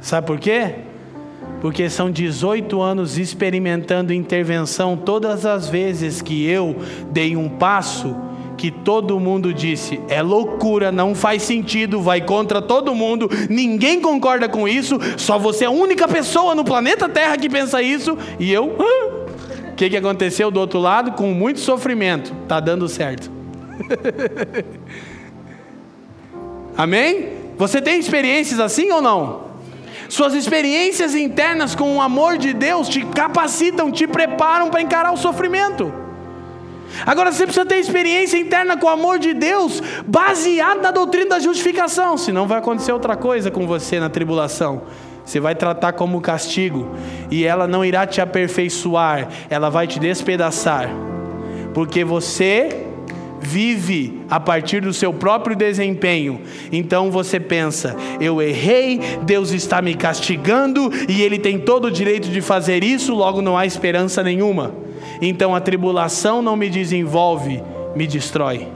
Sabe 0.00 0.26
por 0.26 0.38
quê? 0.38 0.76
Porque 1.60 1.90
são 1.90 2.08
18 2.08 2.80
anos 2.80 3.18
experimentando 3.18 4.12
intervenção 4.12 4.96
todas 4.96 5.44
as 5.44 5.68
vezes 5.68 6.22
que 6.22 6.46
eu 6.46 6.76
dei 7.10 7.36
um 7.36 7.48
passo 7.48 8.16
que 8.56 8.70
todo 8.70 9.18
mundo 9.18 9.52
disse 9.52 10.00
é 10.08 10.22
loucura, 10.22 10.92
não 10.92 11.12
faz 11.12 11.42
sentido, 11.42 12.00
vai 12.00 12.20
contra 12.20 12.62
todo 12.62 12.94
mundo, 12.94 13.28
ninguém 13.50 14.00
concorda 14.00 14.48
com 14.48 14.68
isso, 14.68 14.98
só 15.16 15.38
você 15.38 15.64
é 15.64 15.66
a 15.66 15.72
única 15.72 16.06
pessoa 16.06 16.54
no 16.54 16.64
planeta 16.64 17.08
Terra 17.08 17.36
que 17.36 17.50
pensa 17.50 17.82
isso, 17.82 18.16
e 18.38 18.52
eu. 18.52 18.76
Ah, 18.78 19.08
que, 19.78 19.88
que 19.88 19.96
aconteceu 19.96 20.50
do 20.50 20.58
outro 20.58 20.80
lado? 20.80 21.12
Com 21.12 21.32
muito 21.32 21.60
sofrimento, 21.60 22.34
está 22.42 22.58
dando 22.58 22.88
certo. 22.88 23.30
Amém? 26.78 27.30
Você 27.56 27.82
tem 27.82 27.98
experiências 27.98 28.60
assim 28.60 28.88
ou 28.92 29.02
não? 29.02 29.48
Suas 30.08 30.32
experiências 30.32 31.12
internas 31.16 31.74
com 31.74 31.96
o 31.96 32.00
amor 32.00 32.38
de 32.38 32.52
Deus 32.52 32.88
te 32.88 33.04
capacitam, 33.04 33.90
te 33.90 34.06
preparam 34.06 34.70
para 34.70 34.80
encarar 34.80 35.12
o 35.12 35.16
sofrimento. 35.16 35.92
Agora 37.04 37.32
você 37.32 37.42
precisa 37.42 37.66
ter 37.66 37.78
experiência 37.78 38.38
interna 38.38 38.76
com 38.76 38.86
o 38.86 38.90
amor 38.90 39.18
de 39.18 39.34
Deus, 39.34 39.82
baseado 40.06 40.80
na 40.80 40.92
doutrina 40.92 41.30
da 41.30 41.40
justificação, 41.40 42.16
senão 42.16 42.46
vai 42.46 42.58
acontecer 42.58 42.92
outra 42.92 43.16
coisa 43.16 43.50
com 43.50 43.66
você 43.66 43.98
na 43.98 44.08
tribulação. 44.08 44.82
Você 45.24 45.40
vai 45.40 45.56
tratar 45.56 45.92
como 45.92 46.20
castigo, 46.20 46.94
e 47.28 47.44
ela 47.44 47.66
não 47.66 47.84
irá 47.84 48.06
te 48.06 48.20
aperfeiçoar, 48.20 49.28
ela 49.50 49.68
vai 49.68 49.86
te 49.86 49.98
despedaçar, 49.98 50.88
porque 51.74 52.02
você 52.04 52.87
vive 53.40 54.20
a 54.28 54.38
partir 54.38 54.80
do 54.80 54.92
seu 54.92 55.12
próprio 55.12 55.56
desempenho. 55.56 56.40
Então 56.72 57.10
você 57.10 57.38
pensa: 57.38 57.96
eu 58.20 58.40
errei, 58.42 59.00
Deus 59.22 59.52
está 59.52 59.80
me 59.80 59.94
castigando 59.94 60.90
e 61.08 61.22
Ele 61.22 61.38
tem 61.38 61.58
todo 61.58 61.86
o 61.86 61.90
direito 61.90 62.28
de 62.28 62.40
fazer 62.40 62.82
isso, 62.84 63.14
logo 63.14 63.42
não 63.42 63.56
há 63.56 63.66
esperança 63.66 64.22
nenhuma. 64.22 64.74
Então 65.20 65.54
a 65.54 65.60
tribulação 65.60 66.42
não 66.42 66.56
me 66.56 66.68
desenvolve, 66.68 67.62
me 67.94 68.06
destrói. 68.06 68.68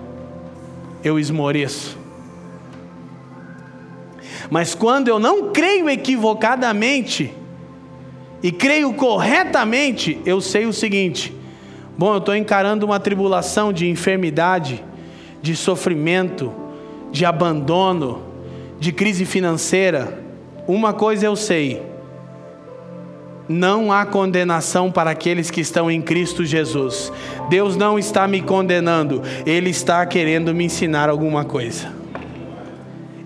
Eu 1.04 1.18
esmoreço. 1.18 1.98
Mas 4.50 4.74
quando 4.74 5.08
eu 5.08 5.18
não 5.18 5.50
creio 5.50 5.88
equivocadamente 5.88 7.32
e 8.42 8.52
creio 8.52 8.92
corretamente, 8.92 10.18
eu 10.26 10.40
sei 10.40 10.66
o 10.66 10.72
seguinte: 10.72 11.34
bom, 12.02 12.14
eu 12.14 12.18
estou 12.18 12.34
encarando 12.34 12.84
uma 12.84 12.98
tribulação 12.98 13.72
de 13.72 13.88
enfermidade, 13.88 14.82
de 15.40 15.54
sofrimento, 15.54 16.52
de 17.12 17.24
abandono, 17.24 18.24
de 18.80 18.90
crise 18.90 19.24
financeira. 19.24 20.20
Uma 20.66 20.92
coisa 20.92 21.26
eu 21.26 21.36
sei: 21.36 21.80
não 23.48 23.92
há 23.92 24.04
condenação 24.04 24.90
para 24.90 25.12
aqueles 25.12 25.48
que 25.48 25.60
estão 25.60 25.88
em 25.88 26.02
Cristo 26.02 26.44
Jesus. 26.44 27.12
Deus 27.48 27.76
não 27.76 27.96
está 27.96 28.26
me 28.26 28.42
condenando, 28.42 29.22
Ele 29.46 29.70
está 29.70 30.04
querendo 30.04 30.52
me 30.52 30.64
ensinar 30.64 31.08
alguma 31.08 31.44
coisa. 31.44 32.01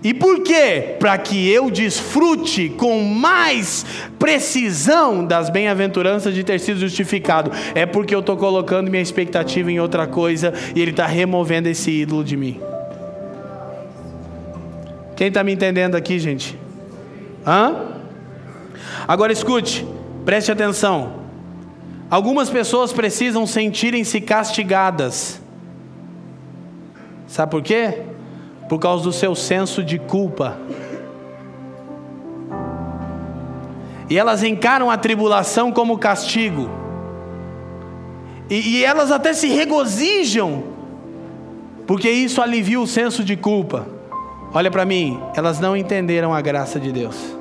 E 0.03 0.13
por 0.13 0.41
quê? 0.41 0.95
Para 0.99 1.17
que 1.17 1.49
eu 1.49 1.71
desfrute 1.71 2.69
com 2.69 3.03
mais 3.03 3.85
precisão 4.19 5.25
das 5.25 5.49
bem-aventuranças 5.49 6.33
de 6.33 6.43
ter 6.43 6.59
sido 6.59 6.79
justificado. 6.79 7.51
É 7.73 7.85
porque 7.85 8.13
eu 8.13 8.19
estou 8.19 8.37
colocando 8.37 8.89
minha 8.89 9.01
expectativa 9.01 9.71
em 9.71 9.79
outra 9.79 10.05
coisa 10.05 10.53
e 10.75 10.81
Ele 10.81 10.91
está 10.91 11.05
removendo 11.05 11.67
esse 11.67 11.91
ídolo 11.91 12.23
de 12.23 12.37
mim. 12.37 12.59
Quem 15.15 15.29
está 15.29 15.43
me 15.43 15.51
entendendo 15.51 15.95
aqui, 15.95 16.19
gente? 16.19 16.57
Hã? 17.45 17.87
Agora 19.07 19.33
escute, 19.33 19.85
preste 20.23 20.51
atenção. 20.51 21.13
Algumas 22.09 22.49
pessoas 22.49 22.93
precisam 22.93 23.45
sentirem-se 23.47 24.21
castigadas. 24.21 25.41
Sabe 27.27 27.51
por 27.51 27.61
quê? 27.61 28.03
Por 28.67 28.79
causa 28.79 29.03
do 29.03 29.13
seu 29.13 29.33
senso 29.35 29.83
de 29.83 29.97
culpa. 29.97 30.57
E 34.09 34.17
elas 34.17 34.43
encaram 34.43 34.89
a 34.89 34.97
tribulação 34.97 35.71
como 35.71 35.97
castigo. 35.97 36.69
E, 38.49 38.77
e, 38.77 38.85
elas 38.85 39.11
até 39.11 39.33
se 39.33 39.47
regozijam, 39.47 40.63
porque 41.85 42.09
isso 42.09 42.41
alivia 42.41 42.79
o 42.79 42.87
senso 42.87 43.23
de 43.23 43.35
culpa. 43.35 43.85
Olha 44.53 44.71
para 44.71 44.85
mim, 44.85 45.19
elas 45.35 45.59
não 45.59 45.75
entenderam 45.75 46.33
a 46.33 46.39
graça 46.39 46.79
de 46.79 46.91
Deus. 46.91 47.35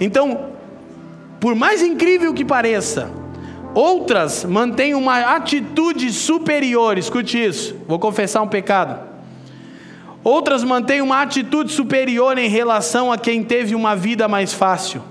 Então, 0.00 0.50
por 1.40 1.54
mais 1.54 1.80
incrível 1.82 2.34
que 2.34 2.44
pareça, 2.44 3.10
Outras 3.76 4.42
mantêm 4.42 4.94
uma 4.94 5.36
atitude 5.36 6.10
superior, 6.10 6.96
escute 6.96 7.36
isso, 7.36 7.76
vou 7.86 7.98
confessar 7.98 8.40
um 8.40 8.48
pecado. 8.48 8.98
Outras 10.24 10.64
mantêm 10.64 11.02
uma 11.02 11.20
atitude 11.20 11.70
superior 11.70 12.38
em 12.38 12.48
relação 12.48 13.12
a 13.12 13.18
quem 13.18 13.44
teve 13.44 13.74
uma 13.74 13.94
vida 13.94 14.26
mais 14.26 14.54
fácil. 14.54 15.02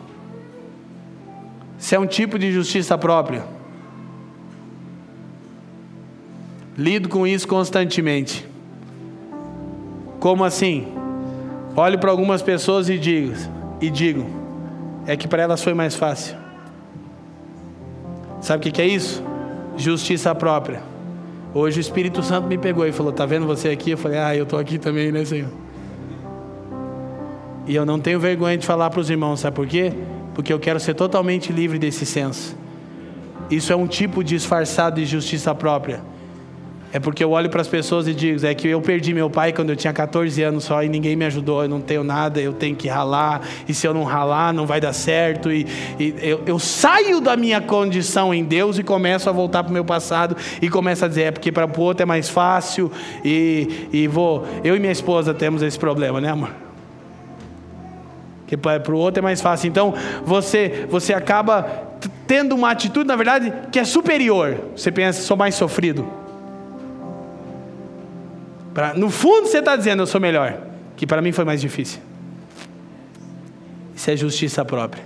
Isso 1.78 1.94
é 1.94 2.00
um 2.00 2.08
tipo 2.08 2.40
de 2.40 2.52
justiça 2.52 2.98
própria. 2.98 3.46
Lido 6.76 7.08
com 7.08 7.28
isso 7.28 7.48
constantemente. 7.48 8.48
Como 10.20 10.44
assim? 10.44 10.88
Olho 11.76 12.00
para 12.00 12.10
algumas 12.10 12.42
pessoas 12.42 12.90
e 12.90 12.98
digo, 12.98 13.32
e 13.80 13.92
digo, 13.92 14.26
é 15.06 15.16
que 15.16 15.28
para 15.28 15.44
elas 15.44 15.64
foi 15.64 15.76
mais 15.76 15.94
fácil. 15.94 16.45
Sabe 18.42 18.70
o 18.70 18.72
que 18.72 18.82
é 18.82 18.88
isso? 18.88 19.24
Justiça 19.78 20.34
própria. 20.36 20.82
Hoje 21.54 21.80
o 21.80 21.82
Espírito 21.82 22.22
Santo 22.22 22.48
me 22.48 22.58
pegou 22.58 22.86
e 22.86 22.92
falou: 22.92 23.12
Tá 23.12 23.26
vendo 23.26 23.46
você 23.46 23.70
aqui? 23.70 23.92
Eu 23.92 23.98
falei: 23.98 24.18
Ah, 24.18 24.36
eu 24.36 24.44
estou 24.44 24.60
aqui 24.60 24.78
também, 24.78 25.12
né, 25.12 25.24
Senhor? 25.24 25.50
E 27.68 27.76
eu 27.76 27.86
não 27.86 28.00
tenho 28.00 28.20
vergonha 28.20 28.58
de 28.58 28.66
falar 28.66 28.90
para 28.90 29.00
os 29.00 29.10
irmãos, 29.10 29.40
sabe 29.40 29.56
por 29.56 29.66
quê? 29.66 29.92
Porque 30.34 30.54
eu 30.54 30.60
quero 30.60 30.80
ser 30.80 30.94
totalmente 30.94 31.52
livre 31.52 31.80
desse 31.80 32.06
senso. 32.06 32.56
Isso 33.50 33.72
é 33.72 33.76
um 33.76 33.88
tipo 33.88 34.24
disfarçado 34.24 34.98
de 34.98 35.06
justiça 35.06 35.54
própria. 35.56 36.02
É 36.96 37.00
porque 37.00 37.22
eu 37.22 37.32
olho 37.32 37.50
para 37.50 37.60
as 37.60 37.68
pessoas 37.68 38.08
e 38.08 38.14
digo: 38.14 38.46
é 38.46 38.56
que 38.56 38.70
eu 38.70 38.80
perdi 38.80 39.14
meu 39.14 39.30
pai 39.30 39.52
quando 39.52 39.70
eu 39.70 39.76
tinha 39.76 39.92
14 39.92 40.42
anos 40.42 40.64
só 40.64 40.82
e 40.82 40.88
ninguém 40.88 41.14
me 41.14 41.26
ajudou, 41.26 41.62
eu 41.62 41.68
não 41.68 41.82
tenho 41.82 42.06
nada, 42.06 42.40
eu 42.40 42.54
tenho 42.54 42.74
que 42.74 42.88
ralar, 42.88 43.42
e 43.68 43.74
se 43.74 43.86
eu 43.86 43.94
não 43.94 44.06
ralar, 44.06 44.54
não 44.54 44.66
vai 44.66 44.80
dar 44.80 44.94
certo. 44.94 45.52
E, 45.52 45.68
e 46.00 46.16
eu, 46.22 46.42
eu, 46.46 46.58
saio 46.58 47.20
da 47.20 47.36
minha 47.36 47.60
condição 47.60 48.34
em 48.34 48.46
Deus 48.46 48.80
e 48.80 48.84
começo 48.84 49.30
a 49.30 49.34
voltar 49.34 49.62
para 49.62 49.72
o 49.72 49.74
meu 49.74 49.84
passado 49.84 50.38
e 50.62 50.70
começo 50.70 51.04
a 51.04 51.10
dizer: 51.10 51.24
é 51.24 51.32
porque 51.32 51.52
para 51.52 51.68
o 51.68 51.82
outro 51.82 52.04
é 52.04 52.06
mais 52.06 52.30
fácil, 52.30 52.90
e, 53.26 53.90
e 53.92 54.08
vou. 54.08 54.48
Eu 54.64 54.74
e 54.74 54.80
minha 54.80 54.94
esposa 54.94 55.34
temos 55.34 55.62
esse 55.62 55.78
problema, 55.78 56.22
né, 56.22 56.30
amor? 56.30 56.52
Que 58.48 58.56
para 58.56 58.90
o 58.90 58.98
outro 58.98 59.20
é 59.20 59.22
mais 59.22 59.42
fácil. 59.42 59.68
Então 59.68 59.94
você, 60.24 60.88
você 60.90 61.14
acaba 61.14 61.68
tendo 62.26 62.56
uma 62.56 62.72
atitude, 62.72 63.06
na 63.06 63.18
verdade, 63.18 63.52
que 63.70 63.80
é 63.80 63.84
superior. 63.84 64.56
Você 64.74 64.94
pensa, 64.94 65.22
sou 65.24 65.36
mais 65.36 65.56
sofrido. 65.56 66.24
Pra, 68.76 68.94
no 68.94 69.10
fundo 69.10 69.48
você 69.48 69.60
está 69.60 69.74
dizendo, 69.78 70.04
eu 70.04 70.06
sou 70.06 70.20
melhor. 70.20 70.62
Que 70.98 71.08
para 71.08 71.22
mim 71.22 71.32
foi 71.32 71.46
mais 71.46 71.62
difícil. 71.62 72.02
Isso 73.96 74.12
é 74.12 74.18
justiça 74.18 74.66
própria. 74.66 75.02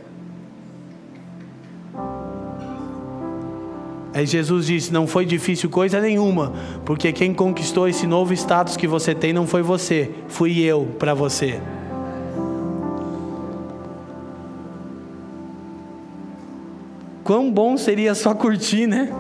Aí 4.12 4.26
Jesus 4.26 4.66
disse: 4.66 4.92
Não 4.92 5.06
foi 5.06 5.24
difícil 5.24 5.70
coisa 5.70 6.02
nenhuma, 6.02 6.52
porque 6.84 7.14
quem 7.14 7.32
conquistou 7.32 7.88
esse 7.88 8.08
novo 8.08 8.34
status 8.34 8.76
que 8.76 8.88
você 8.88 9.14
tem 9.14 9.32
não 9.32 9.46
foi 9.46 9.62
você, 9.62 10.10
fui 10.28 10.60
eu 10.62 10.88
para 10.98 11.14
você. 11.14 11.62
Quão 17.24 17.52
bom 17.52 17.78
seria 17.78 18.16
só 18.16 18.34
curtir, 18.34 18.88
né? 18.88 19.14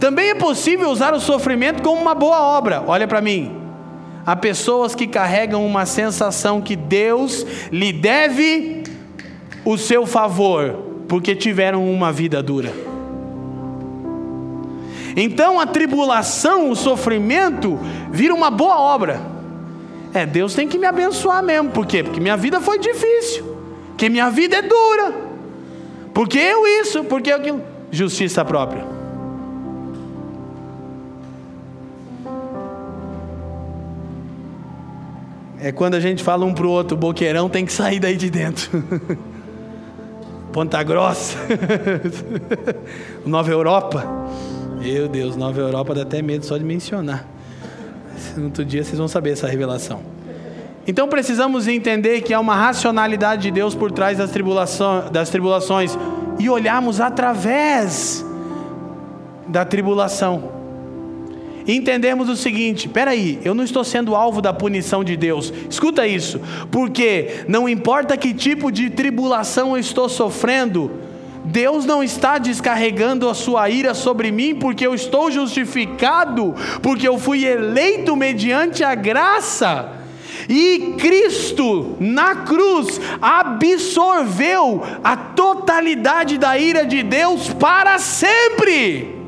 Também 0.00 0.30
é 0.30 0.34
possível 0.34 0.88
usar 0.88 1.12
o 1.12 1.20
sofrimento 1.20 1.82
como 1.82 2.00
uma 2.00 2.14
boa 2.14 2.40
obra. 2.40 2.82
Olha 2.86 3.06
para 3.06 3.20
mim. 3.20 3.54
Há 4.24 4.34
pessoas 4.34 4.94
que 4.94 5.06
carregam 5.06 5.64
uma 5.64 5.84
sensação 5.84 6.62
que 6.62 6.74
Deus 6.74 7.46
lhe 7.70 7.92
deve 7.92 8.82
o 9.62 9.76
seu 9.76 10.06
favor, 10.06 11.04
porque 11.06 11.36
tiveram 11.36 11.86
uma 11.92 12.10
vida 12.10 12.42
dura. 12.42 12.72
Então 15.14 15.60
a 15.60 15.66
tribulação, 15.66 16.70
o 16.70 16.76
sofrimento, 16.76 17.78
vira 18.10 18.34
uma 18.34 18.50
boa 18.50 18.80
obra. 18.80 19.20
É, 20.14 20.24
Deus 20.24 20.54
tem 20.54 20.66
que 20.66 20.78
me 20.78 20.86
abençoar 20.86 21.42
mesmo. 21.42 21.70
Por 21.70 21.84
quê? 21.86 22.02
Porque 22.02 22.20
minha 22.20 22.36
vida 22.36 22.58
foi 22.60 22.78
difícil 22.78 23.44
que 23.98 24.08
minha 24.08 24.30
vida 24.30 24.56
é 24.56 24.62
dura, 24.62 25.14
porque 26.14 26.38
eu 26.38 26.66
isso, 26.80 27.04
porque 27.04 27.30
aquilo. 27.30 27.60
Justiça 27.90 28.42
própria. 28.44 28.99
É 35.62 35.70
quando 35.70 35.94
a 35.94 36.00
gente 36.00 36.24
fala 36.24 36.46
um 36.46 36.54
para 36.54 36.66
o 36.66 36.70
outro, 36.70 36.96
boqueirão 36.96 37.48
tem 37.48 37.66
que 37.66 37.72
sair 37.72 38.00
daí 38.00 38.16
de 38.16 38.30
dentro. 38.30 38.82
Ponta 40.52 40.82
Grossa, 40.82 41.36
Nova 43.26 43.50
Europa. 43.50 44.04
Meu 44.80 45.06
Deus, 45.06 45.36
Nova 45.36 45.60
Europa 45.60 45.94
dá 45.94 46.02
até 46.02 46.22
medo 46.22 46.46
só 46.46 46.56
de 46.56 46.64
mencionar. 46.64 47.26
No 48.36 48.44
outro 48.44 48.64
dia 48.64 48.82
vocês 48.82 48.96
vão 48.96 49.06
saber 49.06 49.32
essa 49.32 49.46
revelação. 49.46 50.00
Então 50.86 51.06
precisamos 51.08 51.68
entender 51.68 52.22
que 52.22 52.32
há 52.32 52.40
uma 52.40 52.56
racionalidade 52.56 53.42
de 53.42 53.50
Deus 53.50 53.74
por 53.74 53.92
trás 53.92 54.16
das, 54.16 54.30
tribulações, 54.30 55.10
das 55.10 55.28
tribulações 55.28 55.96
e 56.38 56.48
olharmos 56.48 57.00
através 57.00 58.24
da 59.46 59.64
tribulação. 59.64 60.59
Entendemos 61.74 62.28
o 62.28 62.36
seguinte: 62.36 62.88
peraí, 62.88 63.38
eu 63.44 63.54
não 63.54 63.62
estou 63.62 63.84
sendo 63.84 64.16
alvo 64.16 64.42
da 64.42 64.52
punição 64.52 65.04
de 65.04 65.16
Deus, 65.16 65.52
escuta 65.68 66.06
isso, 66.06 66.40
porque 66.70 67.44
não 67.46 67.68
importa 67.68 68.16
que 68.16 68.34
tipo 68.34 68.72
de 68.72 68.90
tribulação 68.90 69.76
eu 69.76 69.80
estou 69.80 70.08
sofrendo, 70.08 70.90
Deus 71.44 71.84
não 71.84 72.02
está 72.02 72.38
descarregando 72.38 73.28
a 73.28 73.34
sua 73.34 73.70
ira 73.70 73.94
sobre 73.94 74.32
mim 74.32 74.54
porque 74.54 74.86
eu 74.86 74.94
estou 74.94 75.30
justificado, 75.30 76.54
porque 76.82 77.06
eu 77.06 77.18
fui 77.18 77.44
eleito 77.44 78.16
mediante 78.16 78.82
a 78.82 78.94
graça. 78.94 79.92
E 80.48 80.94
Cristo, 80.98 81.96
na 82.00 82.34
cruz, 82.36 83.00
absorveu 83.20 84.82
a 85.04 85.16
totalidade 85.16 86.36
da 86.36 86.58
ira 86.58 86.84
de 86.84 87.02
Deus 87.02 87.48
para 87.50 87.98
sempre. 87.98 89.19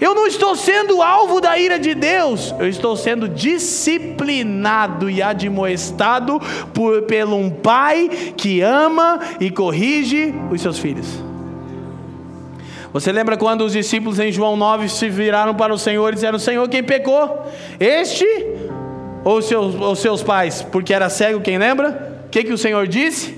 Eu 0.00 0.14
não 0.14 0.26
estou 0.26 0.54
sendo 0.54 1.02
alvo 1.02 1.40
da 1.40 1.58
ira 1.58 1.78
de 1.78 1.92
Deus, 1.94 2.54
eu 2.58 2.68
estou 2.68 2.96
sendo 2.96 3.28
disciplinado 3.28 5.10
e 5.10 5.20
admoestado 5.20 6.40
por, 6.72 7.02
pelo 7.02 7.36
um 7.36 7.50
pai 7.50 8.08
que 8.36 8.60
ama 8.60 9.18
e 9.40 9.50
corrige 9.50 10.32
os 10.50 10.60
seus 10.60 10.78
filhos. 10.78 11.06
Você 12.92 13.10
lembra 13.10 13.36
quando 13.36 13.62
os 13.62 13.72
discípulos 13.72 14.18
em 14.18 14.30
João 14.30 14.56
9 14.56 14.88
se 14.88 15.08
viraram 15.08 15.54
para 15.54 15.74
o 15.74 15.78
Senhor 15.78 16.10
e 16.10 16.14
disseram: 16.14 16.38
Senhor, 16.38 16.66
quem 16.68 16.82
pecou? 16.82 17.46
Este 17.78 18.26
ou 19.24 19.42
seus, 19.42 19.74
ou 19.74 19.96
seus 19.96 20.22
pais? 20.22 20.62
Porque 20.62 20.94
era 20.94 21.10
cego, 21.10 21.40
quem 21.40 21.58
lembra? 21.58 22.22
O 22.26 22.30
que, 22.30 22.44
que 22.44 22.52
o 22.52 22.58
Senhor 22.58 22.86
disse? 22.86 23.36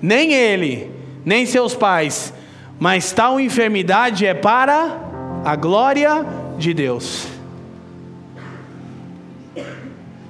Nem 0.00 0.32
ele, 0.32 0.90
nem 1.24 1.46
seus 1.46 1.74
pais, 1.74 2.34
mas 2.78 3.12
tal 3.12 3.38
enfermidade 3.38 4.26
é 4.26 4.34
para 4.34 5.11
a 5.44 5.56
glória 5.56 6.24
de 6.58 6.72
Deus. 6.72 7.26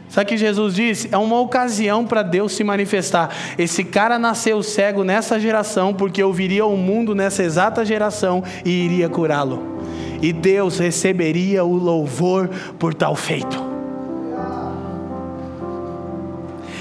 Sabe 0.09 0.27
o 0.27 0.29
que 0.29 0.37
Jesus 0.37 0.75
disse? 0.75 1.09
É 1.11 1.17
uma 1.17 1.41
ocasião 1.41 2.05
para 2.05 2.23
Deus 2.23 2.53
se 2.53 2.63
manifestar. 2.63 3.31
Esse 3.57 3.83
cara 3.83 4.19
nasceu 4.19 4.63
cego 4.63 5.05
nessa 5.05 5.41
geração, 5.41 5.95
porque 5.95 6.23
eu 6.23 6.31
viria 6.31 6.65
ao 6.65 6.77
mundo 6.77 7.15
nessa 7.15 7.43
exata 7.43 7.83
geração 7.83 8.45
e 8.63 8.85
iria 8.85 9.09
curá-lo. 9.09 9.81
E 10.21 10.31
Deus 10.31 10.79
receberia 10.79 11.65
o 11.65 11.75
louvor 11.75 12.51
por 12.79 12.93
tal 12.93 13.17
feito. 13.17 13.73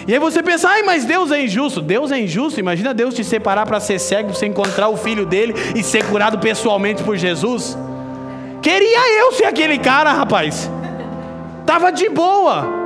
E 0.06 0.14
aí 0.14 0.20
você 0.20 0.44
pensa, 0.44 0.68
ai, 0.68 0.84
mas 0.84 1.06
Deus 1.06 1.32
é 1.32 1.42
injusto. 1.42 1.80
Deus 1.80 2.12
é 2.12 2.20
injusto. 2.20 2.60
Imagina 2.60 2.94
Deus 2.94 3.14
te 3.14 3.24
separar 3.24 3.66
para 3.66 3.80
ser 3.80 3.98
cego, 3.98 4.34
você 4.34 4.46
encontrar 4.46 4.90
o 4.90 4.98
filho 4.98 5.26
dele 5.26 5.54
e 5.74 5.82
ser 5.82 6.06
curado 6.06 6.38
pessoalmente 6.40 7.02
por 7.02 7.16
Jesus. 7.16 7.78
Queria 8.62 9.20
eu 9.20 9.32
ser 9.32 9.46
aquele 9.46 9.80
cara, 9.80 10.14
rapaz. 10.14 10.70
Tava 11.66 11.92
de 11.92 12.10
boa 12.10 12.82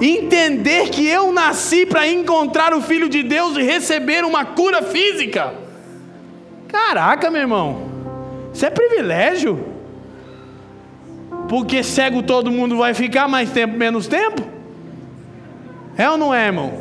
entender 0.00 0.88
que 0.88 1.06
eu 1.06 1.32
nasci 1.32 1.86
para 1.86 2.08
encontrar 2.08 2.74
o 2.74 2.80
Filho 2.80 3.08
de 3.08 3.22
Deus 3.22 3.56
e 3.56 3.62
receber 3.62 4.24
uma 4.24 4.44
cura 4.44 4.82
física. 4.82 5.54
Caraca, 6.68 7.30
meu 7.30 7.42
irmão, 7.42 7.82
isso 8.52 8.64
é 8.64 8.70
privilégio. 8.70 9.72
Porque 11.48 11.82
cego 11.82 12.22
todo 12.22 12.50
mundo 12.50 12.76
vai 12.76 12.94
ficar 12.94 13.28
mais 13.28 13.50
tempo, 13.50 13.76
menos 13.76 14.06
tempo? 14.06 14.42
É 15.96 16.08
ou 16.08 16.16
não 16.16 16.34
é, 16.34 16.46
irmão? 16.46 16.72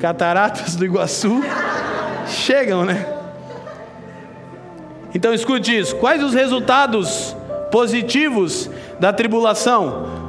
Cataratas 0.00 0.74
do 0.74 0.84
Iguaçu 0.84 1.40
chegam, 2.26 2.84
né? 2.84 3.21
Então 5.14 5.32
escute 5.32 5.76
isso: 5.76 5.96
quais 5.96 6.22
os 6.22 6.34
resultados 6.34 7.36
positivos 7.70 8.70
da 8.98 9.12
tribulação? 9.12 10.22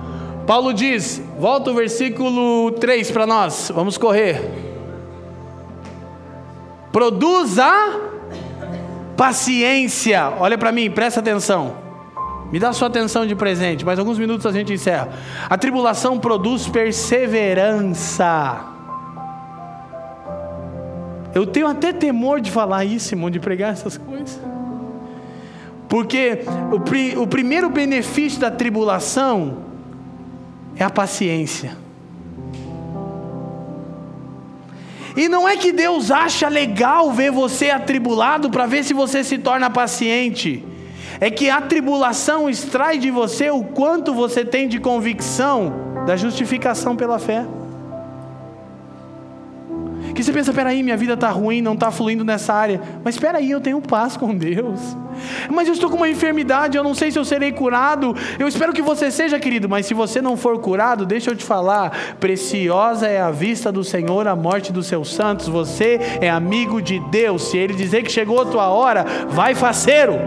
Paulo 0.46 0.74
diz, 0.74 1.22
volta 1.40 1.72
o 1.72 1.74
versículo 1.74 2.72
3 2.72 3.12
para 3.12 3.26
nós, 3.26 3.72
vamos 3.74 3.98
correr. 3.98 4.42
Produz 6.92 7.58
a 7.58 8.00
paciência. 9.16 10.34
Olha 10.40 10.58
para 10.58 10.72
mim, 10.72 10.92
presta 10.92 11.22
atenção. 11.22 11.78
Me 12.52 12.60
dá 12.60 12.72
sua 12.72 12.88
atenção 12.88 13.26
de 13.26 13.36
presente, 13.36 13.84
mais 13.84 13.98
alguns 13.98 14.20
minutos 14.20 14.46
a 14.46 14.52
gente 14.52 14.72
encerra. 14.74 15.10
A 15.50 15.58
tribulação 15.58 16.20
produz 16.20 16.68
perseverança. 16.68 18.60
Eu 21.34 21.48
tenho 21.48 21.66
até 21.66 21.92
temor 21.92 22.40
de 22.40 22.52
falar 22.52 22.86
isso, 22.86 23.16
irmão, 23.16 23.32
de 23.32 23.40
pregar 23.40 23.72
essas 23.72 23.98
coisas. 23.98 24.40
Porque 25.94 26.40
o, 26.72 26.80
pri, 26.80 27.16
o 27.16 27.28
primeiro 27.28 27.70
benefício 27.70 28.40
da 28.40 28.50
tribulação 28.50 29.60
é 30.76 30.84
a 30.84 30.90
paciência. 30.90 31.78
E 35.16 35.30
não 35.30 35.48
é 35.48 35.56
que 35.56 35.72
Deus 35.72 36.10
acha 36.10 36.48
legal 36.48 37.12
ver 37.12 37.32
você 37.32 37.70
atribulado 37.70 38.50
para 38.50 38.66
ver 38.66 38.84
se 38.84 38.92
você 38.92 39.24
se 39.24 39.38
torna 39.38 39.70
paciente. 39.70 40.66
É 41.22 41.30
que 41.30 41.48
a 41.48 41.62
tribulação 41.62 42.50
extrai 42.50 42.98
de 42.98 43.12
você 43.12 43.52
o 43.52 43.64
quanto 43.64 44.16
você 44.16 44.44
tem 44.44 44.68
de 44.68 44.80
convicção 44.80 45.72
da 46.08 46.16
justificação 46.16 46.96
pela 46.96 47.20
fé. 47.20 47.46
Que 50.14 50.24
você 50.24 50.32
pensa, 50.32 50.54
peraí, 50.54 50.84
minha 50.84 50.96
vida 50.96 51.14
está 51.14 51.30
ruim, 51.30 51.62
não 51.62 51.74
está 51.74 51.90
fluindo 51.90 52.24
nessa 52.24 52.54
área. 52.54 52.80
Mas 53.04 53.16
espera 53.16 53.40
aí, 53.40 53.50
eu 53.50 53.60
tenho 53.60 53.82
paz 53.82 54.16
com 54.16 54.36
Deus. 54.36 54.80
Mas 55.50 55.68
eu 55.68 55.74
estou 55.74 55.90
com 55.90 55.98
uma 55.98 56.10
enfermidade, 56.10 56.78
eu 56.78 56.84
não 56.84 56.94
sei 56.94 57.12
se 57.12 57.18
eu 57.18 57.26
serei 57.26 57.52
curado. 57.52 58.16
Eu 58.38 58.48
espero 58.48 58.74
que 58.74 58.82
você 58.82 59.10
seja, 59.10 59.40
querido, 59.40 59.68
mas 59.68 59.86
se 59.86 59.94
você 59.94 60.22
não 60.22 60.38
for 60.38 60.60
curado, 60.60 61.06
deixa 61.06 61.32
eu 61.32 61.36
te 61.36 61.44
falar: 61.44 62.16
preciosa 62.20 63.08
é 63.08 63.22
a 63.22 63.32
vista 63.32 63.72
do 63.72 63.84
Senhor 63.84 64.28
a 64.28 64.36
morte 64.36 64.72
dos 64.72 64.88
seus 64.88 65.14
santos. 65.14 65.48
Você 65.48 66.00
é 66.22 66.30
amigo 66.30 66.82
de 66.82 67.00
Deus. 67.10 67.50
Se 67.50 67.58
Ele 67.58 67.74
dizer 67.74 68.04
que 68.04 68.12
chegou 68.12 68.42
a 68.42 68.46
tua 68.46 68.70
hora, 68.70 69.06
vai 69.30 69.56
faceiro. 69.56 70.20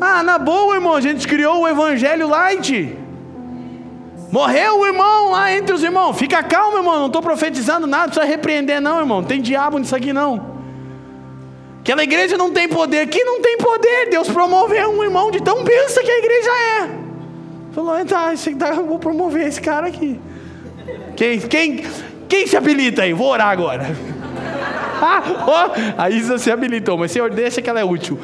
Ah, 0.00 0.22
na 0.22 0.36
boa, 0.36 0.74
irmão, 0.74 0.94
a 0.94 1.00
gente 1.00 1.28
criou 1.28 1.60
o 1.60 1.68
Evangelho 1.68 2.28
Light. 2.28 3.01
Morreu 4.32 4.80
o 4.80 4.86
irmão 4.86 5.30
lá 5.30 5.52
entre 5.52 5.74
os 5.74 5.82
irmãos. 5.82 6.16
Fica 6.16 6.42
calmo, 6.42 6.78
irmão. 6.78 7.00
Não 7.00 7.06
estou 7.08 7.20
profetizando 7.20 7.86
nada, 7.86 8.04
não 8.04 8.10
precisa 8.12 8.26
repreender, 8.26 8.80
não, 8.80 8.98
irmão. 8.98 9.20
Não 9.20 9.28
tem 9.28 9.42
diabo 9.42 9.78
nisso 9.78 9.94
aqui, 9.94 10.10
não. 10.10 10.52
Aquela 11.80 12.02
igreja 12.02 12.38
não 12.38 12.50
tem 12.50 12.66
poder. 12.66 13.00
Aqui 13.00 13.22
não 13.22 13.42
tem 13.42 13.58
poder. 13.58 14.08
Deus 14.08 14.30
promoveu 14.30 14.88
um 14.90 15.04
irmão 15.04 15.30
de 15.30 15.42
tão 15.42 15.62
benção 15.62 16.02
que 16.02 16.10
a 16.10 16.18
igreja 16.18 16.50
é. 16.50 16.88
Falou, 17.72 18.04
tá, 18.06 18.32
tá, 18.58 18.72
vou 18.72 18.98
promover 18.98 19.46
esse 19.46 19.60
cara 19.60 19.88
aqui. 19.88 20.18
Quem, 21.14 21.38
quem, 21.38 21.84
quem 22.26 22.46
se 22.46 22.56
habilita 22.56 23.02
aí? 23.02 23.12
Vou 23.12 23.28
orar 23.28 23.48
agora. 23.48 23.84
ah, 25.02 25.22
oh, 25.46 26.00
a 26.00 26.08
Isa 26.08 26.38
se 26.38 26.50
habilitou, 26.50 26.96
mas 26.96 27.12
Senhor, 27.12 27.28
deixa 27.28 27.60
que 27.60 27.68
ela 27.68 27.80
é 27.80 27.84
útil. 27.84 28.18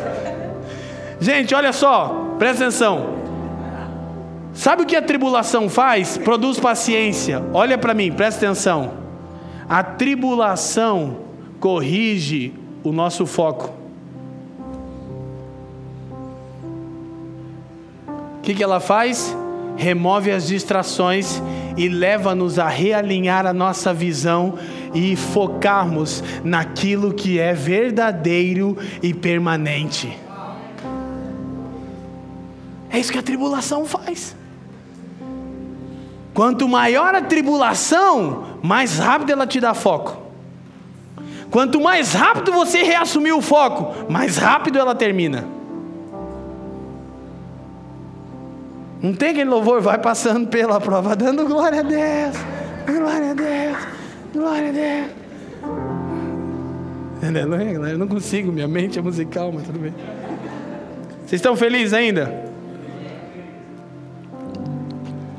Gente, 1.20 1.54
olha 1.54 1.72
só, 1.72 2.34
presta 2.38 2.64
atenção. 2.64 3.21
Sabe 4.54 4.82
o 4.82 4.86
que 4.86 4.94
a 4.94 5.02
tribulação 5.02 5.68
faz? 5.68 6.18
Produz 6.18 6.60
paciência. 6.60 7.42
Olha 7.54 7.78
para 7.78 7.94
mim, 7.94 8.12
presta 8.12 8.44
atenção. 8.44 8.92
A 9.68 9.82
tribulação 9.82 11.18
corrige 11.58 12.52
o 12.84 12.92
nosso 12.92 13.24
foco. 13.24 13.72
O 18.38 18.42
que, 18.42 18.54
que 18.54 18.62
ela 18.62 18.80
faz? 18.80 19.34
Remove 19.76 20.30
as 20.30 20.46
distrações 20.46 21.42
e 21.76 21.88
leva-nos 21.88 22.58
a 22.58 22.68
realinhar 22.68 23.46
a 23.46 23.52
nossa 23.54 23.94
visão 23.94 24.58
e 24.92 25.16
focarmos 25.16 26.22
naquilo 26.44 27.14
que 27.14 27.38
é 27.38 27.54
verdadeiro 27.54 28.76
e 29.02 29.14
permanente. 29.14 30.18
É 32.90 32.98
isso 32.98 33.10
que 33.10 33.18
a 33.18 33.22
tribulação 33.22 33.86
faz. 33.86 34.36
Quanto 36.34 36.66
maior 36.68 37.14
a 37.14 37.20
tribulação, 37.20 38.58
mais 38.62 38.98
rápido 38.98 39.32
ela 39.32 39.46
te 39.46 39.60
dá 39.60 39.74
foco. 39.74 40.16
Quanto 41.50 41.78
mais 41.80 42.14
rápido 42.14 42.50
você 42.52 42.82
reassumir 42.82 43.36
o 43.36 43.42
foco, 43.42 44.10
mais 44.10 44.38
rápido 44.38 44.78
ela 44.78 44.94
termina. 44.94 45.44
Não 49.02 49.12
tem 49.12 49.30
aquele 49.30 49.50
louvor, 49.50 49.80
vai 49.82 49.98
passando 49.98 50.48
pela 50.48 50.80
prova, 50.80 51.14
dando 51.14 51.44
glória 51.44 51.80
a 51.80 51.82
Deus, 51.82 52.36
glória 52.86 53.30
a 53.32 53.34
Deus, 53.34 53.76
glória 54.32 54.68
a 54.68 54.72
Deus. 54.72 55.22
Aleluia, 57.22 57.72
galera. 57.72 57.94
Eu 57.94 57.98
não 57.98 58.08
consigo, 58.08 58.50
minha 58.50 58.66
mente 58.66 58.98
é 58.98 59.02
musical, 59.02 59.52
mas 59.52 59.64
tudo 59.64 59.78
bem. 59.78 59.94
Vocês 61.20 61.40
estão 61.40 61.54
felizes 61.54 61.92
ainda? 61.92 62.51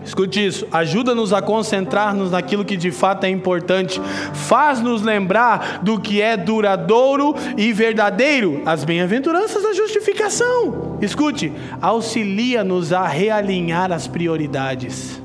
Escute 0.06 0.46
isso, 0.46 0.68
ajuda-nos 0.72 1.32
a 1.32 1.42
concentrar-nos 1.42 2.32
naquilo 2.32 2.66
que 2.66 2.76
de 2.76 2.92
fato 2.92 3.24
é 3.24 3.30
importante, 3.30 4.02
faz-nos 4.34 5.02
lembrar 5.02 5.80
do 5.82 6.00
que 6.00 6.22
é 6.22 6.36
duradouro 6.36 7.34
e 7.58 7.72
verdadeiro, 7.72 8.62
as 8.66 8.84
bem-aventuranças 8.84 9.64
da 9.64 9.74
justificação. 9.74 10.98
Escute, 11.02 11.54
auxilia-nos 11.82 12.92
a 12.92 13.08
realinhar 13.08 13.92
as 13.92 14.08
prioridades. 14.08 15.22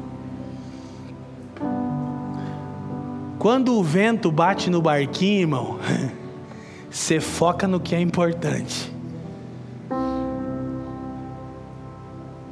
Quando 3.39 3.77
o 3.77 3.83
vento 3.83 4.33
bate 4.33 4.69
no 4.69 4.83
barquinho, 4.83 5.41
irmão, 5.41 5.79
você 6.91 7.21
foca 7.21 7.69
no 7.69 7.79
que 7.79 7.95
é 7.95 8.01
importante. 8.01 8.93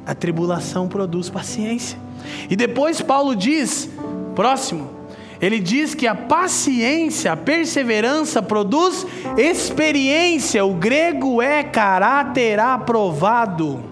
A 0.05 0.15
tribulação 0.15 0.87
produz 0.87 1.29
paciência. 1.29 2.06
E 2.49 2.55
depois 2.55 3.01
Paulo 3.01 3.35
diz, 3.35 3.89
próximo, 4.35 4.97
ele 5.39 5.59
diz 5.59 5.93
que 5.93 6.07
a 6.07 6.15
paciência, 6.15 7.31
a 7.31 7.37
perseverança 7.37 8.41
produz 8.41 9.05
experiência. 9.37 10.65
O 10.65 10.73
grego 10.73 11.41
é 11.41 11.63
caráter 11.63 12.59
aprovado. 12.59 13.83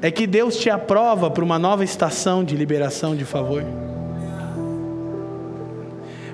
É 0.00 0.10
que 0.10 0.26
Deus 0.26 0.56
te 0.56 0.70
aprova 0.70 1.30
para 1.30 1.44
uma 1.44 1.58
nova 1.58 1.84
estação 1.84 2.42
de 2.42 2.56
liberação 2.56 3.14
de 3.14 3.26
favor. 3.26 3.62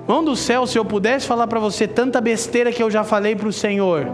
Mão 0.06 0.22
do 0.22 0.36
céu, 0.36 0.64
se 0.68 0.78
eu 0.78 0.84
pudesse 0.84 1.26
falar 1.26 1.48
para 1.48 1.58
você 1.58 1.88
tanta 1.88 2.20
besteira 2.20 2.70
que 2.70 2.80
eu 2.80 2.88
já 2.88 3.02
falei 3.02 3.34
para 3.34 3.48
o 3.48 3.52
Senhor, 3.52 4.06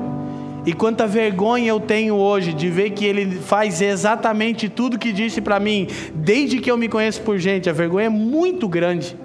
e 0.65 0.73
quanta 0.73 1.07
vergonha 1.07 1.69
eu 1.69 1.81
tenho 1.81 2.15
hoje 2.15 2.53
de 2.53 2.69
ver 2.69 2.91
que 2.91 3.05
ele 3.05 3.37
faz 3.41 3.83
exatamente 3.83 4.69
tudo 4.69 4.99
que 4.99 5.13
disse 5.13 5.41
para 5.41 5.59
mim, 5.59 5.89
desde 6.15 6.59
que 6.59 6.71
eu 6.71 6.77
me 6.77 6.89
conheço 6.89 7.21
por 7.23 7.39
gente. 7.39 7.69
A 7.69 7.73
vergonha 7.73 8.07
é 8.07 8.11
muito 8.11 8.69
grande. 8.69 9.17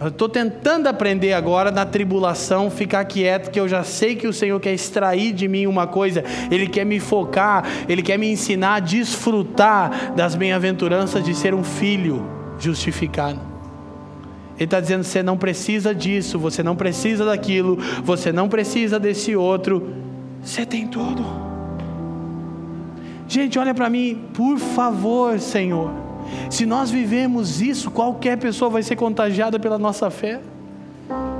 Eu 0.00 0.08
estou 0.08 0.30
tentando 0.30 0.86
aprender 0.86 1.34
agora 1.34 1.70
na 1.70 1.84
tribulação, 1.84 2.70
ficar 2.70 3.04
quieto, 3.04 3.50
que 3.50 3.60
eu 3.60 3.68
já 3.68 3.84
sei 3.84 4.16
que 4.16 4.26
o 4.26 4.32
Senhor 4.32 4.58
quer 4.58 4.72
extrair 4.72 5.32
de 5.32 5.46
mim 5.46 5.66
uma 5.66 5.86
coisa, 5.86 6.24
Ele 6.50 6.66
quer 6.66 6.86
me 6.86 6.98
focar, 6.98 7.64
Ele 7.86 8.00
quer 8.00 8.18
me 8.18 8.30
ensinar 8.30 8.76
a 8.76 8.80
desfrutar 8.80 10.14
das 10.14 10.34
bem-aventuranças 10.34 11.22
de 11.22 11.34
ser 11.34 11.52
um 11.52 11.62
filho 11.62 12.26
justificado. 12.58 13.49
Ele 14.60 14.66
está 14.66 14.78
dizendo: 14.78 15.02
você 15.02 15.22
não 15.22 15.38
precisa 15.38 15.94
disso, 15.94 16.38
você 16.38 16.62
não 16.62 16.76
precisa 16.76 17.24
daquilo, 17.24 17.78
você 18.04 18.30
não 18.30 18.46
precisa 18.46 19.00
desse 19.00 19.34
outro, 19.34 19.94
você 20.42 20.66
tem 20.66 20.86
tudo. 20.86 21.24
Gente, 23.26 23.58
olha 23.58 23.72
para 23.72 23.88
mim, 23.88 24.26
por 24.34 24.58
favor, 24.58 25.40
Senhor. 25.40 25.90
Se 26.50 26.66
nós 26.66 26.90
vivemos 26.90 27.62
isso, 27.62 27.90
qualquer 27.90 28.36
pessoa 28.36 28.70
vai 28.70 28.82
ser 28.82 28.96
contagiada 28.96 29.58
pela 29.58 29.78
nossa 29.78 30.10
fé. 30.10 30.40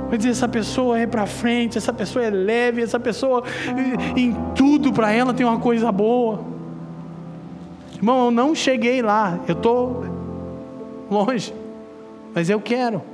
Vai 0.09 0.17
dizer: 0.17 0.31
essa 0.31 0.47
pessoa 0.47 0.97
é 0.97 1.05
para 1.05 1.27
frente, 1.27 1.77
essa 1.77 1.93
pessoa 1.93 2.25
é 2.25 2.31
leve, 2.31 2.81
essa 2.81 2.99
pessoa, 2.99 3.43
em 4.17 4.35
tudo 4.55 4.91
para 4.91 5.11
ela 5.11 5.31
tem 5.31 5.45
uma 5.45 5.59
coisa 5.59 5.91
boa. 5.91 6.43
Irmão, 7.97 8.25
eu 8.25 8.31
não 8.31 8.55
cheguei 8.55 9.03
lá, 9.03 9.39
eu 9.47 9.53
estou 9.53 10.05
longe, 11.07 11.53
mas 12.33 12.49
eu 12.49 12.59
quero. 12.59 13.10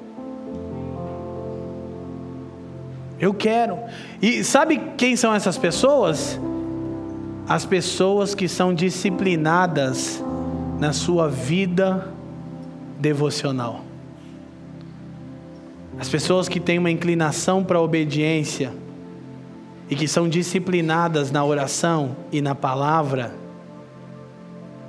Eu 3.20 3.34
quero. 3.34 3.80
E 4.22 4.44
sabe 4.44 4.82
quem 4.98 5.16
são 5.16 5.34
essas 5.34 5.58
pessoas? 5.58 6.40
As 7.48 7.66
pessoas 7.66 8.36
que 8.36 8.48
são 8.48 8.74
disciplinadas 8.74 10.24
na 10.80 10.94
sua 10.94 11.28
vida 11.28 12.14
devocional. 13.00 13.82
As 16.00 16.10
pessoas 16.10 16.48
que 16.48 16.60
têm 16.60 16.78
uma 16.78 16.92
inclinação 16.92 17.64
para 17.64 17.80
a 17.80 17.82
obediência 17.82 18.72
e 19.90 19.96
que 19.96 20.08
são 20.08 20.30
disciplinadas 20.30 21.32
na 21.32 21.44
oração 21.44 22.16
e 22.32 22.42
na 22.42 22.54
palavra, 22.54 23.34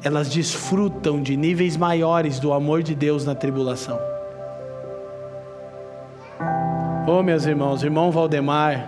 elas 0.03 0.29
desfrutam 0.29 1.22
de 1.22 1.37
níveis 1.37 1.76
maiores 1.76 2.39
do 2.39 2.53
amor 2.53 2.83
de 2.83 2.95
Deus 2.95 3.24
na 3.24 3.35
tribulação. 3.35 3.99
Oh, 7.11 7.22
meus 7.22 7.46
irmãos, 7.46 7.82
irmão 7.82 8.11
Valdemar, 8.11 8.86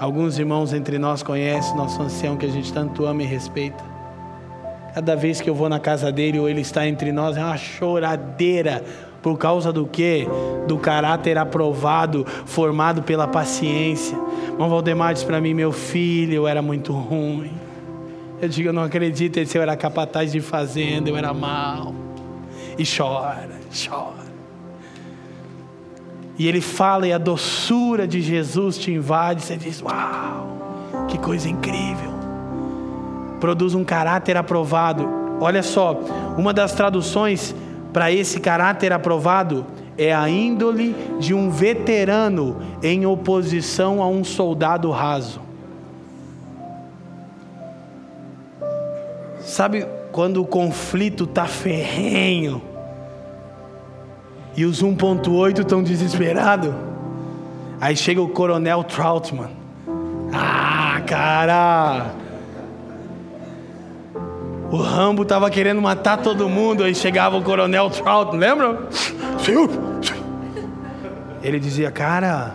alguns 0.00 0.38
irmãos 0.38 0.72
entre 0.72 0.98
nós 0.98 1.22
conhecem 1.22 1.76
nosso 1.76 2.00
ancião 2.00 2.34
que 2.34 2.46
a 2.46 2.48
gente 2.48 2.72
tanto 2.72 3.04
ama 3.04 3.22
e 3.22 3.26
respeita. 3.26 3.84
Cada 4.94 5.14
vez 5.14 5.42
que 5.42 5.50
eu 5.50 5.54
vou 5.54 5.68
na 5.68 5.78
casa 5.78 6.10
dele 6.10 6.38
ou 6.38 6.48
ele 6.48 6.62
está 6.62 6.88
entre 6.88 7.12
nós, 7.12 7.36
é 7.36 7.44
uma 7.44 7.58
choradeira. 7.58 8.82
Por 9.20 9.36
causa 9.36 9.70
do 9.70 9.86
quê? 9.86 10.26
Do 10.66 10.78
caráter 10.78 11.36
aprovado, 11.36 12.24
formado 12.46 13.02
pela 13.02 13.28
paciência. 13.28 14.16
Irmão 14.48 14.70
Valdemar 14.70 15.12
disse 15.12 15.26
para 15.26 15.42
mim: 15.42 15.52
Meu 15.52 15.72
filho, 15.72 16.32
eu 16.32 16.48
era 16.48 16.62
muito 16.62 16.94
ruim. 16.94 17.52
Eu 18.40 18.48
digo: 18.48 18.70
Eu 18.70 18.72
não 18.72 18.84
acredito, 18.84 19.36
esse 19.36 19.58
eu 19.58 19.60
era 19.60 19.76
capataz 19.76 20.32
de 20.32 20.40
fazenda, 20.40 21.10
eu 21.10 21.18
era 21.18 21.34
mal. 21.34 21.94
E 22.78 22.84
chora, 22.86 23.60
chora. 23.70 24.23
E 26.38 26.48
ele 26.48 26.60
fala 26.60 27.06
e 27.06 27.12
a 27.12 27.18
doçura 27.18 28.06
de 28.06 28.20
Jesus 28.20 28.76
te 28.76 28.92
invade. 28.92 29.42
Você 29.42 29.56
diz: 29.56 29.80
Uau, 29.80 31.06
que 31.08 31.18
coisa 31.18 31.48
incrível. 31.48 32.12
Produz 33.40 33.74
um 33.74 33.84
caráter 33.84 34.36
aprovado. 34.36 35.08
olha 35.40 35.62
só, 35.62 36.00
uma 36.36 36.52
das 36.52 36.72
traduções 36.72 37.54
para 37.92 38.10
esse 38.10 38.40
caráter 38.40 38.92
aprovado 38.92 39.66
é 39.96 40.12
a 40.12 40.28
índole 40.28 40.96
de 41.20 41.32
um 41.32 41.50
veterano 41.50 42.56
em 42.82 43.06
oposição 43.06 44.02
a 44.02 44.08
um 44.08 44.24
soldado 44.24 44.90
raso. 44.90 45.40
Sabe 49.38 49.86
quando 50.10 50.40
o 50.40 50.46
conflito 50.46 51.26
tá 51.26 51.46
ferrenho 51.46 52.73
e 54.56 54.64
os 54.64 54.82
1.8 54.82 55.60
estão 55.60 55.82
desesperados? 55.82 56.72
Aí 57.80 57.96
chega 57.96 58.22
o 58.22 58.28
coronel 58.28 58.84
Troutman. 58.84 59.50
Ah, 60.32 61.00
cara! 61.06 62.12
O 64.70 64.76
Rambo 64.76 65.24
tava 65.24 65.50
querendo 65.50 65.80
matar 65.80 66.16
todo 66.18 66.48
mundo, 66.48 66.82
aí 66.82 66.94
chegava 66.94 67.36
o 67.36 67.42
coronel 67.42 67.90
Troutman, 67.90 68.40
lembra? 68.40 68.88
Ele 71.42 71.60
dizia, 71.60 71.90
cara, 71.90 72.54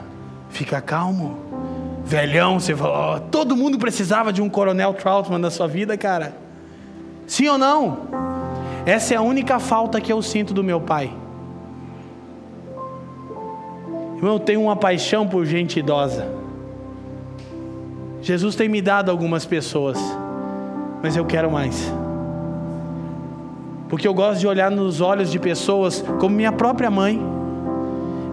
fica 0.49 0.81
calmo. 0.81 1.37
Velhão, 2.03 2.59
você 2.59 2.75
falou, 2.75 3.17
oh, 3.17 3.19
todo 3.19 3.55
mundo 3.55 3.77
precisava 3.77 4.33
de 4.33 4.41
um 4.41 4.49
coronel 4.49 4.93
Troutman 4.95 5.37
na 5.37 5.51
sua 5.51 5.67
vida, 5.67 5.95
cara. 5.95 6.33
Sim 7.27 7.47
ou 7.49 7.57
não? 7.57 8.07
Essa 8.85 9.13
é 9.13 9.17
a 9.17 9.21
única 9.21 9.59
falta 9.59 10.01
que 10.01 10.11
eu 10.11 10.19
sinto 10.21 10.51
do 10.53 10.63
meu 10.63 10.81
pai. 10.81 11.13
Irmão, 14.19 14.33
eu 14.33 14.39
tenho 14.39 14.61
uma 14.61 14.75
paixão 14.75 15.25
por 15.25 15.45
gente 15.45 15.79
idosa. 15.79 16.27
Jesus 18.21 18.53
tem 18.53 18.67
me 18.67 18.81
dado 18.81 19.09
algumas 19.09 19.45
pessoas, 19.45 19.97
mas 21.01 21.15
eu 21.15 21.23
quero 21.23 21.49
mais. 21.49 21.89
Porque 23.87 24.05
eu 24.05 24.13
gosto 24.13 24.41
de 24.41 24.45
olhar 24.45 24.69
nos 24.69 24.99
olhos 24.99 25.31
de 25.31 25.39
pessoas 25.39 26.03
como 26.19 26.35
minha 26.35 26.51
própria 26.51 26.91
mãe, 26.91 27.17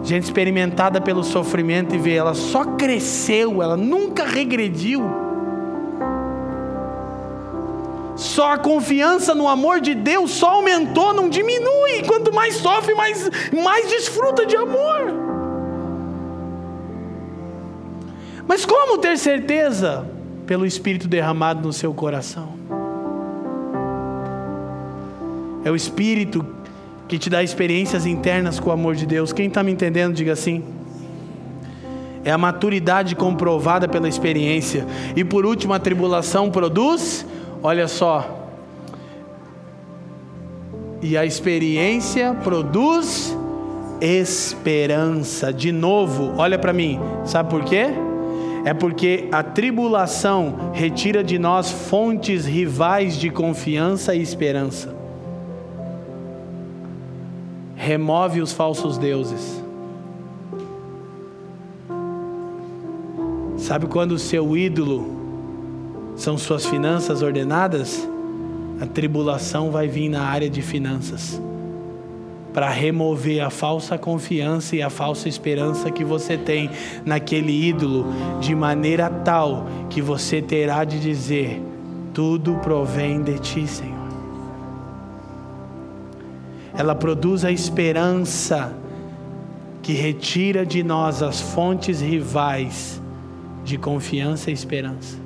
gente 0.02 0.24
experimentada 0.24 1.00
pelo 1.00 1.22
sofrimento 1.22 1.94
e 1.94 1.98
ver 1.98 2.16
ela 2.16 2.34
só 2.34 2.64
cresceu, 2.64 3.62
ela 3.62 3.76
nunca 3.76 4.24
regrediu. 4.24 5.08
Só 8.16 8.54
a 8.54 8.58
confiança 8.58 9.36
no 9.36 9.46
amor 9.46 9.80
de 9.80 9.94
Deus 9.94 10.32
só 10.32 10.54
aumentou, 10.54 11.14
não 11.14 11.28
diminui. 11.28 12.02
Quanto 12.08 12.34
mais 12.34 12.56
sofre, 12.56 12.92
mais, 12.92 13.30
mais 13.52 13.88
desfruta 13.88 14.44
de 14.44 14.56
amor. 14.56 15.25
Mas 18.48 18.64
como 18.64 18.98
ter 18.98 19.18
certeza? 19.18 20.06
Pelo 20.46 20.64
Espírito 20.64 21.08
derramado 21.08 21.66
no 21.66 21.72
seu 21.72 21.92
coração. 21.92 22.54
É 25.64 25.70
o 25.70 25.74
Espírito 25.74 26.46
que 27.08 27.18
te 27.18 27.28
dá 27.28 27.42
experiências 27.42 28.06
internas 28.06 28.60
com 28.60 28.70
o 28.70 28.72
amor 28.72 28.94
de 28.94 29.06
Deus. 29.06 29.32
Quem 29.32 29.48
está 29.48 29.62
me 29.62 29.72
entendendo, 29.72 30.14
diga 30.14 30.32
assim. 30.32 30.62
É 32.24 32.30
a 32.30 32.38
maturidade 32.38 33.14
comprovada 33.14 33.88
pela 33.88 34.08
experiência. 34.08 34.86
E 35.14 35.24
por 35.24 35.46
último, 35.46 35.72
a 35.72 35.78
tribulação 35.78 36.50
produz, 36.50 37.26
olha 37.62 37.86
só. 37.86 38.48
E 41.00 41.16
a 41.16 41.24
experiência 41.24 42.34
produz 42.42 43.36
esperança. 44.00 45.52
De 45.52 45.70
novo, 45.70 46.34
olha 46.36 46.58
para 46.58 46.72
mim. 46.72 46.98
Sabe 47.24 47.50
por 47.50 47.64
quê? 47.64 48.05
É 48.66 48.74
porque 48.74 49.28
a 49.30 49.44
tribulação 49.44 50.72
retira 50.72 51.22
de 51.22 51.38
nós 51.38 51.70
fontes 51.70 52.44
rivais 52.44 53.16
de 53.16 53.30
confiança 53.30 54.12
e 54.12 54.20
esperança. 54.20 54.92
Remove 57.76 58.40
os 58.40 58.52
falsos 58.52 58.98
deuses. 58.98 59.62
Sabe 63.56 63.86
quando 63.86 64.12
o 64.12 64.18
seu 64.18 64.56
ídolo 64.56 65.14
são 66.16 66.36
suas 66.36 66.66
finanças 66.66 67.22
ordenadas? 67.22 68.08
A 68.80 68.86
tribulação 68.86 69.70
vai 69.70 69.86
vir 69.86 70.08
na 70.08 70.22
área 70.22 70.50
de 70.50 70.60
finanças 70.60 71.40
para 72.56 72.70
remover 72.70 73.44
a 73.44 73.50
falsa 73.50 73.98
confiança 73.98 74.74
e 74.76 74.80
a 74.80 74.88
falsa 74.88 75.28
esperança 75.28 75.90
que 75.90 76.02
você 76.02 76.38
tem 76.38 76.70
naquele 77.04 77.52
ídolo, 77.52 78.06
de 78.40 78.54
maneira 78.54 79.10
tal 79.10 79.66
que 79.90 80.00
você 80.00 80.40
terá 80.40 80.82
de 80.82 80.98
dizer: 80.98 81.60
tudo 82.14 82.54
provém 82.62 83.20
de 83.20 83.38
ti, 83.40 83.66
Senhor. 83.66 84.08
Ela 86.72 86.94
produz 86.94 87.44
a 87.44 87.52
esperança 87.52 88.74
que 89.82 89.92
retira 89.92 90.64
de 90.64 90.82
nós 90.82 91.22
as 91.22 91.38
fontes 91.38 92.00
rivais 92.00 93.02
de 93.64 93.76
confiança 93.76 94.50
e 94.50 94.54
esperança. 94.54 95.18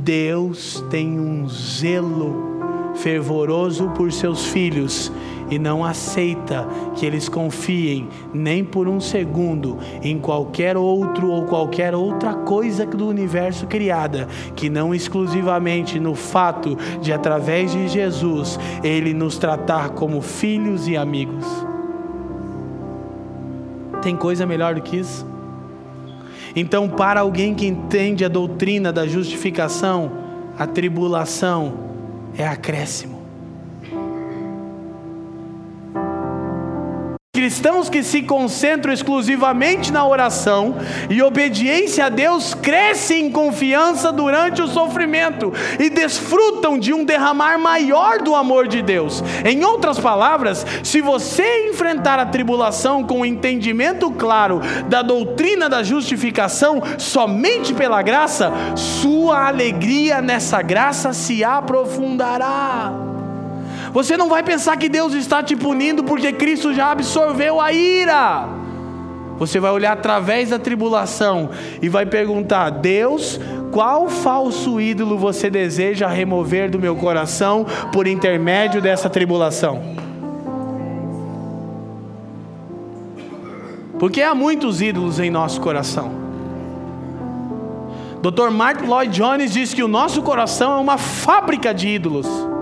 Deus 0.00 0.84
tem 0.90 1.18
um 1.18 1.48
zelo 1.48 2.52
fervoroso 2.96 3.88
por 3.96 4.12
seus 4.12 4.44
filhos 4.44 5.10
e 5.50 5.58
não 5.58 5.84
aceita 5.84 6.66
que 6.94 7.04
eles 7.04 7.28
confiem 7.28 8.08
nem 8.32 8.64
por 8.64 8.88
um 8.88 9.00
segundo 9.00 9.78
em 10.02 10.18
qualquer 10.18 10.76
outro 10.76 11.30
ou 11.30 11.44
qualquer 11.44 11.94
outra 11.94 12.34
coisa 12.34 12.86
do 12.86 13.08
universo 13.08 13.66
criada, 13.66 14.28
que 14.56 14.68
não 14.68 14.94
exclusivamente 14.94 15.98
no 16.00 16.14
fato 16.14 16.76
de 17.00 17.12
através 17.12 17.72
de 17.72 17.88
Jesus 17.88 18.58
ele 18.82 19.12
nos 19.14 19.38
tratar 19.38 19.90
como 19.90 20.20
filhos 20.20 20.88
e 20.88 20.96
amigos. 20.96 21.44
Tem 24.02 24.16
coisa 24.16 24.44
melhor 24.44 24.74
do 24.74 24.82
que 24.82 24.96
isso? 24.96 25.26
Então, 26.56 26.88
para 26.88 27.20
alguém 27.20 27.54
que 27.54 27.66
entende 27.66 28.24
a 28.24 28.28
doutrina 28.28 28.92
da 28.92 29.06
justificação, 29.06 30.12
a 30.56 30.66
tribulação 30.66 31.72
é 32.36 32.46
acréscimo. 32.46 33.13
Cristãos 37.44 37.90
que 37.90 38.02
se 38.02 38.22
concentram 38.22 38.90
exclusivamente 38.90 39.92
na 39.92 40.06
oração 40.06 40.76
e 41.10 41.22
obediência 41.22 42.06
a 42.06 42.08
Deus 42.08 42.54
crescem 42.54 43.26
em 43.26 43.30
confiança 43.30 44.10
durante 44.10 44.62
o 44.62 44.66
sofrimento 44.66 45.52
e 45.78 45.90
desfrutam 45.90 46.78
de 46.78 46.94
um 46.94 47.04
derramar 47.04 47.58
maior 47.58 48.22
do 48.22 48.34
amor 48.34 48.66
de 48.66 48.80
Deus. 48.80 49.22
Em 49.44 49.62
outras 49.62 50.00
palavras, 50.00 50.66
se 50.82 51.02
você 51.02 51.68
enfrentar 51.68 52.18
a 52.18 52.24
tribulação 52.24 53.04
com 53.04 53.20
o 53.20 53.26
entendimento 53.26 54.10
claro 54.10 54.62
da 54.88 55.02
doutrina 55.02 55.68
da 55.68 55.82
justificação 55.82 56.82
somente 56.96 57.74
pela 57.74 58.00
graça, 58.00 58.50
sua 58.74 59.48
alegria 59.48 60.22
nessa 60.22 60.62
graça 60.62 61.12
se 61.12 61.44
aprofundará. 61.44 63.13
Você 63.94 64.16
não 64.16 64.28
vai 64.28 64.42
pensar 64.42 64.76
que 64.76 64.88
Deus 64.88 65.14
está 65.14 65.40
te 65.40 65.54
punindo 65.54 66.02
porque 66.02 66.32
Cristo 66.32 66.74
já 66.74 66.90
absorveu 66.90 67.60
a 67.60 67.72
ira. 67.72 68.48
Você 69.38 69.60
vai 69.60 69.70
olhar 69.70 69.92
através 69.92 70.50
da 70.50 70.58
tribulação 70.58 71.50
e 71.80 71.88
vai 71.88 72.04
perguntar: 72.04 72.70
Deus, 72.70 73.38
qual 73.70 74.08
falso 74.08 74.80
ídolo 74.80 75.16
você 75.16 75.48
deseja 75.48 76.08
remover 76.08 76.68
do 76.68 76.78
meu 76.78 76.96
coração 76.96 77.64
por 77.92 78.08
intermédio 78.08 78.82
dessa 78.82 79.08
tribulação? 79.08 79.80
Porque 83.96 84.22
há 84.22 84.34
muitos 84.34 84.82
ídolos 84.82 85.20
em 85.20 85.30
nosso 85.30 85.60
coração. 85.60 86.10
Dr. 88.20 88.50
Mark 88.50 88.82
Lloyd 88.82 89.12
Jones 89.12 89.52
diz 89.52 89.72
que 89.72 89.84
o 89.84 89.88
nosso 89.88 90.20
coração 90.20 90.72
é 90.72 90.80
uma 90.80 90.98
fábrica 90.98 91.72
de 91.72 91.86
ídolos. 91.90 92.53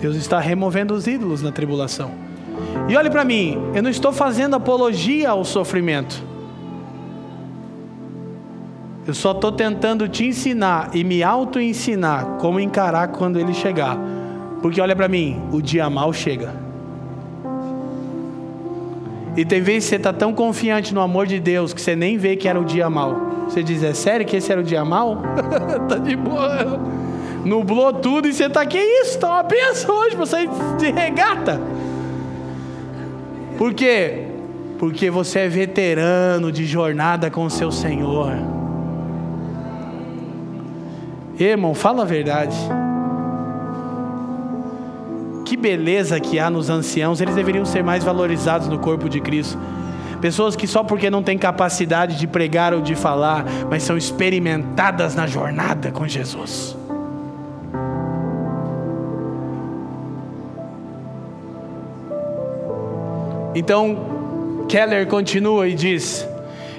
Deus 0.00 0.16
está 0.16 0.38
removendo 0.38 0.94
os 0.94 1.06
ídolos 1.06 1.42
na 1.42 1.50
tribulação. 1.50 2.10
E 2.88 2.96
olhe 2.96 3.10
para 3.10 3.24
mim, 3.24 3.58
eu 3.74 3.82
não 3.82 3.90
estou 3.90 4.12
fazendo 4.12 4.56
apologia 4.56 5.30
ao 5.30 5.44
sofrimento. 5.44 6.22
Eu 9.06 9.14
só 9.14 9.30
estou 9.30 9.52
tentando 9.52 10.08
te 10.08 10.26
ensinar 10.26 10.90
e 10.92 11.04
me 11.04 11.22
auto-ensinar 11.22 12.38
como 12.38 12.58
encarar 12.58 13.08
quando 13.08 13.38
ele 13.38 13.54
chegar. 13.54 13.96
Porque 14.60 14.80
olha 14.80 14.96
para 14.96 15.08
mim, 15.08 15.40
o 15.52 15.62
dia 15.62 15.88
mal 15.88 16.12
chega. 16.12 16.52
E 19.36 19.44
tem 19.44 19.60
vezes 19.60 19.84
que 19.84 19.90
você 19.90 19.96
está 19.96 20.12
tão 20.12 20.32
confiante 20.32 20.94
no 20.94 21.00
amor 21.00 21.26
de 21.26 21.38
Deus 21.38 21.72
que 21.72 21.80
você 21.80 21.94
nem 21.94 22.16
vê 22.16 22.36
que 22.36 22.48
era 22.48 22.58
o 22.58 22.64
dia 22.64 22.88
mal. 22.88 23.14
Você 23.48 23.62
diz, 23.62 23.82
é 23.82 23.94
sério 23.94 24.26
que 24.26 24.36
esse 24.36 24.50
era 24.50 24.60
o 24.60 24.64
dia 24.64 24.84
mal? 24.84 25.22
tá 25.88 25.98
de 25.98 26.16
boa 26.16 26.80
nublou 27.46 27.92
tudo 27.92 28.26
e 28.26 28.34
você 28.34 28.46
está 28.46 28.62
aqui, 28.62 28.78
isso, 28.78 29.14
está 29.14 29.28
uma 29.28 29.42
benção 29.42 29.96
hoje 29.96 30.16
para 30.16 30.26
sair 30.26 30.48
de 30.78 30.90
regata. 30.90 31.60
Porque 33.56 34.24
Porque 34.78 35.08
você 35.08 35.40
é 35.40 35.48
veterano 35.48 36.52
de 36.52 36.66
jornada 36.66 37.30
com 37.30 37.44
o 37.44 37.50
seu 37.50 37.70
Senhor. 37.70 38.32
Irmão, 41.38 41.74
fala 41.74 42.02
a 42.02 42.04
verdade. 42.04 42.56
Que 45.44 45.56
beleza 45.56 46.18
que 46.18 46.38
há 46.38 46.50
nos 46.50 46.68
anciãos, 46.68 47.20
eles 47.20 47.34
deveriam 47.34 47.64
ser 47.64 47.82
mais 47.82 48.02
valorizados 48.02 48.68
no 48.68 48.78
corpo 48.78 49.08
de 49.08 49.20
Cristo. 49.20 49.56
Pessoas 50.20 50.56
que 50.56 50.66
só 50.66 50.82
porque 50.82 51.08
não 51.08 51.22
têm 51.22 51.38
capacidade 51.38 52.18
de 52.18 52.26
pregar 52.26 52.74
ou 52.74 52.80
de 52.80 52.94
falar, 52.94 53.44
mas 53.70 53.82
são 53.82 53.96
experimentadas 53.96 55.14
na 55.14 55.26
jornada 55.26 55.92
com 55.92 56.06
Jesus. 56.08 56.76
Então, 63.56 64.66
Keller 64.68 65.06
continua 65.06 65.66
e 65.66 65.72
diz: 65.72 66.28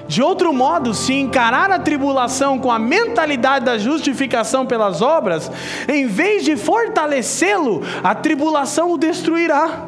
de 0.06 0.22
outro 0.22 0.52
modo, 0.52 0.94
se 0.94 1.12
encarar 1.12 1.72
a 1.72 1.78
tribulação 1.80 2.56
com 2.56 2.70
a 2.70 2.78
mentalidade 2.78 3.64
da 3.64 3.76
justificação 3.76 4.64
pelas 4.64 5.02
obras, 5.02 5.50
em 5.88 6.06
vez 6.06 6.44
de 6.44 6.56
fortalecê-lo, 6.56 7.82
a 8.02 8.14
tribulação 8.14 8.92
o 8.92 8.96
destruirá. 8.96 9.86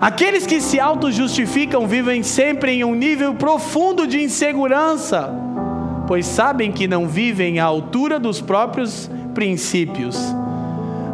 Aqueles 0.00 0.46
que 0.46 0.58
se 0.58 0.80
auto-justificam 0.80 1.86
vivem 1.86 2.22
sempre 2.22 2.72
em 2.72 2.82
um 2.82 2.94
nível 2.94 3.34
profundo 3.34 4.06
de 4.06 4.22
insegurança, 4.22 5.30
pois 6.08 6.24
sabem 6.24 6.72
que 6.72 6.88
não 6.88 7.06
vivem 7.06 7.60
à 7.60 7.64
altura 7.66 8.18
dos 8.18 8.40
próprios 8.40 9.10
princípios, 9.34 10.18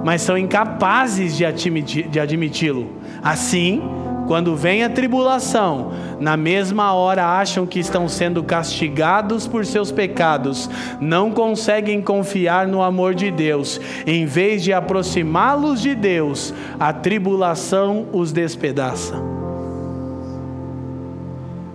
mas 0.05 0.23
são 0.23 0.39
incapazes 0.39 1.37
de 1.37 1.45
admiti-lo. 1.45 2.89
Assim, 3.23 3.83
quando 4.27 4.55
vem 4.57 4.85
a 4.85 4.91
tribulação, 4.91 5.93
na 6.21 6.37
mesma 6.37 6.93
hora 6.95 7.27
acham 7.27 7.67
que 7.67 7.81
estão 7.81 8.09
sendo 8.09 8.43
castigados 8.43 9.47
por 9.47 9.67
seus 9.67 9.91
pecados, 9.91 10.71
não 11.01 11.31
conseguem 11.31 12.01
confiar 12.01 12.67
no 12.67 12.83
amor 12.83 13.15
de 13.15 13.31
Deus. 13.31 13.81
Em 14.07 14.25
vez 14.25 14.63
de 14.63 14.73
aproximá-los 14.73 15.81
de 15.83 15.95
Deus, 15.95 16.55
a 16.79 16.93
tribulação 16.93 18.07
os 18.13 18.33
despedaça. 18.33 19.15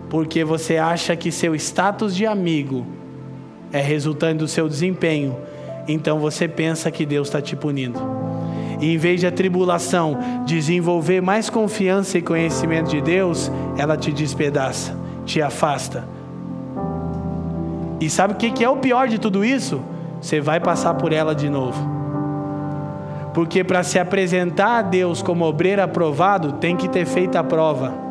Porque 0.10 0.44
você 0.44 0.78
acha 0.78 1.16
que 1.16 1.32
seu 1.32 1.54
status 1.54 2.16
de 2.16 2.26
amigo 2.26 2.86
é 3.74 3.82
resultante 3.82 4.38
do 4.38 4.48
seu 4.48 4.70
desempenho, 4.70 5.36
então 5.88 6.20
você 6.20 6.48
pensa 6.48 6.90
que 6.90 7.06
Deus 7.06 7.28
está 7.28 7.42
te 7.42 7.56
punindo 7.56 8.17
e 8.80 8.94
em 8.94 8.98
vez 8.98 9.20
de 9.20 9.28
a 9.28 9.32
tribulação 9.32 10.18
desenvolver 10.46 11.22
mais 11.22 11.50
confiança 11.50 12.18
e 12.18 12.22
conhecimento 12.22 12.90
de 12.90 13.02
Deus, 13.02 13.52
ela 13.78 13.98
te 13.98 14.12
despedaça, 14.12 14.96
te 15.26 15.42
afasta. 15.42 16.08
E 18.00 18.10
sabe 18.10 18.34
o 18.34 18.38
que 18.38 18.64
é 18.64 18.70
o 18.70 18.78
pior 18.78 19.08
de 19.08 19.20
tudo 19.20 19.44
isso? 19.44 19.82
Você 20.22 20.40
vai 20.40 20.60
passar 20.60 20.94
por 20.96 21.12
ela 21.12 21.34
de 21.34 21.50
novo. 21.50 21.98
Porque 23.34 23.64
para 23.64 23.84
se 23.84 24.00
apresentar 24.00 24.80
a 24.80 24.82
Deus 24.82 25.22
como 25.22 25.46
obreiro 25.46 25.82
aprovado, 25.82 26.54
tem 26.54 26.76
que 26.76 26.88
ter 26.88 27.06
feito 27.06 27.36
a 27.36 27.44
prova. 27.44 28.07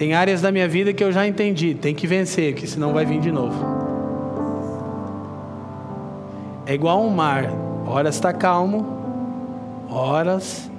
Tem 0.00 0.14
áreas 0.14 0.40
da 0.40 0.50
minha 0.50 0.66
vida 0.66 0.94
que 0.94 1.04
eu 1.04 1.12
já 1.12 1.26
entendi, 1.26 1.74
tem 1.74 1.94
que 1.94 2.06
vencer, 2.06 2.54
que 2.54 2.66
senão 2.66 2.94
vai 2.94 3.04
vir 3.04 3.20
de 3.20 3.30
novo. 3.30 3.62
É 6.64 6.72
igual 6.72 7.02
um 7.02 7.10
mar, 7.10 7.52
horas 7.86 8.14
está 8.14 8.32
calmo, 8.32 8.86
horas 9.90 10.70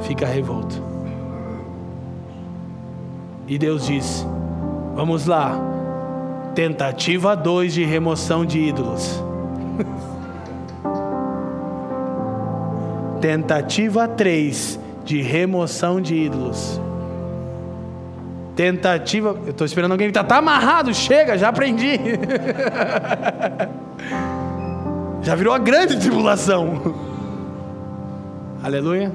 fica 0.00 0.26
revolto. 0.26 0.82
E 3.46 3.56
Deus 3.56 3.86
diz: 3.86 4.26
Vamos 4.96 5.26
lá, 5.26 5.56
tentativa 6.56 7.36
2 7.36 7.74
de 7.74 7.84
remoção 7.84 8.44
de 8.44 8.58
ídolos. 8.58 9.22
tentativa 13.22 14.08
3 14.08 14.80
de 15.04 15.22
remoção 15.22 16.00
de 16.00 16.16
ídolos. 16.16 16.80
Tentativa. 18.54 19.36
Eu 19.44 19.50
estou 19.50 19.64
esperando 19.64 19.92
alguém 19.92 20.06
que 20.08 20.10
está 20.12 20.24
tá 20.24 20.36
amarrado, 20.38 20.94
chega, 20.94 21.36
já 21.36 21.48
aprendi. 21.48 21.98
já 25.22 25.34
virou 25.34 25.52
a 25.52 25.58
grande 25.58 25.98
tribulação. 25.98 26.94
Aleluia. 28.62 29.12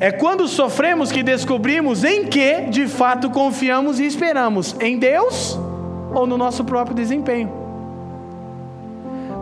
É 0.00 0.10
quando 0.10 0.48
sofremos 0.48 1.12
que 1.12 1.22
descobrimos 1.22 2.02
em 2.02 2.24
que 2.26 2.62
de 2.62 2.88
fato 2.88 3.30
confiamos 3.30 4.00
e 4.00 4.04
esperamos: 4.04 4.74
em 4.80 4.98
Deus 4.98 5.56
ou 6.12 6.26
no 6.26 6.36
nosso 6.36 6.64
próprio 6.64 6.96
desempenho. 6.96 7.61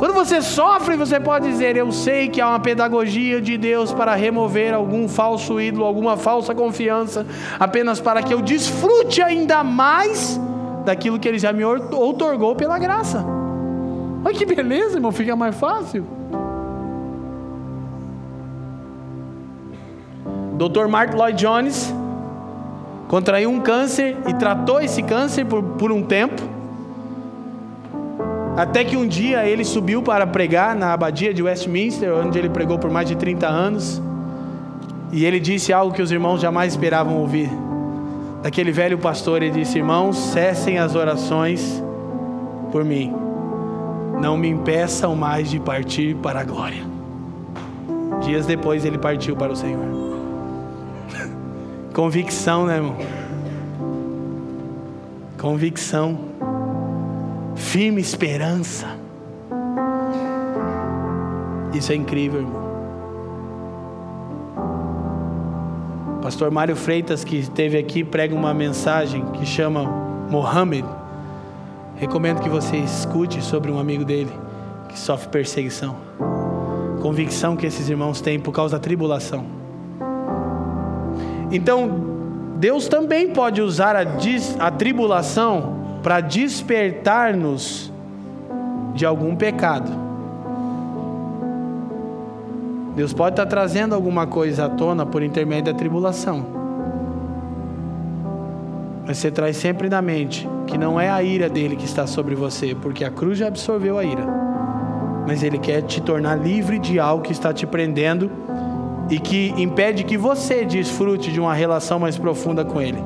Quando 0.01 0.15
você 0.15 0.41
sofre, 0.41 0.97
você 0.97 1.21
pode 1.21 1.47
dizer: 1.47 1.77
Eu 1.77 1.93
sei 1.93 2.27
que 2.27 2.41
há 2.41 2.49
uma 2.49 2.59
pedagogia 2.59 3.39
de 3.39 3.59
Deus 3.59 3.93
para 3.93 4.15
remover 4.15 4.73
algum 4.73 5.07
falso 5.07 5.61
ídolo, 5.61 5.85
alguma 5.85 6.17
falsa 6.17 6.55
confiança, 6.55 7.27
apenas 7.59 8.01
para 8.01 8.23
que 8.23 8.33
eu 8.33 8.41
desfrute 8.41 9.21
ainda 9.21 9.63
mais 9.63 10.41
daquilo 10.87 11.19
que 11.19 11.29
Ele 11.29 11.39
já 11.39 11.53
me 11.53 11.63
outorgou 11.63 12.57
pela 12.57 12.79
graça. 12.79 13.23
Olha 14.25 14.35
que 14.35 14.47
beleza, 14.47 14.97
irmão, 14.97 15.13
fica 15.13 15.37
mais 15.37 15.55
fácil. 15.55 16.07
Dr. 20.57 20.89
Mark 20.89 21.13
Lloyd 21.13 21.37
Jones 21.39 21.95
contraiu 23.07 23.51
um 23.51 23.61
câncer 23.61 24.17
e 24.27 24.33
tratou 24.33 24.81
esse 24.81 25.03
câncer 25.03 25.45
por, 25.45 25.63
por 25.63 25.93
um 25.93 26.03
tempo. 26.03 26.60
Até 28.61 28.85
que 28.85 28.95
um 28.95 29.09
dia 29.09 29.47
ele 29.47 29.65
subiu 29.65 30.03
para 30.03 30.27
pregar 30.27 30.77
na 30.77 30.93
abadia 30.93 31.33
de 31.33 31.43
Westminster, 31.43 32.13
onde 32.13 32.39
ele 32.39 32.51
pregou 32.51 32.79
por 32.79 32.91
mais 32.91 33.09
de 33.09 33.17
30 33.17 33.47
anos. 33.49 34.03
E 35.11 35.25
ele 35.25 35.41
disse 35.41 35.73
algo 35.73 35.95
que 35.95 36.03
os 36.03 36.13
irmãos 36.13 36.43
jamais 36.43 36.75
esperavam 36.75 37.17
ouvir. 37.17 37.51
Daquele 38.43 38.71
velho 38.71 38.99
pastor, 38.99 39.43
ele 39.43 39.61
disse: 39.61 39.79
Irmãos, 39.79 40.15
cessem 40.19 40.79
as 40.79 40.95
orações 40.95 41.83
por 42.71 42.85
mim. 42.85 43.15
Não 44.21 44.37
me 44.37 44.49
impeçam 44.49 45.17
mais 45.17 45.49
de 45.49 45.59
partir 45.59 46.15
para 46.17 46.41
a 46.41 46.45
glória. 46.45 46.83
Dias 48.21 48.45
depois 48.45 48.85
ele 48.85 48.99
partiu 48.99 49.35
para 49.37 49.53
o 49.53 49.57
Senhor. 49.57 49.87
Convicção, 51.95 52.67
né, 52.67 52.77
irmão? 52.77 52.97
Convicção 55.39 56.30
firme 57.61 58.01
esperança. 58.01 58.89
Isso 61.73 61.93
é 61.93 61.95
incrível, 61.95 62.41
irmão. 62.41 62.71
Pastor 66.23 66.51
Mário 66.51 66.75
Freitas, 66.75 67.23
que 67.23 67.37
esteve 67.37 67.79
aqui, 67.79 68.03
prega 68.03 68.35
uma 68.35 68.53
mensagem 68.53 69.25
que 69.33 69.47
chama 69.47 69.85
Mohammed. 70.31 70.87
Recomendo 71.97 72.41
que 72.41 72.49
você 72.49 72.77
escute 72.77 73.43
sobre 73.43 73.71
um 73.71 73.79
amigo 73.79 74.05
dele 74.05 74.33
que 74.89 74.99
sofre 74.99 75.29
perseguição. 75.29 75.97
Convicção 77.01 77.57
que 77.57 77.67
esses 77.67 77.89
irmãos 77.89 78.21
têm 78.21 78.41
por 78.41 78.53
causa 78.53 78.77
da 78.77 78.81
tribulação. 78.81 79.47
Então, 81.51 82.57
Deus 82.57 82.89
também 82.89 83.31
pode 83.31 83.63
usar 83.63 83.97
a, 83.97 84.03
a 84.59 84.71
tribulação 84.71 85.80
para 86.03 86.21
despertar-nos 86.21 87.93
de 88.95 89.05
algum 89.05 89.37
pecado. 89.37 89.91
Deus 92.97 93.13
pode 93.13 93.35
estar 93.35 93.47
trazendo 93.47 93.95
alguma 93.95 94.27
coisa 94.27 94.67
à 94.67 94.69
tona 94.69 95.07
por 95.07 95.23
intermédio 95.23 95.73
da 95.73 95.79
tribulação. 95.79 96.45
Mas 99.07 99.19
você 99.19 99.31
traz 99.31 99.57
sempre 99.57 99.89
na 99.89 100.03
mente 100.03 100.49
que 100.67 100.77
não 100.77 101.01
é 101.01 101.09
a 101.09 101.23
ira 101.23 101.49
dele 101.49 101.77
que 101.77 101.85
está 101.85 102.07
sobre 102.07 102.35
você, 102.35 102.75
porque 102.75 103.05
a 103.05 103.11
cruz 103.11 103.39
já 103.39 103.49
absorveu 103.49 103.99
a 103.99 104.05
ira. 104.05 104.25
Mas 105.27 105.43
ele 105.43 105.59
quer 105.59 105.83
te 105.83 106.01
tornar 106.01 106.37
livre 106.37 106.79
de 106.79 106.99
algo 106.99 107.23
que 107.23 107.33
está 107.33 107.53
te 107.53 107.67
prendendo 107.67 108.31
e 109.09 109.19
que 109.19 109.53
impede 109.57 110.05
que 110.05 110.17
você 110.17 110.65
desfrute 110.65 111.33
de 111.33 111.41
uma 111.41 111.55
relação 111.55 111.99
mais 111.99 112.17
profunda 112.17 112.65
com 112.65 112.81
ele. 112.81 113.03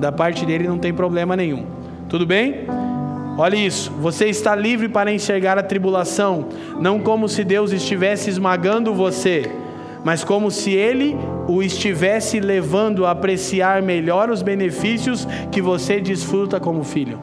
Da 0.00 0.10
parte 0.10 0.46
dele 0.46 0.66
não 0.66 0.78
tem 0.78 0.92
problema 0.92 1.36
nenhum. 1.36 1.66
Tudo 2.12 2.26
bem? 2.26 2.66
Olha 3.38 3.56
isso, 3.56 3.90
você 3.92 4.26
está 4.26 4.54
livre 4.54 4.86
para 4.86 5.10
enxergar 5.10 5.56
a 5.56 5.62
tribulação, 5.62 6.44
não 6.78 7.00
como 7.00 7.26
se 7.26 7.42
Deus 7.42 7.72
estivesse 7.72 8.28
esmagando 8.28 8.92
você, 8.92 9.50
mas 10.04 10.22
como 10.22 10.50
se 10.50 10.72
Ele 10.72 11.16
o 11.48 11.62
estivesse 11.62 12.38
levando 12.38 13.06
a 13.06 13.12
apreciar 13.12 13.80
melhor 13.80 14.28
os 14.28 14.42
benefícios 14.42 15.26
que 15.50 15.62
você 15.62 16.02
desfruta 16.02 16.60
como 16.60 16.84
filho. 16.84 17.18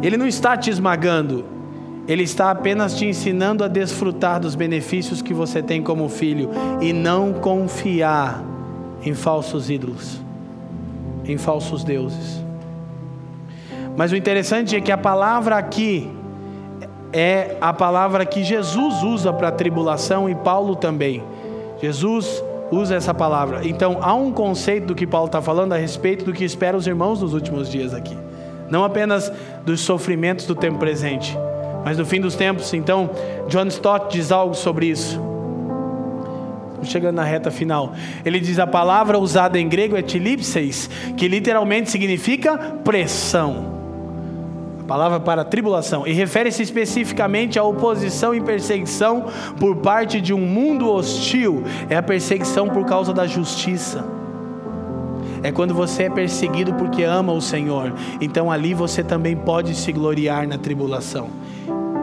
Ele 0.00 0.16
não 0.16 0.28
está 0.28 0.56
te 0.56 0.70
esmagando, 0.70 1.44
ele 2.06 2.22
está 2.22 2.52
apenas 2.52 2.96
te 2.96 3.04
ensinando 3.04 3.64
a 3.64 3.68
desfrutar 3.68 4.38
dos 4.38 4.54
benefícios 4.54 5.20
que 5.20 5.34
você 5.34 5.60
tem 5.60 5.82
como 5.82 6.08
filho 6.08 6.50
e 6.80 6.92
não 6.92 7.32
confiar 7.32 8.44
em 9.02 9.12
falsos 9.12 9.68
ídolos, 9.68 10.24
em 11.26 11.36
falsos 11.36 11.84
deuses. 11.84 12.44
Mas 13.96 14.12
o 14.12 14.16
interessante 14.16 14.76
é 14.76 14.80
que 14.80 14.92
a 14.92 14.98
palavra 14.98 15.56
aqui 15.56 16.10
é 17.12 17.56
a 17.60 17.72
palavra 17.72 18.26
que 18.26 18.44
Jesus 18.44 19.02
usa 19.02 19.32
para 19.32 19.50
tribulação 19.50 20.28
e 20.28 20.34
Paulo 20.34 20.76
também. 20.76 21.22
Jesus 21.80 22.42
usa 22.70 22.94
essa 22.94 23.14
palavra. 23.14 23.66
Então 23.66 23.98
há 24.02 24.14
um 24.14 24.32
conceito 24.32 24.88
do 24.88 24.94
que 24.94 25.06
Paulo 25.06 25.26
está 25.26 25.40
falando 25.40 25.72
a 25.72 25.76
respeito 25.76 26.24
do 26.24 26.32
que 26.32 26.44
espera 26.44 26.76
os 26.76 26.86
irmãos 26.86 27.22
nos 27.22 27.32
últimos 27.32 27.70
dias 27.70 27.94
aqui. 27.94 28.16
Não 28.68 28.84
apenas 28.84 29.32
dos 29.64 29.80
sofrimentos 29.80 30.44
do 30.44 30.54
tempo 30.54 30.78
presente, 30.78 31.36
mas 31.84 31.96
no 31.96 32.04
fim 32.04 32.20
dos 32.20 32.34
tempos. 32.34 32.74
Então, 32.74 33.08
John 33.48 33.66
Stott 33.66 34.10
diz 34.10 34.32
algo 34.32 34.54
sobre 34.54 34.86
isso. 34.86 35.25
Chegando 36.82 37.16
na 37.16 37.24
reta 37.24 37.50
final. 37.50 37.94
Ele 38.24 38.40
diz: 38.40 38.58
a 38.58 38.66
palavra 38.66 39.18
usada 39.18 39.58
em 39.58 39.68
grego 39.68 39.96
é 39.96 40.02
tilipseis, 40.02 40.88
que 41.16 41.28
literalmente 41.28 41.90
significa 41.90 42.56
pressão. 42.84 43.76
A 44.80 44.84
palavra 44.84 45.18
para 45.18 45.44
tribulação. 45.44 46.06
E 46.06 46.12
refere-se 46.12 46.62
especificamente 46.62 47.58
à 47.58 47.64
oposição 47.64 48.34
e 48.34 48.40
perseguição 48.40 49.26
por 49.58 49.76
parte 49.76 50.20
de 50.20 50.32
um 50.32 50.40
mundo 50.40 50.88
hostil. 50.88 51.64
É 51.88 51.96
a 51.96 52.02
perseguição 52.02 52.68
por 52.68 52.84
causa 52.84 53.12
da 53.12 53.26
justiça 53.26 54.16
é 55.42 55.52
quando 55.52 55.74
você 55.74 56.04
é 56.04 56.10
perseguido 56.10 56.74
porque 56.74 57.04
ama 57.04 57.32
o 57.32 57.40
Senhor. 57.40 57.92
Então 58.20 58.50
ali 58.50 58.74
você 58.74 59.04
também 59.04 59.36
pode 59.36 59.76
se 59.76 59.92
gloriar 59.92 60.46
na 60.46 60.58
tribulação. 60.58 61.28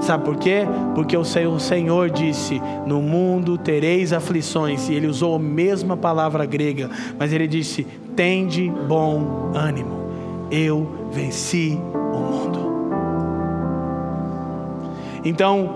Sabe 0.03 0.25
por 0.25 0.35
quê? 0.35 0.67
Porque 0.93 1.15
o 1.15 1.23
Senhor 1.23 2.09
disse: 2.09 2.61
No 2.85 3.01
mundo 3.01 3.57
tereis 3.57 4.11
aflições. 4.11 4.89
E 4.89 4.93
ele 4.93 5.07
usou 5.07 5.35
a 5.35 5.39
mesma 5.39 5.95
palavra 5.95 6.45
grega, 6.45 6.89
mas 7.17 7.31
ele 7.31 7.47
disse: 7.47 7.87
Tende 8.13 8.69
bom 8.69 9.51
ânimo. 9.55 10.03
Eu 10.51 11.07
venci 11.09 11.79
o 11.93 12.17
mundo. 12.17 12.73
Então, 15.23 15.75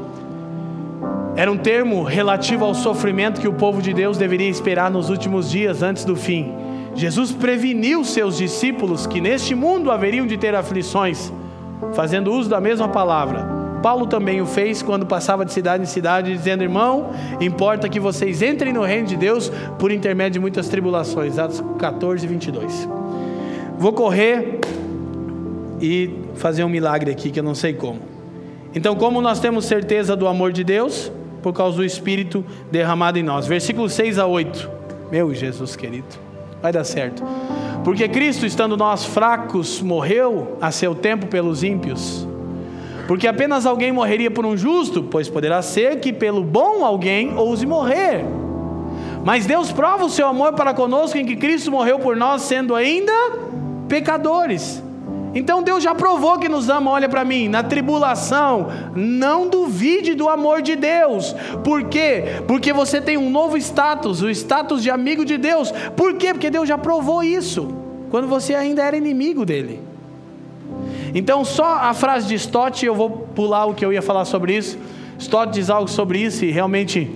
era 1.38 1.50
um 1.50 1.58
termo 1.58 2.04
relativo 2.04 2.66
ao 2.66 2.74
sofrimento 2.74 3.40
que 3.40 3.48
o 3.48 3.54
povo 3.54 3.82
de 3.82 3.94
Deus 3.94 4.18
deveria 4.18 4.50
esperar 4.50 4.92
nos 4.92 5.10
últimos 5.10 5.50
dias 5.50 5.82
antes 5.82 6.04
do 6.04 6.18
fim. 6.18 6.52
Jesus 6.94 7.32
preveniu 7.32 8.04
seus 8.04 8.36
discípulos 8.36 9.08
que 9.08 9.22
neste 9.22 9.56
mundo 9.56 9.90
haveriam 9.90 10.28
de 10.28 10.36
ter 10.36 10.54
aflições, 10.54 11.32
fazendo 11.94 12.34
uso 12.34 12.50
da 12.50 12.60
mesma 12.60 12.90
palavra. 12.90 13.57
Paulo 13.88 14.06
também 14.06 14.42
o 14.42 14.46
fez 14.46 14.82
quando 14.82 15.06
passava 15.06 15.46
de 15.46 15.54
cidade 15.54 15.84
em 15.84 15.86
cidade, 15.86 16.34
dizendo: 16.34 16.62
Irmão, 16.62 17.10
importa 17.40 17.88
que 17.88 18.02
vocês 18.02 18.42
entrem 18.42 18.74
no 18.74 18.82
reino 18.82 19.08
de 19.08 19.16
Deus 19.16 19.50
por 19.80 19.94
intermédio 19.94 20.34
de 20.34 20.40
muitas 20.42 20.68
tribulações. 20.68 21.40
Atos 21.40 21.64
14, 21.80 22.28
22. 22.28 22.90
Vou 23.80 23.94
correr 23.94 24.60
e 25.82 26.10
fazer 26.36 26.66
um 26.66 26.68
milagre 26.68 27.12
aqui 27.12 27.32
que 27.32 27.40
eu 27.40 27.44
não 27.46 27.56
sei 27.56 27.72
como. 27.72 28.02
Então, 28.76 28.94
como 28.94 29.22
nós 29.22 29.40
temos 29.40 29.64
certeza 29.64 30.18
do 30.18 30.28
amor 30.28 30.52
de 30.52 30.66
Deus? 30.66 31.10
Por 31.42 31.54
causa 31.54 31.78
do 31.78 31.86
Espírito 31.86 32.44
derramado 32.70 33.18
em 33.18 33.24
nós. 33.24 33.48
Versículos 33.48 33.94
6 33.94 34.20
a 34.20 34.26
8. 34.26 34.70
Meu 35.10 35.34
Jesus 35.34 35.78
querido, 35.78 36.08
vai 36.62 36.74
dar 36.74 36.84
certo. 36.84 37.24
Porque 37.86 38.06
Cristo, 38.10 38.46
estando 38.46 38.76
nós 38.76 39.06
fracos, 39.06 39.82
morreu 39.82 40.58
a 40.60 40.72
seu 40.72 40.94
tempo 40.94 41.28
pelos 41.28 41.64
ímpios 41.64 42.27
porque 43.08 43.28
apenas 43.28 43.66
alguém 43.66 43.92
morreria 43.92 44.30
por 44.30 44.46
um 44.46 44.58
justo, 44.58 45.02
pois 45.04 45.30
poderá 45.30 45.62
ser 45.62 46.00
que 46.00 46.12
pelo 46.12 46.44
bom 46.44 46.84
alguém 46.84 47.36
ouse 47.38 47.66
morrer. 47.66 48.26
Mas 49.24 49.46
Deus 49.46 49.72
prova 49.72 50.06
o 50.06 50.10
seu 50.10 50.28
amor 50.28 50.54
para 50.54 50.74
conosco 50.74 51.18
em 51.18 51.26
que 51.26 51.36
Cristo 51.36 51.72
morreu 51.72 52.00
por 52.00 52.16
nós, 52.16 52.42
sendo 52.44 52.76
ainda 52.76 53.12
pecadores. 53.88 54.84
Então 55.34 55.62
Deus 55.62 55.84
já 55.84 55.94
provou 55.94 56.40
que 56.40 56.50
nos 56.50 56.70
ama, 56.70 56.92
olha 56.92 57.08
para 57.08 57.24
mim, 57.24 57.48
na 57.48 57.62
tribulação, 57.62 58.68
não 58.96 59.48
duvide 59.48 60.14
do 60.14 60.28
amor 60.28 60.62
de 60.62 60.76
Deus. 60.76 61.36
Por 61.64 61.86
quê? 61.86 62.24
Porque 62.48 62.74
você 62.74 63.00
tem 63.00 63.18
um 63.18 63.30
novo 63.30 63.58
status, 63.58 64.22
o 64.22 64.30
status 64.30 64.82
de 64.82 64.90
amigo 64.90 65.24
de 65.24 65.38
Deus. 65.38 65.72
Por 65.96 66.16
quê? 66.16 66.34
Porque 66.34 66.50
Deus 66.50 66.68
já 66.68 66.78
provou 66.78 67.24
isso, 67.24 67.68
quando 68.10 68.28
você 68.28 68.56
ainda 68.56 68.82
era 68.82 68.98
inimigo 68.98 69.46
dele. 69.46 69.87
Então, 71.14 71.44
só 71.46 71.76
a 71.76 71.94
frase 71.94 72.28
de 72.28 72.36
Stott, 72.36 72.86
eu 72.86 72.96
vou 72.96 73.10
pular 73.10 73.66
o 73.66 73.74
que 73.74 73.86
eu 73.86 73.94
ia 73.94 74.02
falar 74.02 74.26
sobre 74.26 74.56
isso. 74.56 74.78
Stott 75.20 75.52
diz 75.52 75.70
algo 75.70 75.90
sobre 75.90 76.20
isso 76.20 76.46
e 76.46 76.52
realmente 76.52 77.10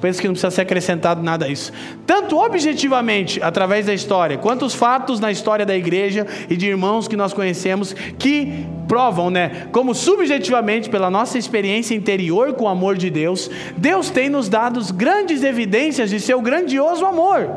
penso 0.00 0.20
que 0.20 0.26
não 0.26 0.34
precisa 0.34 0.50
ser 0.50 0.62
acrescentado 0.62 1.22
nada 1.22 1.46
a 1.46 1.48
isso. 1.48 1.72
Tanto 2.06 2.38
objetivamente, 2.38 3.42
através 3.42 3.86
da 3.86 3.94
história, 3.94 4.38
quanto 4.38 4.64
os 4.64 4.74
fatos 4.74 5.20
na 5.20 5.30
história 5.30 5.66
da 5.66 5.76
igreja 5.76 6.26
e 6.48 6.56
de 6.56 6.66
irmãos 6.66 7.08
que 7.08 7.16
nós 7.16 7.32
conhecemos 7.32 7.94
que 8.18 8.66
provam, 8.86 9.30
né, 9.30 9.66
como 9.72 9.94
subjetivamente 9.94 10.88
pela 10.88 11.10
nossa 11.10 11.38
experiência 11.38 11.94
interior 11.94 12.52
com 12.52 12.64
o 12.64 12.68
amor 12.68 12.96
de 12.96 13.10
Deus, 13.10 13.50
Deus 13.76 14.10
tem 14.10 14.28
nos 14.28 14.48
dado 14.48 14.80
grandes 14.94 15.42
evidências 15.42 16.10
de 16.10 16.20
seu 16.20 16.40
grandioso 16.40 17.04
amor. 17.04 17.50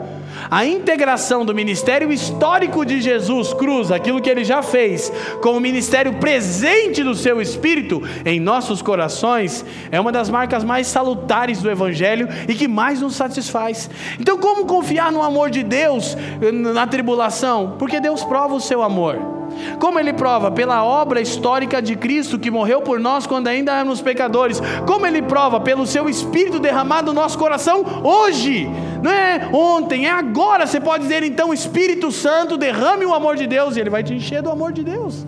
A 0.49 0.65
integração 0.65 1.45
do 1.45 1.53
ministério 1.53 2.11
histórico 2.11 2.85
de 2.85 3.01
Jesus 3.01 3.53
Cruz, 3.53 3.91
aquilo 3.91 4.21
que 4.21 4.29
ele 4.29 4.43
já 4.43 4.61
fez, 4.61 5.11
com 5.41 5.51
o 5.51 5.59
ministério 5.59 6.13
presente 6.13 7.03
do 7.03 7.15
seu 7.15 7.41
Espírito 7.41 8.01
em 8.25 8.39
nossos 8.39 8.81
corações, 8.81 9.65
é 9.91 9.99
uma 9.99 10.11
das 10.11 10.29
marcas 10.29 10.63
mais 10.63 10.87
salutares 10.87 11.61
do 11.61 11.69
Evangelho 11.69 12.27
e 12.47 12.53
que 12.53 12.67
mais 12.67 13.01
nos 13.01 13.15
satisfaz. 13.15 13.89
Então, 14.19 14.37
como 14.37 14.65
confiar 14.65 15.11
no 15.11 15.21
amor 15.21 15.49
de 15.49 15.63
Deus 15.63 16.17
na 16.53 16.87
tribulação? 16.87 17.75
Porque 17.77 17.99
Deus 17.99 18.23
prova 18.23 18.55
o 18.55 18.61
seu 18.61 18.81
amor. 18.81 19.38
Como 19.79 19.99
ele 19.99 20.13
prova? 20.13 20.51
Pela 20.51 20.83
obra 20.83 21.21
histórica 21.21 21.81
de 21.81 21.95
Cristo 21.95 22.39
que 22.39 22.51
morreu 22.51 22.81
por 22.81 22.99
nós 22.99 23.25
quando 23.27 23.47
ainda 23.47 23.73
éramos 23.73 24.01
pecadores. 24.01 24.61
Como 24.85 25.05
ele 25.05 25.21
prova? 25.21 25.59
Pelo 25.59 25.85
seu 25.85 26.09
Espírito 26.09 26.59
derramado 26.59 27.13
no 27.13 27.21
nosso 27.21 27.37
coração 27.37 27.83
hoje. 28.03 28.69
Não 29.01 29.11
é 29.11 29.49
ontem, 29.53 30.07
é 30.07 30.11
agora. 30.11 30.67
Você 30.67 30.79
pode 30.79 31.03
dizer 31.03 31.23
então, 31.23 31.53
Espírito 31.53 32.11
Santo, 32.11 32.57
derrame 32.57 33.05
o 33.05 33.13
amor 33.13 33.35
de 33.35 33.47
Deus 33.47 33.75
e 33.75 33.79
ele 33.79 33.89
vai 33.89 34.03
te 34.03 34.13
encher 34.13 34.41
do 34.41 34.49
amor 34.49 34.71
de 34.71 34.83
Deus. 34.83 35.25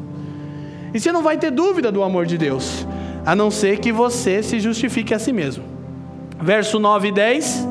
E 0.94 1.00
você 1.00 1.12
não 1.12 1.24
vai 1.24 1.38
ter 1.38 1.52
dúvida 1.52 1.92
do 1.92 2.04
amor 2.04 2.26
de 2.26 2.38
Deus, 2.38 2.86
a 3.26 3.36
não 3.36 3.50
ser 3.50 3.80
que 3.80 3.92
você 3.92 4.44
se 4.44 4.60
justifique 4.60 5.14
a 5.14 5.20
si 5.20 5.32
mesmo. 5.32 5.64
Verso 6.40 6.80
9 6.80 7.08
e 7.08 7.12
10. 7.12 7.71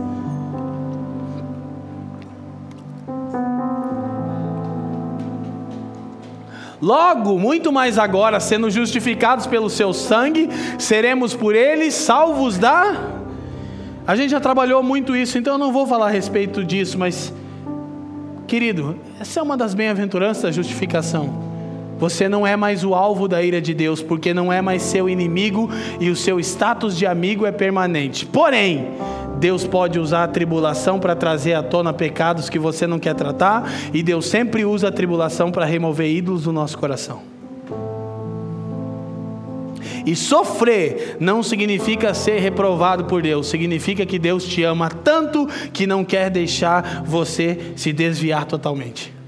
Logo, 6.81 7.39
muito 7.39 7.71
mais 7.71 7.99
agora, 7.99 8.41
sendo 8.41 8.71
justificados 8.71 9.47
pelo 9.47 9.69
seu 9.69 9.93
sangue, 9.93 10.49
seremos 10.79 11.35
por 11.35 11.55
ele 11.55 11.91
salvos 11.91 12.57
da. 12.57 12.97
A 14.07 14.17
gente 14.17 14.31
já 14.31 14.41
trabalhou 14.41 14.83
muito 14.83 15.15
isso, 15.15 15.37
então 15.37 15.55
eu 15.55 15.59
não 15.59 15.73
vou 15.73 15.87
falar 15.87 16.07
a 16.07 16.11
respeito 16.11 16.65
disso, 16.65 16.99
mas, 16.99 17.33
querido, 18.47 18.99
essa 19.21 19.41
é 19.41 19.43
uma 19.43 19.57
das 19.57 19.75
bem-aventuranças 19.75 20.43
da 20.43 20.51
justificação. 20.51 21.50
Você 22.01 22.29
não 22.29 22.47
é 22.47 22.57
mais 22.57 22.83
o 22.83 22.95
alvo 22.95 23.29
da 23.29 23.43
ira 23.43 23.61
de 23.61 23.75
Deus, 23.75 24.03
porque 24.03 24.33
não 24.33 24.51
é 24.51 24.63
mais 24.63 24.83
seu 24.83 25.09
inimigo 25.09 25.71
e 26.01 26.09
o 26.09 26.17
seu 26.17 26.41
status 26.41 26.97
de 26.97 27.05
amigo 27.07 27.45
é 27.45 27.53
permanente. 27.53 28.25
Porém, 28.25 28.89
Deus 29.39 29.67
pode 29.67 29.99
usar 29.99 30.25
a 30.25 30.29
tribulação 30.29 30.99
para 30.99 31.15
trazer 31.15 31.53
à 31.53 31.63
tona 31.63 31.93
pecados 31.93 32.49
que 32.49 32.59
você 32.59 32.87
não 32.87 32.99
quer 32.99 33.15
tratar, 33.15 33.71
e 33.93 34.03
Deus 34.03 34.27
sempre 34.27 34.65
usa 34.65 34.89
a 34.89 34.93
tribulação 34.93 35.53
para 35.53 35.67
remover 35.67 36.11
ídolos 36.11 36.45
do 36.45 36.53
nosso 36.53 36.79
coração. 36.79 37.23
E 40.07 40.17
sofrer 40.17 41.19
não 41.21 41.43
significa 41.43 42.15
ser 42.15 42.39
reprovado 42.39 43.05
por 43.05 43.21
Deus, 43.21 43.49
significa 43.49 44.07
que 44.07 44.19
Deus 44.19 44.45
te 44.45 44.63
ama 44.63 44.89
tanto 44.89 45.47
que 45.73 45.87
não 45.87 46.05
quer 46.05 46.31
deixar 46.31 47.03
você 47.05 47.73
se 47.77 47.93
desviar 47.93 48.47
totalmente. 48.47 49.20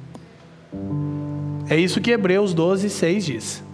É 1.69 1.77
isso 1.77 2.01
que 2.01 2.11
Hebreus 2.11 2.53
12, 2.55 2.91
6 2.91 3.25
diz. 3.25 3.65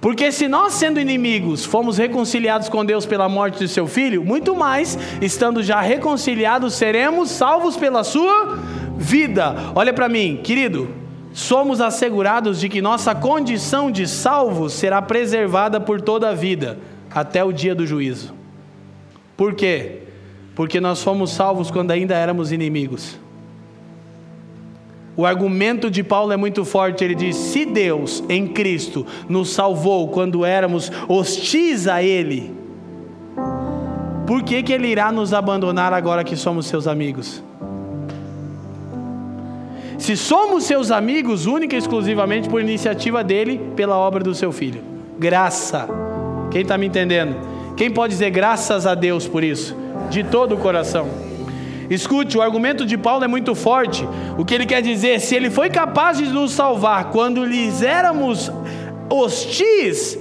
Porque 0.00 0.32
se 0.32 0.48
nós, 0.48 0.72
sendo 0.72 0.98
inimigos, 0.98 1.64
fomos 1.64 1.98
reconciliados 1.98 2.70
com 2.70 2.84
Deus 2.84 3.04
pela 3.04 3.28
morte 3.28 3.58
de 3.58 3.68
seu 3.68 3.86
filho, 3.86 4.24
muito 4.24 4.56
mais, 4.56 4.98
estando 5.20 5.62
já 5.62 5.80
reconciliados, 5.80 6.74
seremos 6.74 7.30
salvos 7.30 7.76
pela 7.76 8.02
sua 8.02 8.58
vida. 8.96 9.54
Olha 9.74 9.92
para 9.92 10.08
mim, 10.08 10.40
querido, 10.42 10.88
somos 11.34 11.82
assegurados 11.82 12.58
de 12.58 12.68
que 12.70 12.80
nossa 12.80 13.14
condição 13.14 13.90
de 13.90 14.08
salvos 14.08 14.72
será 14.72 15.02
preservada 15.02 15.78
por 15.78 16.00
toda 16.00 16.30
a 16.30 16.34
vida, 16.34 16.78
até 17.10 17.44
o 17.44 17.52
dia 17.52 17.74
do 17.74 17.86
juízo. 17.86 18.34
Por 19.36 19.54
quê? 19.54 20.04
Porque 20.54 20.80
nós 20.80 21.02
fomos 21.02 21.30
salvos 21.30 21.70
quando 21.70 21.90
ainda 21.90 22.14
éramos 22.14 22.52
inimigos. 22.52 23.19
O 25.16 25.26
argumento 25.26 25.90
de 25.90 26.02
Paulo 26.02 26.32
é 26.32 26.36
muito 26.36 26.64
forte. 26.64 27.04
Ele 27.04 27.14
diz: 27.14 27.36
se 27.36 27.64
Deus 27.64 28.22
em 28.28 28.46
Cristo 28.46 29.06
nos 29.28 29.50
salvou 29.50 30.08
quando 30.08 30.44
éramos 30.44 30.90
hostis 31.08 31.86
a 31.86 32.02
Ele, 32.02 32.54
por 34.26 34.42
que, 34.42 34.62
que 34.62 34.72
Ele 34.72 34.88
irá 34.88 35.10
nos 35.10 35.32
abandonar 35.32 35.92
agora 35.92 36.22
que 36.22 36.36
somos 36.36 36.66
seus 36.66 36.86
amigos? 36.86 37.42
Se 39.98 40.16
somos 40.16 40.64
seus 40.64 40.90
amigos, 40.90 41.44
única 41.44 41.74
e 41.74 41.78
exclusivamente 41.78 42.48
por 42.48 42.62
iniciativa 42.62 43.22
dele, 43.22 43.60
pela 43.76 43.96
obra 43.96 44.24
do 44.24 44.34
seu 44.34 44.50
filho. 44.50 44.82
Graça. 45.18 45.86
Quem 46.50 46.62
está 46.62 46.78
me 46.78 46.86
entendendo? 46.86 47.36
Quem 47.76 47.90
pode 47.90 48.14
dizer 48.14 48.30
graças 48.30 48.86
a 48.86 48.94
Deus 48.94 49.28
por 49.28 49.44
isso? 49.44 49.76
De 50.08 50.24
todo 50.24 50.54
o 50.54 50.58
coração. 50.58 51.29
Escute, 51.90 52.38
o 52.38 52.42
argumento 52.42 52.86
de 52.86 52.96
Paulo 52.96 53.24
é 53.24 53.28
muito 53.28 53.52
forte. 53.52 54.08
O 54.38 54.44
que 54.44 54.54
ele 54.54 54.64
quer 54.64 54.80
dizer, 54.80 55.20
se 55.20 55.34
ele 55.34 55.50
foi 55.50 55.68
capaz 55.68 56.18
de 56.18 56.26
nos 56.26 56.52
salvar 56.52 57.10
quando 57.10 57.44
lhes 57.44 57.82
éramos 57.82 58.50
hostis, 59.10 60.16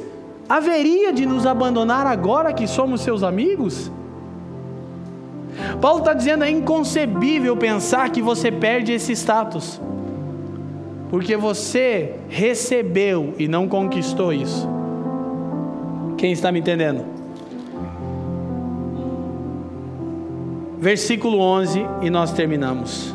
haveria 0.49 1.13
de 1.13 1.27
nos 1.27 1.45
abandonar 1.45 2.07
agora 2.07 2.51
que 2.51 2.65
somos 2.65 3.01
seus 3.01 3.21
amigos? 3.21 3.91
Paulo 5.79 5.99
está 5.99 6.13
dizendo 6.13 6.43
é 6.43 6.49
inconcebível 6.49 7.55
pensar 7.55 8.09
que 8.09 8.21
você 8.21 8.51
perde 8.51 8.91
esse 8.93 9.11
status, 9.11 9.79
porque 11.11 11.37
você 11.37 12.15
recebeu 12.29 13.35
e 13.37 13.47
não 13.47 13.67
conquistou 13.67 14.33
isso. 14.33 14.67
Quem 16.17 16.31
está 16.31 16.51
me 16.51 16.59
entendendo? 16.59 17.18
Versículo 20.79 21.39
11 21.39 21.85
e 22.01 22.09
nós 22.09 22.31
terminamos. 22.31 23.13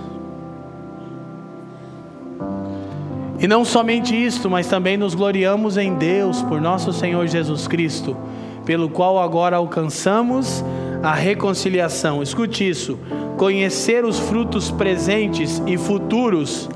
E 3.39 3.49
não 3.49 3.65
somente 3.65 4.15
isto, 4.15 4.51
mas 4.51 4.67
também 4.67 4.97
nos 4.97 5.15
gloriamos 5.15 5.77
em 5.77 5.95
Deus 5.95 6.43
por 6.43 6.61
nosso 6.61 6.93
Senhor 6.93 7.27
Jesus 7.27 7.67
Cristo, 7.67 8.17
pelo 8.65 8.89
qual 8.89 9.19
agora 9.19 9.57
alcançamos 9.57 10.65
a 11.03 11.13
reconciliação. 11.15 12.23
Escute 12.23 12.69
isso: 12.69 12.99
conhecer 13.37 14.05
os 14.05 14.19
frutos 14.19 14.71
presentes 14.71 15.63
e 15.67 15.77
futuros 15.79 16.69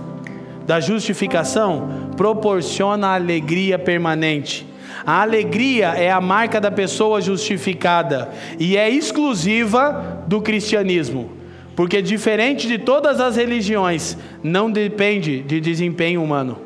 da 0.66 0.80
justificação 0.80 1.88
proporciona 2.16 3.08
alegria 3.08 3.78
permanente. 3.78 4.66
A 5.08 5.22
alegria 5.22 5.94
é 5.94 6.10
a 6.10 6.20
marca 6.20 6.60
da 6.60 6.70
pessoa 6.70 7.18
justificada 7.18 8.28
e 8.58 8.76
é 8.76 8.90
exclusiva 8.90 10.22
do 10.26 10.42
cristianismo, 10.42 11.30
porque 11.74 12.02
diferente 12.02 12.68
de 12.68 12.76
todas 12.76 13.18
as 13.18 13.34
religiões, 13.34 14.18
não 14.42 14.70
depende 14.70 15.40
de 15.40 15.62
desempenho 15.62 16.22
humano. 16.22 16.58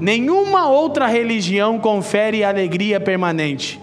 Nenhuma 0.00 0.68
outra 0.68 1.06
religião 1.06 1.78
confere 1.78 2.42
alegria 2.42 2.98
permanente 2.98 3.80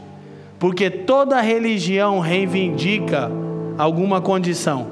porque 0.59 0.89
toda 0.89 1.39
religião 1.39 2.19
reivindica 2.19 3.31
alguma 3.77 4.19
condição, 4.19 4.87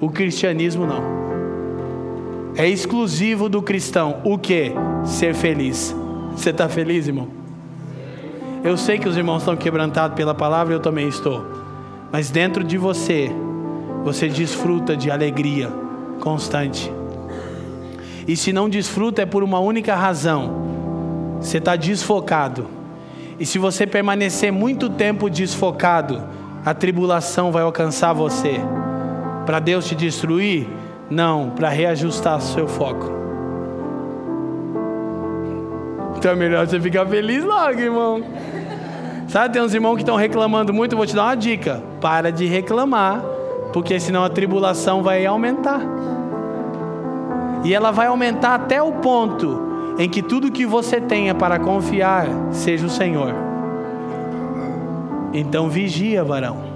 o 0.00 0.10
cristianismo 0.10 0.84
não. 0.84 1.04
É 2.56 2.68
exclusivo 2.68 3.48
do 3.48 3.62
cristão 3.62 4.20
o 4.24 4.36
que? 4.36 4.72
Ser 5.04 5.36
feliz. 5.36 5.94
Você 6.34 6.50
está 6.50 6.68
feliz, 6.68 7.06
irmão? 7.06 7.39
Eu 8.62 8.76
sei 8.76 8.98
que 8.98 9.08
os 9.08 9.16
irmãos 9.16 9.38
estão 9.38 9.56
quebrantados 9.56 10.16
pela 10.16 10.34
palavra, 10.34 10.74
eu 10.74 10.80
também 10.80 11.08
estou. 11.08 11.46
Mas 12.12 12.30
dentro 12.30 12.62
de 12.62 12.76
você, 12.76 13.30
você 14.04 14.28
desfruta 14.28 14.96
de 14.96 15.10
alegria 15.10 15.72
constante. 16.20 16.92
E 18.28 18.36
se 18.36 18.52
não 18.52 18.68
desfruta, 18.68 19.22
é 19.22 19.26
por 19.26 19.42
uma 19.42 19.60
única 19.60 19.94
razão: 19.94 21.38
você 21.40 21.58
está 21.58 21.74
desfocado 21.76 22.80
e 23.40 23.46
se 23.46 23.58
você 23.58 23.86
permanecer 23.86 24.52
muito 24.52 24.90
tempo 24.90 25.30
desfocado, 25.30 26.22
a 26.62 26.74
tribulação 26.74 27.50
vai 27.50 27.62
alcançar 27.62 28.12
você. 28.12 28.60
Para 29.46 29.58
Deus 29.58 29.86
te 29.86 29.94
destruir? 29.94 30.68
Não, 31.08 31.48
para 31.48 31.70
reajustar 31.70 32.38
seu 32.42 32.68
foco. 32.68 33.19
Então 36.20 36.32
é 36.32 36.36
melhor 36.36 36.66
você 36.66 36.78
ficar 36.78 37.06
feliz 37.06 37.42
logo, 37.42 37.80
irmão. 37.80 38.22
Sabe, 39.26 39.54
tem 39.54 39.62
uns 39.62 39.72
irmãos 39.72 39.94
que 39.94 40.02
estão 40.02 40.16
reclamando 40.16 40.70
muito, 40.70 40.94
vou 40.94 41.06
te 41.06 41.14
dar 41.16 41.24
uma 41.24 41.34
dica. 41.34 41.82
Para 41.98 42.30
de 42.30 42.44
reclamar, 42.44 43.22
porque 43.72 43.98
senão 43.98 44.22
a 44.22 44.28
tribulação 44.28 45.02
vai 45.02 45.24
aumentar. 45.24 45.80
E 47.64 47.72
ela 47.72 47.90
vai 47.90 48.08
aumentar 48.08 48.56
até 48.56 48.82
o 48.82 48.92
ponto 48.92 49.94
em 49.98 50.10
que 50.10 50.20
tudo 50.20 50.52
que 50.52 50.66
você 50.66 51.00
tenha 51.00 51.34
para 51.34 51.58
confiar 51.58 52.26
seja 52.52 52.86
o 52.86 52.90
Senhor. 52.90 53.34
Então 55.32 55.70
vigia, 55.70 56.22
varão. 56.22 56.69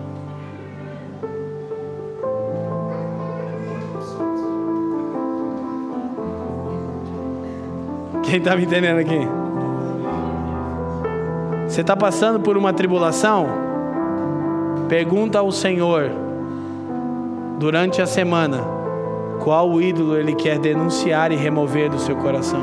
Quem 8.35 8.40
está 8.40 8.56
me 8.56 8.65
entendendo 8.65 8.98
aqui? 8.98 9.28
Você 11.69 11.82
está 11.82 11.97
passando 11.97 12.40
por 12.40 12.56
uma 12.56 12.73
tribulação? 12.73 13.47
Pergunta 14.89 15.39
ao 15.39 15.52
Senhor 15.52 16.11
durante 17.61 18.02
a 18.02 18.06
semana 18.06 18.59
qual 19.39 19.70
o 19.70 19.81
ídolo 19.81 20.16
ele 20.16 20.35
quer 20.35 20.59
denunciar 20.59 21.31
e 21.31 21.36
remover 21.36 21.89
do 21.89 22.01
seu 22.01 22.16
coração. 22.16 22.61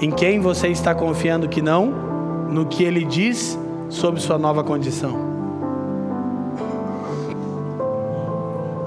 Em 0.00 0.10
quem 0.10 0.40
você 0.40 0.68
está 0.68 0.94
confiando 0.94 1.50
que 1.50 1.60
não? 1.60 1.84
No 2.48 2.64
que 2.64 2.82
ele 2.82 3.04
diz 3.04 3.58
sobre 3.90 4.22
sua 4.22 4.38
nova 4.38 4.64
condição. 4.64 5.18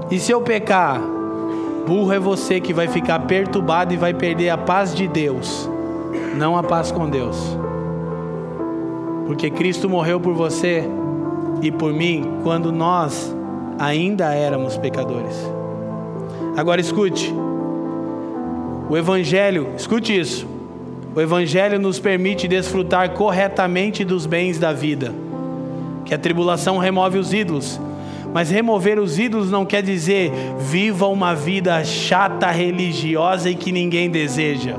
E 0.09 0.17
se 0.17 0.31
eu 0.31 0.41
pecar, 0.41 0.99
burro 1.85 2.13
é 2.13 2.19
você 2.19 2.59
que 2.59 2.73
vai 2.73 2.87
ficar 2.87 3.19
perturbado 3.19 3.93
e 3.93 3.97
vai 3.97 4.13
perder 4.13 4.49
a 4.49 4.57
paz 4.57 4.93
de 4.93 5.07
Deus, 5.07 5.69
não 6.35 6.57
a 6.57 6.63
paz 6.63 6.91
com 6.91 7.09
Deus. 7.09 7.57
Porque 9.25 9.49
Cristo 9.49 9.89
morreu 9.89 10.19
por 10.19 10.33
você 10.33 10.83
e 11.61 11.71
por 11.71 11.93
mim 11.93 12.39
quando 12.43 12.71
nós 12.71 13.35
ainda 13.79 14.33
éramos 14.33 14.77
pecadores. 14.77 15.35
Agora 16.55 16.79
escute, 16.79 17.33
o 18.89 18.97
Evangelho, 18.97 19.69
escute 19.75 20.17
isso. 20.17 20.47
O 21.15 21.21
Evangelho 21.21 21.79
nos 21.79 21.99
permite 21.99 22.47
desfrutar 22.47 23.11
corretamente 23.11 24.03
dos 24.03 24.25
bens 24.25 24.59
da 24.59 24.73
vida. 24.73 25.13
Que 26.05 26.13
a 26.13 26.17
tribulação 26.17 26.77
remove 26.77 27.17
os 27.17 27.33
ídolos. 27.33 27.79
Mas 28.33 28.49
remover 28.49 28.99
os 28.99 29.19
ídolos 29.19 29.51
não 29.51 29.65
quer 29.65 29.83
dizer 29.83 30.31
viva 30.57 31.07
uma 31.07 31.35
vida 31.35 31.83
chata, 31.83 32.49
religiosa 32.49 33.49
e 33.49 33.55
que 33.55 33.71
ninguém 33.71 34.09
deseja. 34.09 34.75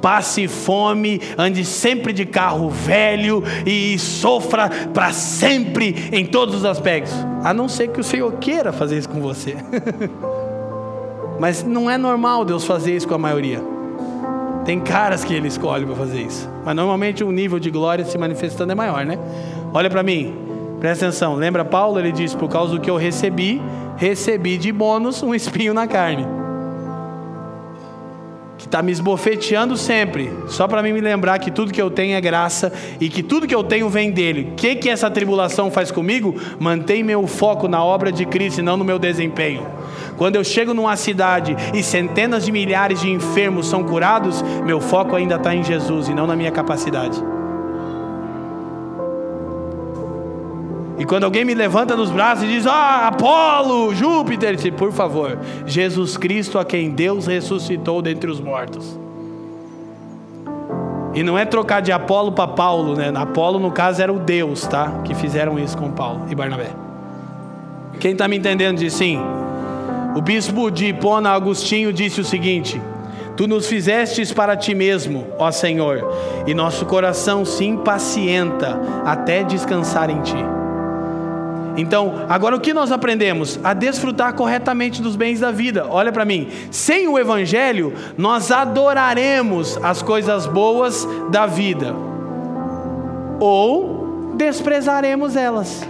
Passe 0.00 0.46
fome, 0.46 1.20
ande 1.36 1.64
sempre 1.64 2.12
de 2.12 2.24
carro 2.24 2.70
velho 2.70 3.42
e 3.66 3.98
sofra 3.98 4.70
para 4.94 5.12
sempre 5.12 6.08
em 6.12 6.24
todos 6.24 6.54
os 6.54 6.64
aspectos. 6.64 7.12
A 7.42 7.52
não 7.52 7.68
ser 7.68 7.88
que 7.88 8.00
o 8.00 8.04
Senhor 8.04 8.32
queira 8.34 8.72
fazer 8.72 8.96
isso 8.96 9.08
com 9.08 9.20
você. 9.20 9.56
Mas 11.40 11.64
não 11.64 11.90
é 11.90 11.98
normal 11.98 12.44
Deus 12.44 12.64
fazer 12.64 12.94
isso 12.94 13.08
com 13.08 13.14
a 13.14 13.18
maioria. 13.18 13.60
Tem 14.64 14.78
caras 14.78 15.24
que 15.24 15.32
ele 15.32 15.48
escolhe 15.48 15.86
para 15.86 15.96
fazer 15.96 16.20
isso. 16.20 16.48
Mas 16.64 16.76
normalmente 16.76 17.24
o 17.24 17.32
nível 17.32 17.58
de 17.58 17.70
glória 17.70 18.04
se 18.04 18.18
manifestando 18.18 18.70
é 18.70 18.74
maior, 18.74 19.04
né? 19.04 19.18
Olha 19.72 19.88
para 19.88 20.02
mim, 20.02 20.47
presta 20.80 21.06
atenção. 21.06 21.34
Lembra 21.34 21.64
Paulo? 21.64 21.98
Ele 21.98 22.12
diz: 22.12 22.34
Por 22.34 22.48
causa 22.48 22.74
do 22.74 22.80
que 22.80 22.90
eu 22.90 22.96
recebi, 22.96 23.60
recebi 23.96 24.56
de 24.56 24.72
bônus 24.72 25.22
um 25.22 25.34
espinho 25.34 25.74
na 25.74 25.86
carne. 25.86 26.26
Que 28.56 28.64
está 28.64 28.82
me 28.82 28.90
esbofeteando 28.90 29.76
sempre, 29.76 30.32
só 30.48 30.66
para 30.66 30.82
mim 30.82 30.92
me 30.92 31.00
lembrar 31.00 31.38
que 31.38 31.50
tudo 31.50 31.72
que 31.72 31.80
eu 31.80 31.90
tenho 31.90 32.16
é 32.16 32.20
graça 32.20 32.72
e 33.00 33.08
que 33.08 33.22
tudo 33.22 33.46
que 33.46 33.54
eu 33.54 33.62
tenho 33.62 33.88
vem 33.88 34.10
dele. 34.10 34.50
O 34.52 34.54
que, 34.56 34.74
que 34.74 34.88
essa 34.88 35.08
tribulação 35.08 35.70
faz 35.70 35.92
comigo? 35.92 36.34
Mantém 36.58 37.04
meu 37.04 37.26
foco 37.28 37.68
na 37.68 37.82
obra 37.84 38.10
de 38.10 38.26
Cristo 38.26 38.58
e 38.58 38.62
não 38.62 38.76
no 38.76 38.84
meu 38.84 38.98
desempenho. 38.98 39.64
Quando 40.16 40.34
eu 40.34 40.42
chego 40.42 40.74
numa 40.74 40.96
cidade 40.96 41.56
e 41.72 41.84
centenas 41.84 42.44
de 42.44 42.50
milhares 42.50 43.00
de 43.00 43.08
enfermos 43.08 43.68
são 43.68 43.84
curados, 43.84 44.42
meu 44.64 44.80
foco 44.80 45.14
ainda 45.14 45.36
está 45.36 45.54
em 45.54 45.62
Jesus 45.62 46.08
e 46.08 46.14
não 46.14 46.26
na 46.26 46.34
minha 46.34 46.50
capacidade. 46.50 47.22
E 50.98 51.04
quando 51.04 51.24
alguém 51.24 51.44
me 51.44 51.54
levanta 51.54 51.96
nos 51.96 52.10
braços 52.10 52.44
e 52.44 52.48
diz: 52.48 52.66
Ah, 52.66 53.06
Apolo, 53.06 53.94
Júpiter, 53.94 54.56
disse, 54.56 54.72
por 54.72 54.92
favor, 54.92 55.38
Jesus 55.64 56.16
Cristo 56.16 56.58
a 56.58 56.64
quem 56.64 56.90
Deus 56.90 57.26
ressuscitou 57.26 58.02
dentre 58.02 58.28
os 58.28 58.40
mortos. 58.40 58.98
E 61.14 61.22
não 61.22 61.38
é 61.38 61.44
trocar 61.44 61.80
de 61.80 61.92
Apolo 61.92 62.32
para 62.32 62.48
Paulo, 62.48 62.94
né? 62.96 63.12
Apolo, 63.14 63.58
no 63.58 63.70
caso, 63.70 64.02
era 64.02 64.12
o 64.12 64.18
Deus, 64.18 64.66
tá? 64.66 65.00
Que 65.04 65.14
fizeram 65.14 65.58
isso 65.58 65.76
com 65.76 65.90
Paulo 65.90 66.26
e 66.28 66.34
Barnabé. 66.34 66.70
Quem 68.00 68.12
está 68.12 68.28
me 68.28 68.36
entendendo 68.36 68.78
diz 68.78 68.92
sim? 68.92 69.20
O 70.16 70.20
bispo 70.20 70.70
de 70.70 70.86
Hipona, 70.86 71.30
Agostinho, 71.30 71.92
disse 71.92 72.20
o 72.20 72.24
seguinte: 72.24 72.80
Tu 73.36 73.46
nos 73.46 73.68
fizestes 73.68 74.32
para 74.32 74.56
ti 74.56 74.74
mesmo, 74.74 75.26
ó 75.38 75.50
Senhor, 75.52 76.04
e 76.44 76.52
nosso 76.54 76.84
coração 76.86 77.44
se 77.44 77.64
impacienta 77.64 78.80
até 79.04 79.44
descansar 79.44 80.10
em 80.10 80.20
ti. 80.22 80.57
Então, 81.78 82.26
agora 82.28 82.56
o 82.56 82.60
que 82.60 82.74
nós 82.74 82.90
aprendemos? 82.90 83.60
A 83.62 83.72
desfrutar 83.72 84.34
corretamente 84.34 85.00
dos 85.00 85.14
bens 85.14 85.38
da 85.38 85.52
vida. 85.52 85.86
Olha 85.88 86.10
para 86.10 86.24
mim. 86.24 86.48
Sem 86.72 87.06
o 87.06 87.16
Evangelho, 87.16 87.94
nós 88.18 88.50
adoraremos 88.50 89.78
as 89.80 90.02
coisas 90.02 90.44
boas 90.44 91.06
da 91.30 91.46
vida, 91.46 91.94
ou 93.38 94.34
desprezaremos 94.34 95.36
elas. 95.36 95.86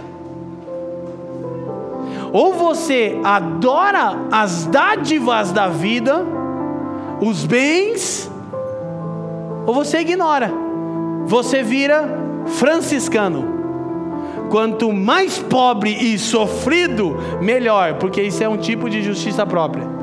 Ou 2.31 2.53
você 2.53 3.19
adora 3.23 4.15
as 4.31 4.67
dádivas 4.67 5.51
da 5.51 5.67
vida, 5.69 6.23
os 7.19 7.45
bens, 7.45 8.29
ou 9.65 9.73
você 9.73 10.01
ignora. 10.01 10.53
Você 11.25 11.63
vira 11.63 12.07
franciscano. 12.45 13.58
Quanto 14.49 14.91
mais 14.91 15.37
pobre 15.37 15.91
e 15.91 16.17
sofrido, 16.17 17.15
melhor, 17.39 17.95
porque 17.95 18.21
isso 18.21 18.43
é 18.43 18.49
um 18.49 18.57
tipo 18.57 18.89
de 18.89 19.01
justiça 19.01 19.45
própria. 19.45 19.99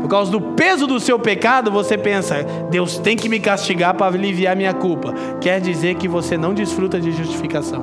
Por 0.00 0.08
causa 0.08 0.30
do 0.30 0.40
peso 0.40 0.86
do 0.86 1.00
seu 1.00 1.18
pecado, 1.18 1.70
você 1.70 1.96
pensa, 1.96 2.44
Deus 2.70 2.98
tem 2.98 3.16
que 3.16 3.26
me 3.26 3.40
castigar 3.40 3.94
para 3.94 4.14
aliviar 4.14 4.54
minha 4.54 4.74
culpa. 4.74 5.14
Quer 5.40 5.60
dizer 5.62 5.94
que 5.94 6.06
você 6.06 6.36
não 6.36 6.52
desfruta 6.52 7.00
de 7.00 7.10
justificação. 7.10 7.82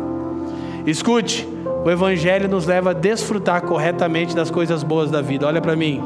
Escute, 0.85 1.47
o 1.83 1.89
Evangelho 1.89 2.47
nos 2.47 2.67
leva 2.67 2.91
a 2.91 2.93
desfrutar 2.93 3.63
corretamente 3.63 4.35
das 4.35 4.51
coisas 4.51 4.83
boas 4.83 5.09
da 5.09 5.19
vida. 5.19 5.47
Olha 5.47 5.59
para 5.59 5.75
mim, 5.75 5.99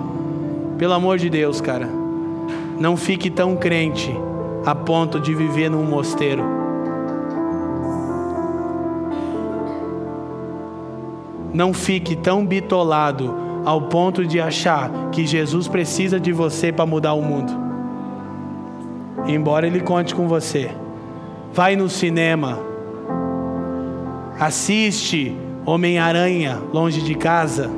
pelo 0.78 0.94
amor 0.94 1.18
de 1.18 1.30
Deus, 1.30 1.60
cara, 1.60 1.90
não 2.80 2.96
fique 2.96 3.30
tão 3.30 3.58
crente 3.58 4.16
a 4.66 4.74
ponto 4.74 5.20
de 5.20 5.36
viver 5.36 5.70
num 5.70 5.84
mosteiro. 5.84 6.65
Não 11.56 11.74
fique 11.74 12.18
tão 12.18 12.46
bitolado 12.46 13.34
ao 13.64 13.84
ponto 13.84 14.26
de 14.26 14.42
achar 14.42 14.92
que 15.12 15.26
Jesus 15.26 15.70
precisa 15.70 16.20
de 16.20 16.34
você 16.34 16.70
para 16.70 16.86
mudar 16.86 17.14
o 17.14 17.22
mundo. 17.22 17.54
Embora 19.26 19.66
ele 19.66 19.80
conte 19.80 20.14
com 20.14 20.28
você. 20.28 20.70
Vai 21.54 21.78
no 21.78 21.90
cinema. 21.90 22.60
Assiste 24.38 25.36
Homem-Aranha 25.66 26.62
longe 26.74 27.02
de 27.02 27.16
casa. 27.16 27.72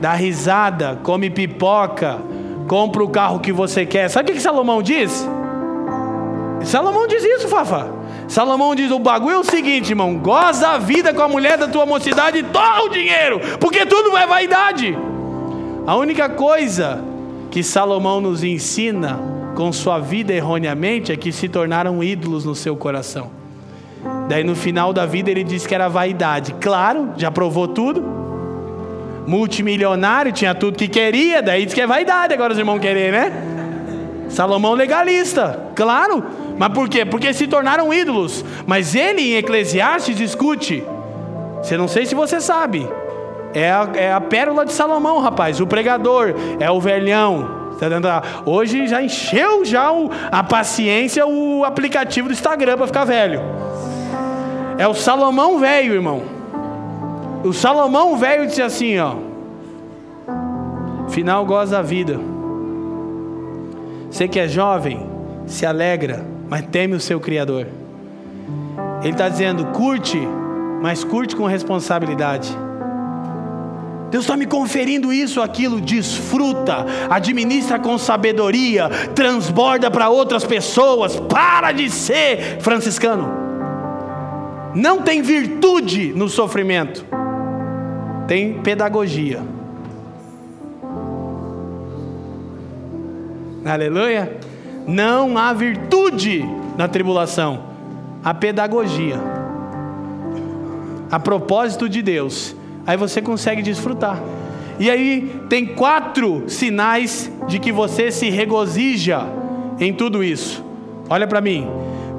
Dá 0.00 0.12
risada, 0.14 0.98
come 1.04 1.30
pipoca, 1.30 2.18
compra 2.66 3.04
o 3.04 3.08
carro 3.08 3.38
que 3.38 3.52
você 3.52 3.86
quer. 3.86 4.08
Sabe 4.08 4.32
o 4.32 4.34
que 4.34 4.40
Salomão 4.40 4.82
diz? 4.82 5.28
Salomão 6.64 7.06
diz 7.06 7.22
isso, 7.22 7.46
Fafa. 7.46 7.99
Salomão 8.30 8.76
diz: 8.76 8.92
o 8.92 8.98
bagulho 9.00 9.34
é 9.34 9.38
o 9.40 9.44
seguinte, 9.44 9.90
irmão: 9.90 10.14
goza 10.14 10.68
a 10.68 10.78
vida 10.78 11.12
com 11.12 11.20
a 11.20 11.28
mulher 11.28 11.58
da 11.58 11.66
tua 11.66 11.84
mocidade 11.84 12.38
e 12.38 12.42
torra 12.44 12.84
o 12.84 12.88
dinheiro, 12.88 13.40
porque 13.58 13.84
tudo 13.84 14.16
é 14.16 14.24
vaidade. 14.24 14.96
A 15.84 15.96
única 15.96 16.28
coisa 16.28 17.02
que 17.50 17.60
Salomão 17.64 18.20
nos 18.20 18.44
ensina 18.44 19.18
com 19.56 19.72
sua 19.72 19.98
vida 19.98 20.32
erroneamente 20.32 21.10
é 21.10 21.16
que 21.16 21.32
se 21.32 21.48
tornaram 21.48 22.04
ídolos 22.04 22.44
no 22.44 22.54
seu 22.54 22.76
coração. 22.76 23.32
Daí 24.28 24.44
no 24.44 24.54
final 24.54 24.92
da 24.92 25.04
vida 25.04 25.28
ele 25.28 25.42
disse 25.42 25.66
que 25.66 25.74
era 25.74 25.88
vaidade. 25.88 26.54
Claro, 26.60 27.10
já 27.16 27.32
provou 27.32 27.66
tudo. 27.66 28.00
Multimilionário, 29.26 30.30
tinha 30.30 30.54
tudo 30.54 30.78
que 30.78 30.86
queria, 30.86 31.42
daí 31.42 31.64
diz 31.64 31.74
que 31.74 31.80
é 31.80 31.86
vaidade 31.86 32.32
agora 32.32 32.52
os 32.52 32.58
irmãos 32.58 32.78
querer, 32.78 33.10
né? 33.10 33.32
Salomão 34.28 34.74
legalista, 34.74 35.72
claro. 35.74 36.24
Mas 36.60 36.74
por 36.74 36.90
quê? 36.90 37.06
Porque 37.06 37.32
se 37.32 37.46
tornaram 37.46 37.90
ídolos. 37.90 38.44
Mas 38.66 38.94
ele 38.94 39.22
em 39.22 39.36
Eclesiastes 39.36 40.14
discute. 40.14 40.84
Você 41.62 41.74
não 41.74 41.88
sei 41.88 42.04
se 42.04 42.14
você 42.14 42.38
sabe. 42.38 42.86
É 43.54 43.70
a, 43.70 43.88
é 43.94 44.12
a 44.12 44.20
pérola 44.20 44.66
de 44.66 44.72
Salomão, 44.74 45.20
rapaz. 45.20 45.58
O 45.58 45.66
pregador 45.66 46.34
é 46.58 46.70
o 46.70 46.78
velhão. 46.78 47.48
Tá 47.80 48.22
Hoje 48.44 48.86
já 48.86 49.02
encheu 49.02 49.64
já 49.64 49.90
o, 49.90 50.10
a 50.30 50.42
paciência 50.42 51.26
o 51.26 51.64
aplicativo 51.64 52.28
do 52.28 52.34
Instagram 52.34 52.76
para 52.76 52.86
ficar 52.86 53.04
velho. 53.06 53.40
É 54.76 54.86
o 54.86 54.92
Salomão 54.92 55.58
velho, 55.58 55.94
irmão. 55.94 56.20
O 57.42 57.54
Salomão 57.54 58.18
velho 58.18 58.46
disse 58.46 58.60
assim, 58.60 58.98
ó. 58.98 59.14
Final 61.08 61.46
goza 61.46 61.78
a 61.78 61.82
vida. 61.82 62.20
Você 64.10 64.28
que 64.28 64.38
é 64.38 64.46
jovem, 64.46 65.06
se 65.46 65.64
alegra 65.64 66.38
mas 66.50 66.66
teme 66.66 66.96
o 66.96 67.00
seu 67.00 67.20
Criador. 67.20 67.68
Ele 69.02 69.12
está 69.12 69.28
dizendo: 69.28 69.66
curte, 69.66 70.18
mas 70.82 71.04
curte 71.04 71.36
com 71.36 71.46
responsabilidade. 71.46 72.50
Deus 74.10 74.24
está 74.24 74.36
me 74.36 74.44
conferindo 74.44 75.12
isso, 75.12 75.40
aquilo, 75.40 75.80
desfruta, 75.80 76.84
administra 77.08 77.78
com 77.78 77.96
sabedoria, 77.96 78.88
transborda 79.14 79.88
para 79.88 80.08
outras 80.08 80.44
pessoas, 80.44 81.14
para 81.14 81.70
de 81.70 81.88
ser 81.88 82.60
franciscano. 82.60 83.30
Não 84.74 85.02
tem 85.02 85.22
virtude 85.22 86.12
no 86.12 86.28
sofrimento, 86.28 87.06
tem 88.26 88.54
pedagogia. 88.54 89.40
Aleluia. 93.64 94.49
Não 94.90 95.38
há 95.38 95.52
virtude 95.52 96.44
na 96.76 96.88
tribulação, 96.88 97.62
há 98.24 98.34
pedagogia. 98.34 99.20
A 101.08 101.20
propósito 101.20 101.88
de 101.88 102.02
Deus. 102.02 102.56
Aí 102.84 102.96
você 102.96 103.22
consegue 103.22 103.62
desfrutar. 103.62 104.20
E 104.80 104.90
aí 104.90 105.32
tem 105.48 105.64
quatro 105.64 106.42
sinais 106.48 107.30
de 107.46 107.60
que 107.60 107.70
você 107.70 108.10
se 108.10 108.30
regozija 108.30 109.20
em 109.78 109.92
tudo 109.92 110.24
isso. 110.24 110.64
Olha 111.08 111.28
para 111.28 111.40
mim. 111.40 111.68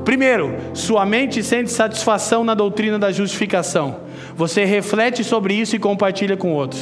Primeiro, 0.05 0.55
sua 0.73 1.05
mente 1.05 1.43
sente 1.43 1.71
satisfação 1.71 2.41
na 2.41 2.53
doutrina 2.53 2.97
da 2.97 3.11
justificação. 3.11 3.97
Você 4.33 4.63
reflete 4.63 5.25
sobre 5.25 5.55
isso 5.55 5.75
e 5.75 5.79
compartilha 5.79 6.37
com 6.37 6.53
outros. 6.53 6.81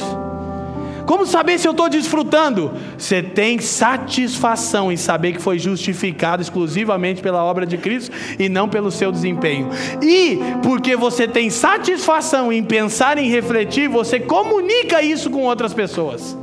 Como 1.06 1.26
saber 1.26 1.58
se 1.58 1.66
eu 1.66 1.72
estou 1.72 1.88
desfrutando? 1.88 2.72
Você 2.96 3.22
tem 3.22 3.58
satisfação 3.58 4.92
em 4.92 4.96
saber 4.96 5.32
que 5.32 5.42
foi 5.42 5.58
justificado 5.58 6.42
exclusivamente 6.42 7.22
pela 7.22 7.42
obra 7.44 7.66
de 7.66 7.76
Cristo 7.76 8.14
e 8.38 8.48
não 8.48 8.68
pelo 8.68 8.90
seu 8.90 9.10
desempenho. 9.10 9.68
E 10.02 10.38
porque 10.62 10.96
você 10.96 11.26
tem 11.26 11.50
satisfação 11.50 12.52
em 12.52 12.62
pensar 12.62 13.18
em 13.18 13.28
refletir, 13.28 13.88
você 13.88 14.20
comunica 14.20 15.02
isso 15.02 15.30
com 15.30 15.42
outras 15.42 15.74
pessoas. 15.74 16.36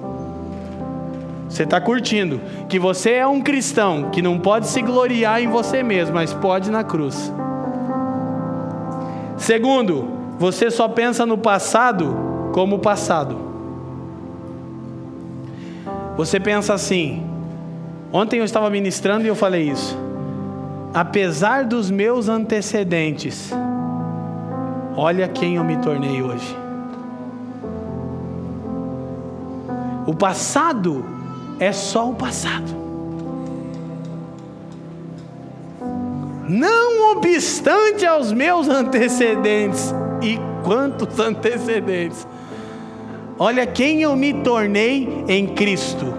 Você 1.50 1.64
está 1.64 1.80
curtindo 1.80 2.42
que 2.68 2.78
você 2.78 3.12
é 3.14 3.28
um 3.28 3.42
cristão 3.42 4.10
que 4.12 4.22
não 4.22 4.38
pode 4.38 4.68
se 4.68 4.82
gloriar 4.82 5.42
em 5.42 5.48
você 5.48 5.82
mesmo, 5.82 6.14
mas 6.14 6.34
pode 6.34 6.70
na 6.70 6.84
cruz. 6.84 7.32
Segundo, 9.38 10.08
você 10.38 10.70
só 10.70 10.88
pensa 10.88 11.26
no 11.26 11.38
passado 11.38 12.50
como 12.54 12.80
passado. 12.80 13.47
Você 16.18 16.40
pensa 16.40 16.74
assim: 16.74 17.24
ontem 18.12 18.40
eu 18.40 18.46
estava 18.46 18.70
ministrando 18.70 19.26
e 19.26 19.28
eu 19.28 19.36
falei 19.36 19.70
isso. 19.70 19.96
Apesar 20.94 21.64
dos 21.64 21.92
meus 21.92 22.28
antecedentes, 22.28 23.52
olha 24.96 25.28
quem 25.28 25.56
eu 25.56 25.64
me 25.64 25.78
tornei 25.78 26.22
hoje. 26.24 26.58
O 30.08 30.16
passado 30.16 31.06
é 31.60 31.72
só 31.72 32.10
o 32.10 32.16
passado. 32.16 32.76
Não 36.50 37.12
obstante 37.12 38.06
aos 38.06 38.32
meus 38.32 38.70
antecedentes, 38.70 39.94
e 40.22 40.40
quantos 40.64 41.20
antecedentes, 41.20 42.26
Olha 43.40 43.68
quem 43.68 44.02
eu 44.02 44.16
me 44.16 44.34
tornei 44.34 45.24
em 45.28 45.48
Cristo. 45.48 46.14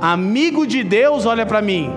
Amigo 0.00 0.66
de 0.66 0.82
Deus, 0.82 1.26
olha 1.26 1.44
para 1.44 1.60
mim. 1.60 1.90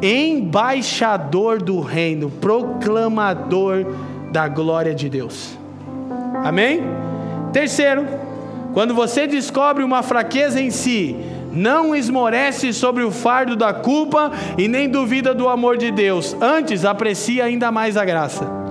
Embaixador 0.00 1.62
do 1.62 1.80
reino, 1.80 2.30
proclamador 2.30 3.86
da 4.32 4.48
glória 4.48 4.94
de 4.94 5.08
Deus. 5.08 5.56
Amém? 6.42 6.82
Terceiro, 7.52 8.06
quando 8.72 8.94
você 8.94 9.26
descobre 9.26 9.84
uma 9.84 10.02
fraqueza 10.02 10.60
em 10.60 10.70
si, 10.70 11.14
não 11.52 11.94
esmorece 11.94 12.72
sobre 12.72 13.04
o 13.04 13.10
fardo 13.10 13.54
da 13.54 13.74
culpa 13.74 14.32
e 14.56 14.66
nem 14.66 14.88
duvida 14.88 15.34
do 15.34 15.48
amor 15.48 15.76
de 15.76 15.90
Deus, 15.90 16.34
antes 16.40 16.84
aprecia 16.86 17.44
ainda 17.44 17.70
mais 17.70 17.96
a 17.98 18.04
graça. 18.04 18.61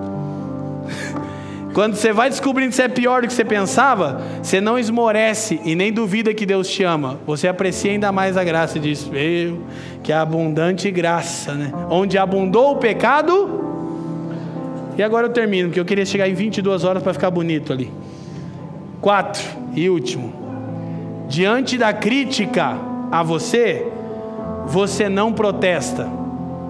Quando 1.73 1.95
você 1.95 2.11
vai 2.11 2.29
descobrindo 2.29 2.69
que 2.69 2.75
você 2.75 2.83
é 2.83 2.89
pior 2.89 3.21
do 3.21 3.27
que 3.27 3.33
você 3.33 3.45
pensava, 3.45 4.21
você 4.43 4.59
não 4.59 4.77
esmorece 4.77 5.59
e 5.63 5.73
nem 5.73 5.91
duvida 5.91 6.33
que 6.33 6.45
Deus 6.45 6.69
te 6.69 6.83
ama. 6.83 7.19
Você 7.25 7.47
aprecia 7.47 7.91
ainda 7.91 8.11
mais 8.11 8.35
a 8.35 8.43
graça 8.43 8.77
e 8.77 8.81
diz: 8.81 9.07
Meu, 9.07 9.61
que 10.03 10.11
abundante 10.11 10.91
graça, 10.91 11.53
né? 11.53 11.71
Onde 11.89 12.17
abundou 12.17 12.73
o 12.73 12.75
pecado. 12.75 13.59
E 14.97 15.03
agora 15.03 15.27
eu 15.27 15.31
termino, 15.31 15.69
porque 15.69 15.79
eu 15.79 15.85
queria 15.85 16.05
chegar 16.05 16.27
em 16.27 16.33
22 16.33 16.83
horas 16.83 17.01
para 17.01 17.13
ficar 17.13 17.31
bonito 17.31 17.71
ali. 17.71 17.89
Quatro 18.99 19.43
e 19.73 19.89
último. 19.89 20.33
Diante 21.29 21.77
da 21.77 21.93
crítica 21.93 22.77
a 23.09 23.23
você, 23.23 23.87
você 24.67 25.07
não 25.07 25.31
protesta. 25.31 26.09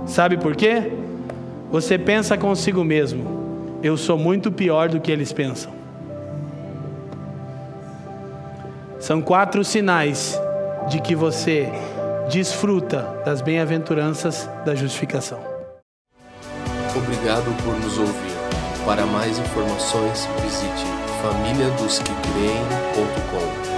Sabe 0.06 0.38
por 0.38 0.56
quê? 0.56 0.92
Você 1.72 1.98
pensa 1.98 2.38
consigo 2.38 2.84
mesmo 2.84 3.41
eu 3.84 3.98
sou 3.98 4.18
muito 4.18 4.52
pior 4.52 4.90
do 4.90 5.00
que 5.00 5.12
eles 5.12 5.32
pensam. 5.34 5.72
São 9.00 9.22
quatro 9.22 9.64
sinais 9.64 10.40
de 10.88 11.00
que 11.02 11.16
você 11.16 11.72
desfruta 12.32 13.02
das 13.26 13.42
bem-aventuranças 13.42 14.48
da 14.66 14.76
justificação. 14.76 15.40
Obrigado 16.96 17.52
por 17.64 17.76
nos 17.80 17.98
ouvir. 17.98 18.32
Para 18.86 19.04
mais 19.06 19.40
informações, 19.40 20.28
visite 20.42 20.86
famíliadosquecreem.com. 21.22 23.71